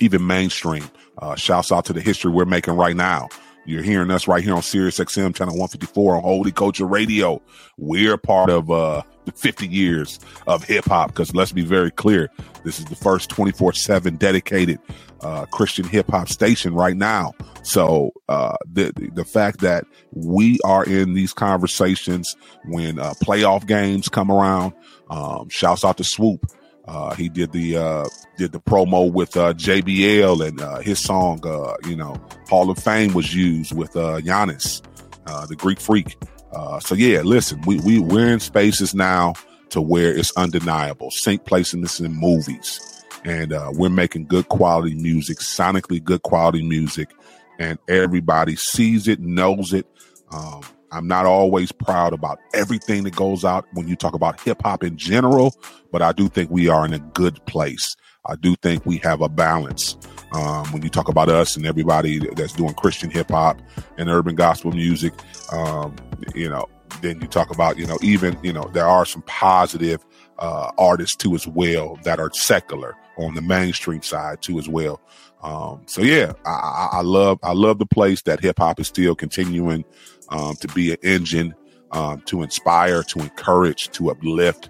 even 0.00 0.26
mainstream. 0.26 0.84
Uh, 1.18 1.34
shouts 1.34 1.72
out 1.72 1.84
to 1.86 1.92
the 1.92 2.00
history 2.00 2.30
we're 2.30 2.44
making 2.44 2.74
right 2.74 2.96
now. 2.96 3.28
You're 3.68 3.82
hearing 3.82 4.10
us 4.10 4.26
right 4.26 4.42
here 4.42 4.54
on 4.54 4.62
Sirius 4.62 4.98
XM 4.98 5.34
channel 5.34 5.52
154 5.54 6.16
on 6.16 6.22
Holy 6.22 6.52
Culture 6.52 6.86
Radio. 6.86 7.42
We're 7.76 8.16
part 8.16 8.48
of 8.48 8.70
uh, 8.70 9.02
the 9.26 9.32
50 9.32 9.66
years 9.66 10.18
of 10.46 10.64
hip 10.64 10.86
hop 10.86 11.08
because 11.08 11.34
let's 11.34 11.52
be 11.52 11.64
very 11.64 11.90
clear, 11.90 12.30
this 12.64 12.78
is 12.78 12.86
the 12.86 12.96
first 12.96 13.28
24 13.28 13.74
7 13.74 14.16
dedicated 14.16 14.78
uh, 15.20 15.44
Christian 15.46 15.86
hip 15.86 16.10
hop 16.10 16.28
station 16.28 16.74
right 16.74 16.96
now. 16.96 17.34
So 17.62 18.12
uh, 18.28 18.56
the 18.64 18.92
the 19.14 19.26
fact 19.26 19.60
that 19.60 19.84
we 20.12 20.58
are 20.64 20.84
in 20.84 21.12
these 21.12 21.34
conversations 21.34 22.36
when 22.64 22.98
uh, 22.98 23.12
playoff 23.22 23.66
games 23.66 24.08
come 24.08 24.30
around, 24.30 24.72
um, 25.10 25.50
shouts 25.50 25.84
out 25.84 25.98
to 25.98 26.04
Swoope. 26.04 26.50
Uh, 26.88 27.14
he 27.14 27.28
did 27.28 27.52
the 27.52 27.76
uh, 27.76 28.06
did 28.38 28.52
the 28.52 28.60
promo 28.60 29.12
with 29.12 29.36
uh, 29.36 29.52
JBL 29.52 30.46
and 30.46 30.60
uh, 30.60 30.78
his 30.78 30.98
song, 30.98 31.40
uh, 31.46 31.74
you 31.86 31.94
know, 31.94 32.16
Hall 32.48 32.70
of 32.70 32.78
Fame 32.78 33.12
was 33.12 33.34
used 33.34 33.76
with 33.76 33.94
uh, 33.94 34.20
Giannis, 34.20 34.82
uh, 35.26 35.44
the 35.44 35.54
Greek 35.54 35.80
Freak. 35.80 36.16
Uh, 36.52 36.80
so 36.80 36.94
yeah, 36.94 37.20
listen, 37.20 37.60
we 37.66 37.78
we 37.80 37.98
we're 37.98 38.32
in 38.32 38.40
spaces 38.40 38.94
now 38.94 39.34
to 39.68 39.82
where 39.82 40.16
it's 40.16 40.34
undeniable. 40.36 41.10
Sync 41.10 41.44
placing 41.44 41.82
this 41.82 42.00
in 42.00 42.10
movies, 42.14 43.04
and 43.22 43.52
uh, 43.52 43.70
we're 43.74 43.90
making 43.90 44.24
good 44.24 44.48
quality 44.48 44.94
music, 44.94 45.38
sonically 45.38 46.02
good 46.02 46.22
quality 46.22 46.66
music, 46.66 47.10
and 47.58 47.78
everybody 47.86 48.56
sees 48.56 49.08
it, 49.08 49.20
knows 49.20 49.74
it. 49.74 49.86
Um, 50.30 50.62
I'm 50.92 51.06
not 51.06 51.26
always 51.26 51.72
proud 51.72 52.12
about 52.12 52.38
everything 52.54 53.04
that 53.04 53.14
goes 53.14 53.44
out 53.44 53.66
when 53.72 53.88
you 53.88 53.96
talk 53.96 54.14
about 54.14 54.40
hip 54.40 54.62
hop 54.62 54.82
in 54.82 54.96
general, 54.96 55.54
but 55.92 56.02
I 56.02 56.12
do 56.12 56.28
think 56.28 56.50
we 56.50 56.68
are 56.68 56.84
in 56.84 56.92
a 56.92 56.98
good 56.98 57.44
place. 57.46 57.96
I 58.26 58.36
do 58.36 58.56
think 58.56 58.84
we 58.84 58.98
have 58.98 59.20
a 59.20 59.28
balance. 59.28 59.96
Um, 60.32 60.66
when 60.72 60.82
you 60.82 60.90
talk 60.90 61.08
about 61.08 61.28
us 61.28 61.56
and 61.56 61.64
everybody 61.64 62.18
that's 62.34 62.52
doing 62.52 62.74
Christian 62.74 63.10
hip 63.10 63.30
hop 63.30 63.60
and 63.96 64.08
urban 64.08 64.34
gospel 64.34 64.72
music, 64.72 65.14
um, 65.52 65.96
you 66.34 66.48
know, 66.48 66.68
then 67.00 67.20
you 67.20 67.26
talk 67.26 67.50
about, 67.50 67.78
you 67.78 67.86
know, 67.86 67.98
even, 68.02 68.38
you 68.42 68.52
know, 68.52 68.68
there 68.72 68.86
are 68.86 69.06
some 69.06 69.22
positive 69.22 70.04
uh, 70.38 70.70
artists 70.76 71.16
too 71.16 71.34
as 71.34 71.46
well 71.46 71.98
that 72.04 72.20
are 72.20 72.30
secular 72.32 72.96
on 73.16 73.34
the 73.34 73.42
mainstream 73.42 74.02
side 74.02 74.42
too 74.42 74.58
as 74.58 74.68
well. 74.68 75.00
Um, 75.42 75.82
so 75.86 76.02
yeah, 76.02 76.32
I, 76.44 76.88
I, 76.94 77.00
love 77.02 77.38
I 77.42 77.52
love 77.52 77.78
the 77.78 77.86
place 77.86 78.22
that 78.22 78.40
hip 78.40 78.58
hop 78.58 78.80
is 78.80 78.88
still 78.88 79.14
continuing 79.14 79.84
um, 80.30 80.56
to 80.56 80.68
be 80.68 80.92
an 80.92 80.98
engine 81.02 81.54
um, 81.92 82.22
to 82.26 82.42
inspire, 82.42 83.02
to 83.02 83.20
encourage, 83.20 83.90
to 83.90 84.10
uplift. 84.10 84.68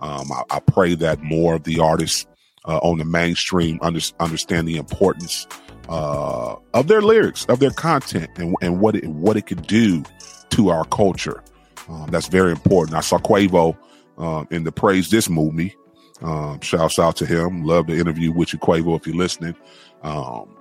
Um, 0.00 0.30
I, 0.30 0.42
I, 0.50 0.60
pray 0.60 0.94
that 0.96 1.22
more 1.22 1.54
of 1.54 1.64
the 1.64 1.80
artists 1.80 2.26
uh, 2.66 2.78
on 2.78 2.98
the 2.98 3.04
mainstream 3.04 3.78
under, 3.82 4.00
understand 4.20 4.68
the 4.68 4.76
importance 4.76 5.46
uh, 5.88 6.54
of 6.74 6.86
their 6.86 7.00
lyrics, 7.00 7.46
of 7.46 7.58
their 7.58 7.70
content, 7.70 8.30
and, 8.36 8.54
and 8.60 8.80
what 8.80 8.94
it 8.94 9.06
what 9.06 9.36
it 9.36 9.46
could 9.46 9.66
do 9.66 10.04
to 10.50 10.68
our 10.68 10.84
culture. 10.84 11.42
Um, 11.88 12.08
that's 12.10 12.28
very 12.28 12.52
important. 12.52 12.96
I 12.96 13.00
saw 13.00 13.18
Quavo 13.18 13.76
uh, 14.18 14.44
in 14.50 14.64
the 14.64 14.72
Praise 14.72 15.10
This 15.10 15.28
movie. 15.28 15.74
Um, 16.20 16.60
shouts 16.60 16.98
out 16.98 17.16
to 17.16 17.26
him. 17.26 17.64
Love 17.64 17.86
the 17.86 17.96
interview 17.96 18.32
with 18.32 18.52
you, 18.52 18.58
Quavo, 18.58 18.98
if 18.98 19.06
you're 19.06 19.16
listening. 19.16 19.54
Um, 20.02 20.57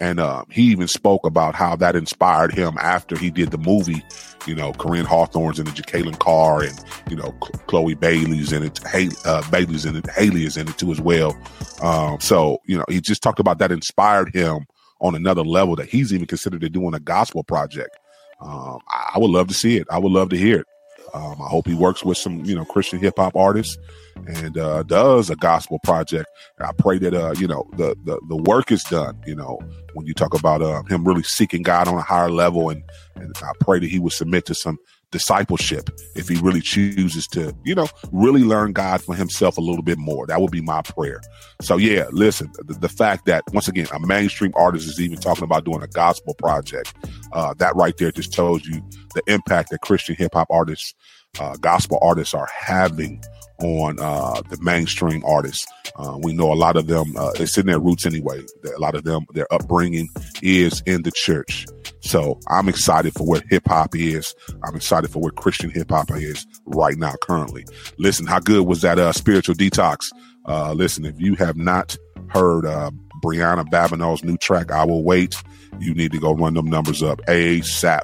and 0.00 0.20
uh, 0.20 0.44
he 0.50 0.62
even 0.64 0.88
spoke 0.88 1.24
about 1.24 1.54
how 1.54 1.76
that 1.76 1.96
inspired 1.96 2.52
him 2.52 2.76
after 2.78 3.16
he 3.16 3.30
did 3.30 3.50
the 3.50 3.58
movie. 3.58 4.02
You 4.46 4.54
know, 4.54 4.72
Koryn 4.72 5.04
Hawthorne's 5.04 5.58
in 5.58 5.66
it, 5.66 5.74
Jekalyn 5.74 6.18
Carr, 6.18 6.62
and 6.62 6.84
you 7.08 7.16
know, 7.16 7.32
Chloe 7.66 7.94
Bailey's 7.94 8.52
in 8.52 8.62
it, 8.62 8.78
Hay- 8.88 9.10
uh, 9.24 9.48
Bailey's 9.50 9.84
in 9.84 9.96
it, 9.96 10.06
Hailey 10.10 10.44
is 10.44 10.56
in 10.56 10.68
it 10.68 10.76
too 10.76 10.92
as 10.92 11.00
well. 11.00 11.36
Um, 11.82 12.20
so 12.20 12.58
you 12.66 12.76
know, 12.76 12.84
he 12.88 13.00
just 13.00 13.22
talked 13.22 13.40
about 13.40 13.58
that 13.58 13.72
inspired 13.72 14.34
him 14.34 14.66
on 15.00 15.14
another 15.14 15.42
level 15.42 15.76
that 15.76 15.88
he's 15.88 16.12
even 16.12 16.26
considered 16.26 16.60
to 16.60 16.68
doing 16.68 16.94
a 16.94 17.00
gospel 17.00 17.42
project. 17.44 17.96
Um, 18.40 18.80
I, 18.88 19.12
I 19.14 19.18
would 19.18 19.30
love 19.30 19.48
to 19.48 19.54
see 19.54 19.76
it. 19.76 19.86
I 19.90 19.98
would 19.98 20.12
love 20.12 20.28
to 20.30 20.36
hear 20.36 20.60
it. 20.60 20.66
Um, 21.14 21.40
I 21.40 21.48
hope 21.48 21.66
he 21.66 21.74
works 21.74 22.04
with 22.04 22.18
some, 22.18 22.44
you 22.44 22.54
know, 22.54 22.64
Christian 22.64 22.98
hip 22.98 23.14
hop 23.16 23.36
artists 23.36 23.78
and 24.26 24.58
uh, 24.58 24.82
does 24.82 25.30
a 25.30 25.36
gospel 25.36 25.78
project. 25.78 26.28
I 26.60 26.72
pray 26.76 26.98
that 26.98 27.14
uh, 27.14 27.34
you 27.38 27.46
know 27.46 27.68
the, 27.76 27.96
the 28.04 28.20
the 28.28 28.36
work 28.36 28.72
is 28.72 28.82
done. 28.84 29.20
You 29.26 29.34
know, 29.34 29.60
when 29.94 30.06
you 30.06 30.14
talk 30.14 30.34
about 30.34 30.62
uh, 30.62 30.82
him 30.84 31.04
really 31.04 31.22
seeking 31.22 31.62
God 31.62 31.88
on 31.88 31.94
a 31.94 32.02
higher 32.02 32.30
level, 32.30 32.70
and 32.70 32.82
and 33.14 33.32
I 33.42 33.52
pray 33.60 33.78
that 33.78 33.88
he 33.88 33.98
would 33.98 34.12
submit 34.12 34.46
to 34.46 34.54
some 34.54 34.78
discipleship 35.14 35.90
if 36.16 36.28
he 36.28 36.36
really 36.38 36.60
chooses 36.60 37.28
to, 37.28 37.54
you 37.64 37.72
know, 37.72 37.86
really 38.10 38.42
learn 38.42 38.72
God 38.72 39.00
for 39.00 39.14
himself 39.14 39.56
a 39.56 39.60
little 39.60 39.84
bit 39.84 39.96
more. 39.96 40.26
That 40.26 40.40
would 40.40 40.50
be 40.50 40.60
my 40.60 40.82
prayer. 40.82 41.20
So 41.60 41.76
yeah, 41.76 42.06
listen, 42.10 42.50
the, 42.66 42.74
the 42.74 42.88
fact 42.88 43.24
that 43.26 43.44
once 43.52 43.68
again 43.68 43.86
a 43.94 44.04
mainstream 44.04 44.52
artist 44.56 44.88
is 44.88 45.00
even 45.00 45.18
talking 45.18 45.44
about 45.44 45.64
doing 45.64 45.82
a 45.82 45.86
gospel 45.86 46.34
project, 46.34 46.92
uh, 47.32 47.54
that 47.58 47.76
right 47.76 47.96
there 47.96 48.10
just 48.10 48.32
tells 48.32 48.66
you 48.66 48.82
the 49.14 49.22
impact 49.28 49.70
that 49.70 49.82
Christian 49.82 50.16
hip 50.16 50.34
hop 50.34 50.48
artists, 50.50 50.94
uh, 51.38 51.56
gospel 51.58 52.00
artists 52.02 52.34
are 52.34 52.48
having 52.52 53.22
on 53.60 54.00
uh, 54.00 54.42
the 54.50 54.58
mainstream 54.60 55.24
artists. 55.24 55.64
Uh, 55.94 56.18
we 56.20 56.32
know 56.32 56.52
a 56.52 56.54
lot 56.54 56.76
of 56.76 56.88
them, 56.88 57.16
uh, 57.16 57.30
it's 57.36 57.56
in 57.56 57.66
their 57.66 57.78
roots 57.78 58.04
anyway. 58.04 58.42
A 58.76 58.80
lot 58.80 58.96
of 58.96 59.04
them, 59.04 59.26
their 59.32 59.46
upbringing 59.54 60.08
is 60.42 60.82
in 60.86 61.02
the 61.02 61.12
church. 61.12 61.66
So 62.04 62.38
I'm 62.48 62.68
excited 62.68 63.14
for 63.14 63.26
where 63.26 63.42
hip 63.48 63.66
hop 63.66 63.96
is. 63.96 64.34
I'm 64.62 64.76
excited 64.76 65.10
for 65.10 65.20
where 65.20 65.32
Christian 65.32 65.70
hip 65.70 65.90
hop 65.90 66.10
is 66.12 66.46
right 66.66 66.96
now, 66.98 67.14
currently. 67.22 67.64
Listen, 67.98 68.26
how 68.26 68.40
good 68.40 68.66
was 68.66 68.82
that 68.82 68.98
uh, 68.98 69.12
spiritual 69.12 69.54
detox? 69.54 70.12
Uh, 70.46 70.74
listen, 70.74 71.06
if 71.06 71.18
you 71.18 71.34
have 71.36 71.56
not 71.56 71.96
heard 72.28 72.66
uh, 72.66 72.90
Brianna 73.24 73.64
Babineaux's 73.64 74.22
new 74.22 74.36
track, 74.36 74.70
I 74.70 74.84
Will 74.84 75.02
Wait, 75.02 75.42
you 75.80 75.94
need 75.94 76.12
to 76.12 76.20
go 76.20 76.34
run 76.34 76.54
them 76.54 76.66
numbers 76.66 77.02
up. 77.02 77.22
ASAP, 77.22 78.02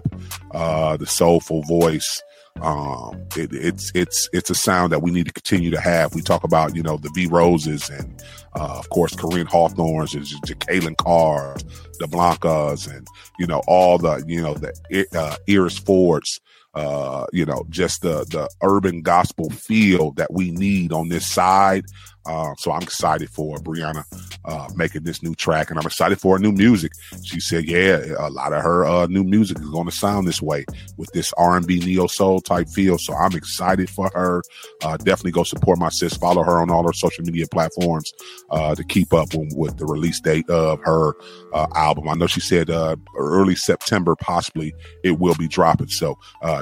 uh, 0.52 0.96
the 0.96 1.06
soulful 1.06 1.62
voice. 1.64 2.22
Um, 2.60 3.26
it, 3.36 3.52
it's 3.52 3.90
it's 3.94 4.28
it's 4.32 4.50
a 4.50 4.54
sound 4.54 4.92
that 4.92 5.02
we 5.02 5.10
need 5.10 5.26
to 5.26 5.32
continue 5.32 5.70
to 5.70 5.80
have. 5.80 6.14
We 6.14 6.22
talk 6.22 6.44
about 6.44 6.76
you 6.76 6.82
know 6.82 6.96
the 6.96 7.10
V 7.14 7.26
Roses 7.26 7.88
and 7.88 8.22
uh, 8.54 8.78
of 8.78 8.88
course 8.90 9.14
Koryn 9.14 9.46
Hawthornes 9.46 10.14
and 10.14 10.24
Jekalyn 10.44 10.96
Carr, 10.96 11.56
the 11.98 12.06
Blancas, 12.06 12.86
and 12.86 13.06
you 13.38 13.46
know 13.46 13.62
all 13.66 13.98
the 13.98 14.22
you 14.26 14.42
know 14.42 14.54
the 14.54 15.06
uh, 15.16 15.36
Iris 15.48 15.78
Fords. 15.78 16.40
Uh, 16.72 17.26
you 17.32 17.44
know, 17.44 17.64
just 17.68 18.02
the 18.02 18.24
the 18.30 18.48
urban 18.62 19.02
gospel 19.02 19.50
feel 19.50 20.12
that 20.12 20.32
we 20.32 20.52
need 20.52 20.92
on 20.92 21.08
this 21.08 21.26
side 21.26 21.84
uh, 22.26 22.54
so 22.58 22.72
I'm 22.72 22.82
excited 22.82 23.30
for 23.30 23.58
Brianna 23.58 24.04
uh, 24.44 24.68
making 24.76 25.04
this 25.04 25.22
new 25.22 25.34
track, 25.34 25.70
and 25.70 25.78
I'm 25.78 25.86
excited 25.86 26.20
for 26.20 26.36
her 26.36 26.38
new 26.38 26.52
music. 26.52 26.92
She 27.22 27.40
said, 27.40 27.64
"Yeah, 27.64 28.04
a 28.18 28.30
lot 28.30 28.52
of 28.52 28.62
her 28.62 28.84
uh, 28.84 29.06
new 29.06 29.24
music 29.24 29.58
is 29.58 29.68
going 29.70 29.86
to 29.86 29.92
sound 29.92 30.28
this 30.28 30.42
way 30.42 30.64
with 30.96 31.10
this 31.12 31.32
R&B 31.38 31.80
neo 31.80 32.06
soul 32.06 32.40
type 32.40 32.68
feel." 32.68 32.98
So 32.98 33.14
I'm 33.14 33.34
excited 33.34 33.88
for 33.88 34.10
her. 34.14 34.42
Uh, 34.82 34.96
definitely 34.98 35.32
go 35.32 35.44
support 35.44 35.78
my 35.78 35.88
sis. 35.88 36.16
Follow 36.16 36.42
her 36.42 36.60
on 36.60 36.70
all 36.70 36.86
her 36.86 36.92
social 36.92 37.24
media 37.24 37.46
platforms 37.46 38.12
uh, 38.50 38.74
to 38.74 38.84
keep 38.84 39.12
up 39.12 39.32
with, 39.34 39.52
with, 39.56 39.76
the 39.78 39.86
release 39.86 40.20
date 40.20 40.48
of 40.50 40.78
her 40.82 41.14
uh, 41.54 41.66
album. 41.74 42.08
I 42.08 42.14
know 42.14 42.26
she 42.26 42.40
said 42.40 42.68
early 43.16 43.54
September, 43.54 44.14
possibly 44.16 44.74
it 45.04 45.18
will 45.18 45.34
be 45.36 45.48
dropping. 45.48 45.88
So 45.88 46.18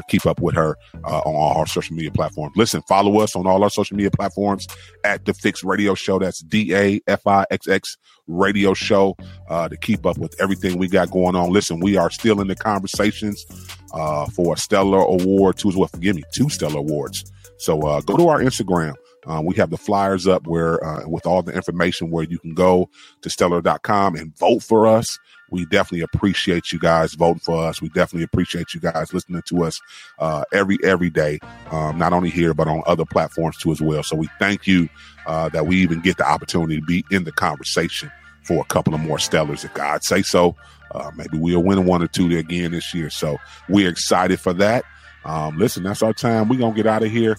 keep 0.08 0.24
up 0.24 0.40
with 0.40 0.54
her 0.54 0.76
on 1.04 1.22
all 1.24 1.58
our 1.58 1.66
social 1.66 1.96
media 1.96 2.12
platforms. 2.12 2.54
Listen, 2.56 2.82
follow 2.82 3.18
us 3.18 3.34
on 3.34 3.46
all 3.46 3.64
our 3.64 3.70
social 3.70 3.96
media 3.96 4.10
platforms 4.10 4.68
at 5.04 5.24
the 5.24 5.34
Fixx 5.48 5.64
Radio 5.64 5.94
Show. 5.94 6.18
That's 6.18 6.40
D 6.40 6.74
A 6.74 7.00
F 7.06 7.26
I 7.26 7.44
X 7.50 7.68
X 7.68 7.96
Radio 8.26 8.74
Show 8.74 9.16
uh, 9.48 9.68
to 9.68 9.76
keep 9.76 10.04
up 10.06 10.18
with 10.18 10.34
everything 10.40 10.78
we 10.78 10.88
got 10.88 11.10
going 11.10 11.34
on. 11.34 11.50
Listen, 11.50 11.80
we 11.80 11.96
are 11.96 12.10
still 12.10 12.40
in 12.40 12.48
the 12.48 12.56
conversations 12.56 13.44
uh, 13.92 14.26
for 14.26 14.54
a 14.54 14.56
Stellar 14.56 14.98
Award, 14.98 15.56
two 15.56 15.68
as 15.68 15.76
well. 15.76 15.88
Forgive 15.88 16.16
me, 16.16 16.22
two 16.32 16.48
Stellar 16.48 16.78
Awards. 16.78 17.30
So 17.58 17.80
uh, 17.82 18.00
go 18.02 18.16
to 18.16 18.28
our 18.28 18.40
Instagram. 18.40 18.94
Uh, 19.26 19.42
we 19.44 19.54
have 19.56 19.70
the 19.70 19.76
flyers 19.76 20.26
up 20.26 20.46
where, 20.46 20.82
uh, 20.84 21.06
with 21.06 21.26
all 21.26 21.42
the 21.42 21.52
information, 21.52 22.10
where 22.10 22.24
you 22.24 22.38
can 22.38 22.54
go 22.54 22.88
to 23.22 23.28
stellar.com 23.28 24.14
and 24.14 24.36
vote 24.38 24.62
for 24.62 24.86
us 24.86 25.18
we 25.50 25.64
definitely 25.64 26.02
appreciate 26.02 26.72
you 26.72 26.78
guys 26.78 27.14
voting 27.14 27.40
for 27.40 27.64
us. 27.64 27.80
We 27.80 27.88
definitely 27.88 28.24
appreciate 28.24 28.74
you 28.74 28.80
guys 28.80 29.12
listening 29.12 29.42
to 29.46 29.64
us 29.64 29.80
uh, 30.18 30.44
every 30.52 30.78
every 30.84 31.10
day, 31.10 31.38
um, 31.70 31.98
not 31.98 32.12
only 32.12 32.30
here 32.30 32.54
but 32.54 32.68
on 32.68 32.82
other 32.86 33.04
platforms 33.04 33.56
too 33.56 33.72
as 33.72 33.80
well. 33.80 34.02
So 34.02 34.16
we 34.16 34.28
thank 34.38 34.66
you 34.66 34.88
uh, 35.26 35.48
that 35.50 35.66
we 35.66 35.76
even 35.76 36.00
get 36.00 36.16
the 36.16 36.28
opportunity 36.28 36.80
to 36.80 36.86
be 36.86 37.04
in 37.10 37.24
the 37.24 37.32
conversation 37.32 38.10
for 38.42 38.60
a 38.62 38.64
couple 38.64 38.94
of 38.94 39.00
more 39.00 39.18
stellars, 39.18 39.64
if 39.64 39.74
God 39.74 40.02
say 40.02 40.22
so. 40.22 40.56
Uh, 40.92 41.10
maybe 41.14 41.36
we'll 41.36 41.62
win 41.62 41.84
one 41.84 42.02
or 42.02 42.08
two 42.08 42.34
again 42.36 42.72
this 42.72 42.94
year. 42.94 43.10
So 43.10 43.38
we're 43.68 43.90
excited 43.90 44.40
for 44.40 44.54
that. 44.54 44.84
Um, 45.24 45.58
listen, 45.58 45.82
that's 45.82 46.02
our 46.02 46.14
time. 46.14 46.48
We're 46.48 46.58
gonna 46.58 46.74
get 46.74 46.86
out 46.86 47.02
of 47.02 47.10
here. 47.10 47.36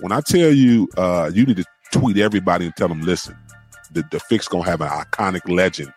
When 0.00 0.12
I 0.12 0.20
tell 0.20 0.52
you, 0.52 0.88
uh, 0.96 1.30
you 1.32 1.44
need 1.44 1.56
to 1.56 1.64
tweet 1.92 2.18
everybody 2.18 2.66
and 2.66 2.76
tell 2.76 2.88
them, 2.88 3.02
listen, 3.02 3.36
the, 3.90 4.04
the 4.10 4.20
fix 4.20 4.48
gonna 4.48 4.64
have 4.64 4.80
an 4.80 4.88
iconic 4.88 5.48
legend 5.48 5.92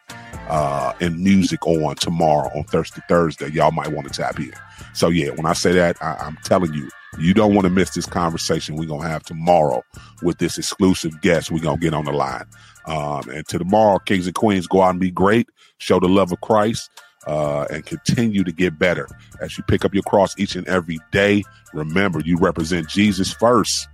uh, 0.48 0.94
and 1.00 1.20
music 1.20 1.66
on 1.66 1.96
tomorrow 1.96 2.50
on 2.56 2.64
Thursday, 2.66 3.02
Thursday. 3.08 3.50
Y'all 3.50 3.72
might 3.72 3.92
want 3.92 4.12
to 4.12 4.22
tap 4.22 4.40
in. 4.40 4.54
So 4.94 5.10
yeah, 5.10 5.30
when 5.30 5.46
I 5.46 5.54
say 5.54 5.74
that, 5.74 6.02
I, 6.02 6.16
I'm 6.20 6.38
telling 6.44 6.74
you, 6.74 6.90
you 7.18 7.34
don't 7.34 7.54
want 7.54 7.66
to 7.66 7.70
miss 7.70 7.92
this 7.92 8.06
conversation 8.06 8.76
we're 8.76 8.88
gonna 8.88 9.08
have 9.08 9.24
tomorrow 9.24 9.84
with 10.22 10.38
this 10.38 10.58
exclusive 10.58 11.22
guest 11.22 11.52
we're 11.52 11.60
gonna 11.60 11.78
get 11.78 11.94
on 11.94 12.06
the 12.06 12.12
line. 12.12 12.46
Um, 12.86 13.28
and 13.30 13.48
to 13.48 13.58
tomorrow, 13.58 14.00
Kings 14.00 14.28
and 14.28 14.36
Queens, 14.36 14.68
go 14.68 14.82
out 14.82 14.92
and 14.92 15.00
be 15.00 15.12
great, 15.12 15.50
show 15.78 16.00
the 16.00 16.08
love 16.08 16.32
of 16.32 16.42
Christ, 16.42 16.90
uh, 17.26 17.66
and 17.72 17.86
continue 17.86 18.44
to 18.44 18.52
get 18.52 18.78
better 18.78 19.08
as 19.42 19.58
you 19.58 19.64
pick 19.64 19.86
up 19.86 19.94
your 19.94 20.04
cross 20.04 20.38
each 20.38 20.56
and 20.56 20.68
every 20.68 21.00
day. 21.12 21.44
Remember, 21.74 22.20
you 22.20 22.38
represent 22.38 22.88
Jesus 22.88 23.34
first 23.34 23.88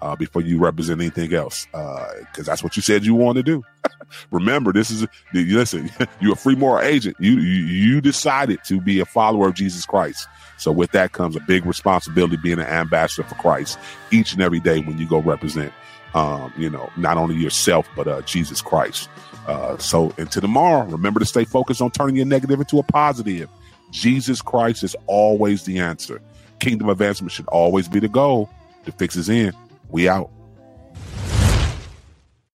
uh, 0.00 0.16
before 0.16 0.42
you 0.42 0.58
represent 0.58 1.00
anything 1.00 1.34
else, 1.34 1.66
because 1.66 2.22
uh, 2.38 2.42
that's 2.42 2.62
what 2.62 2.76
you 2.76 2.82
said 2.82 3.04
you 3.04 3.14
want 3.14 3.36
to 3.36 3.42
do. 3.42 3.62
Remember, 4.30 4.72
this 4.72 4.90
is 4.90 5.06
listen. 5.32 5.90
You're 6.20 6.32
a 6.32 6.36
free 6.36 6.54
moral 6.54 6.84
agent. 6.84 7.16
You, 7.20 7.32
you 7.32 7.64
you 7.64 8.00
decided 8.00 8.60
to 8.64 8.80
be 8.80 9.00
a 9.00 9.04
follower 9.04 9.48
of 9.48 9.54
Jesus 9.54 9.84
Christ. 9.86 10.26
So 10.56 10.72
with 10.72 10.90
that 10.92 11.12
comes 11.12 11.36
a 11.36 11.40
big 11.40 11.64
responsibility 11.64 12.36
being 12.36 12.58
an 12.58 12.66
ambassador 12.66 13.26
for 13.26 13.36
Christ 13.36 13.78
each 14.10 14.32
and 14.32 14.42
every 14.42 14.60
day 14.60 14.80
when 14.80 14.98
you 14.98 15.08
go 15.08 15.20
represent, 15.20 15.72
um, 16.14 16.52
you 16.56 16.68
know, 16.68 16.90
not 16.96 17.16
only 17.16 17.36
yourself 17.36 17.88
but 17.94 18.08
uh, 18.08 18.22
Jesus 18.22 18.60
Christ. 18.60 19.08
Uh, 19.46 19.78
so 19.78 20.12
until 20.18 20.42
tomorrow, 20.42 20.84
remember 20.86 21.20
to 21.20 21.26
stay 21.26 21.44
focused 21.44 21.80
on 21.80 21.90
turning 21.90 22.16
your 22.16 22.26
negative 22.26 22.60
into 22.60 22.78
a 22.78 22.82
positive. 22.82 23.48
Jesus 23.90 24.42
Christ 24.42 24.84
is 24.84 24.94
always 25.06 25.64
the 25.64 25.78
answer. 25.78 26.20
Kingdom 26.58 26.88
advancement 26.90 27.32
should 27.32 27.46
always 27.46 27.88
be 27.88 28.00
the 28.00 28.08
goal. 28.08 28.50
The 28.84 28.92
fix 28.92 29.16
is 29.16 29.28
in. 29.28 29.54
We 29.90 30.08
out. 30.08 30.30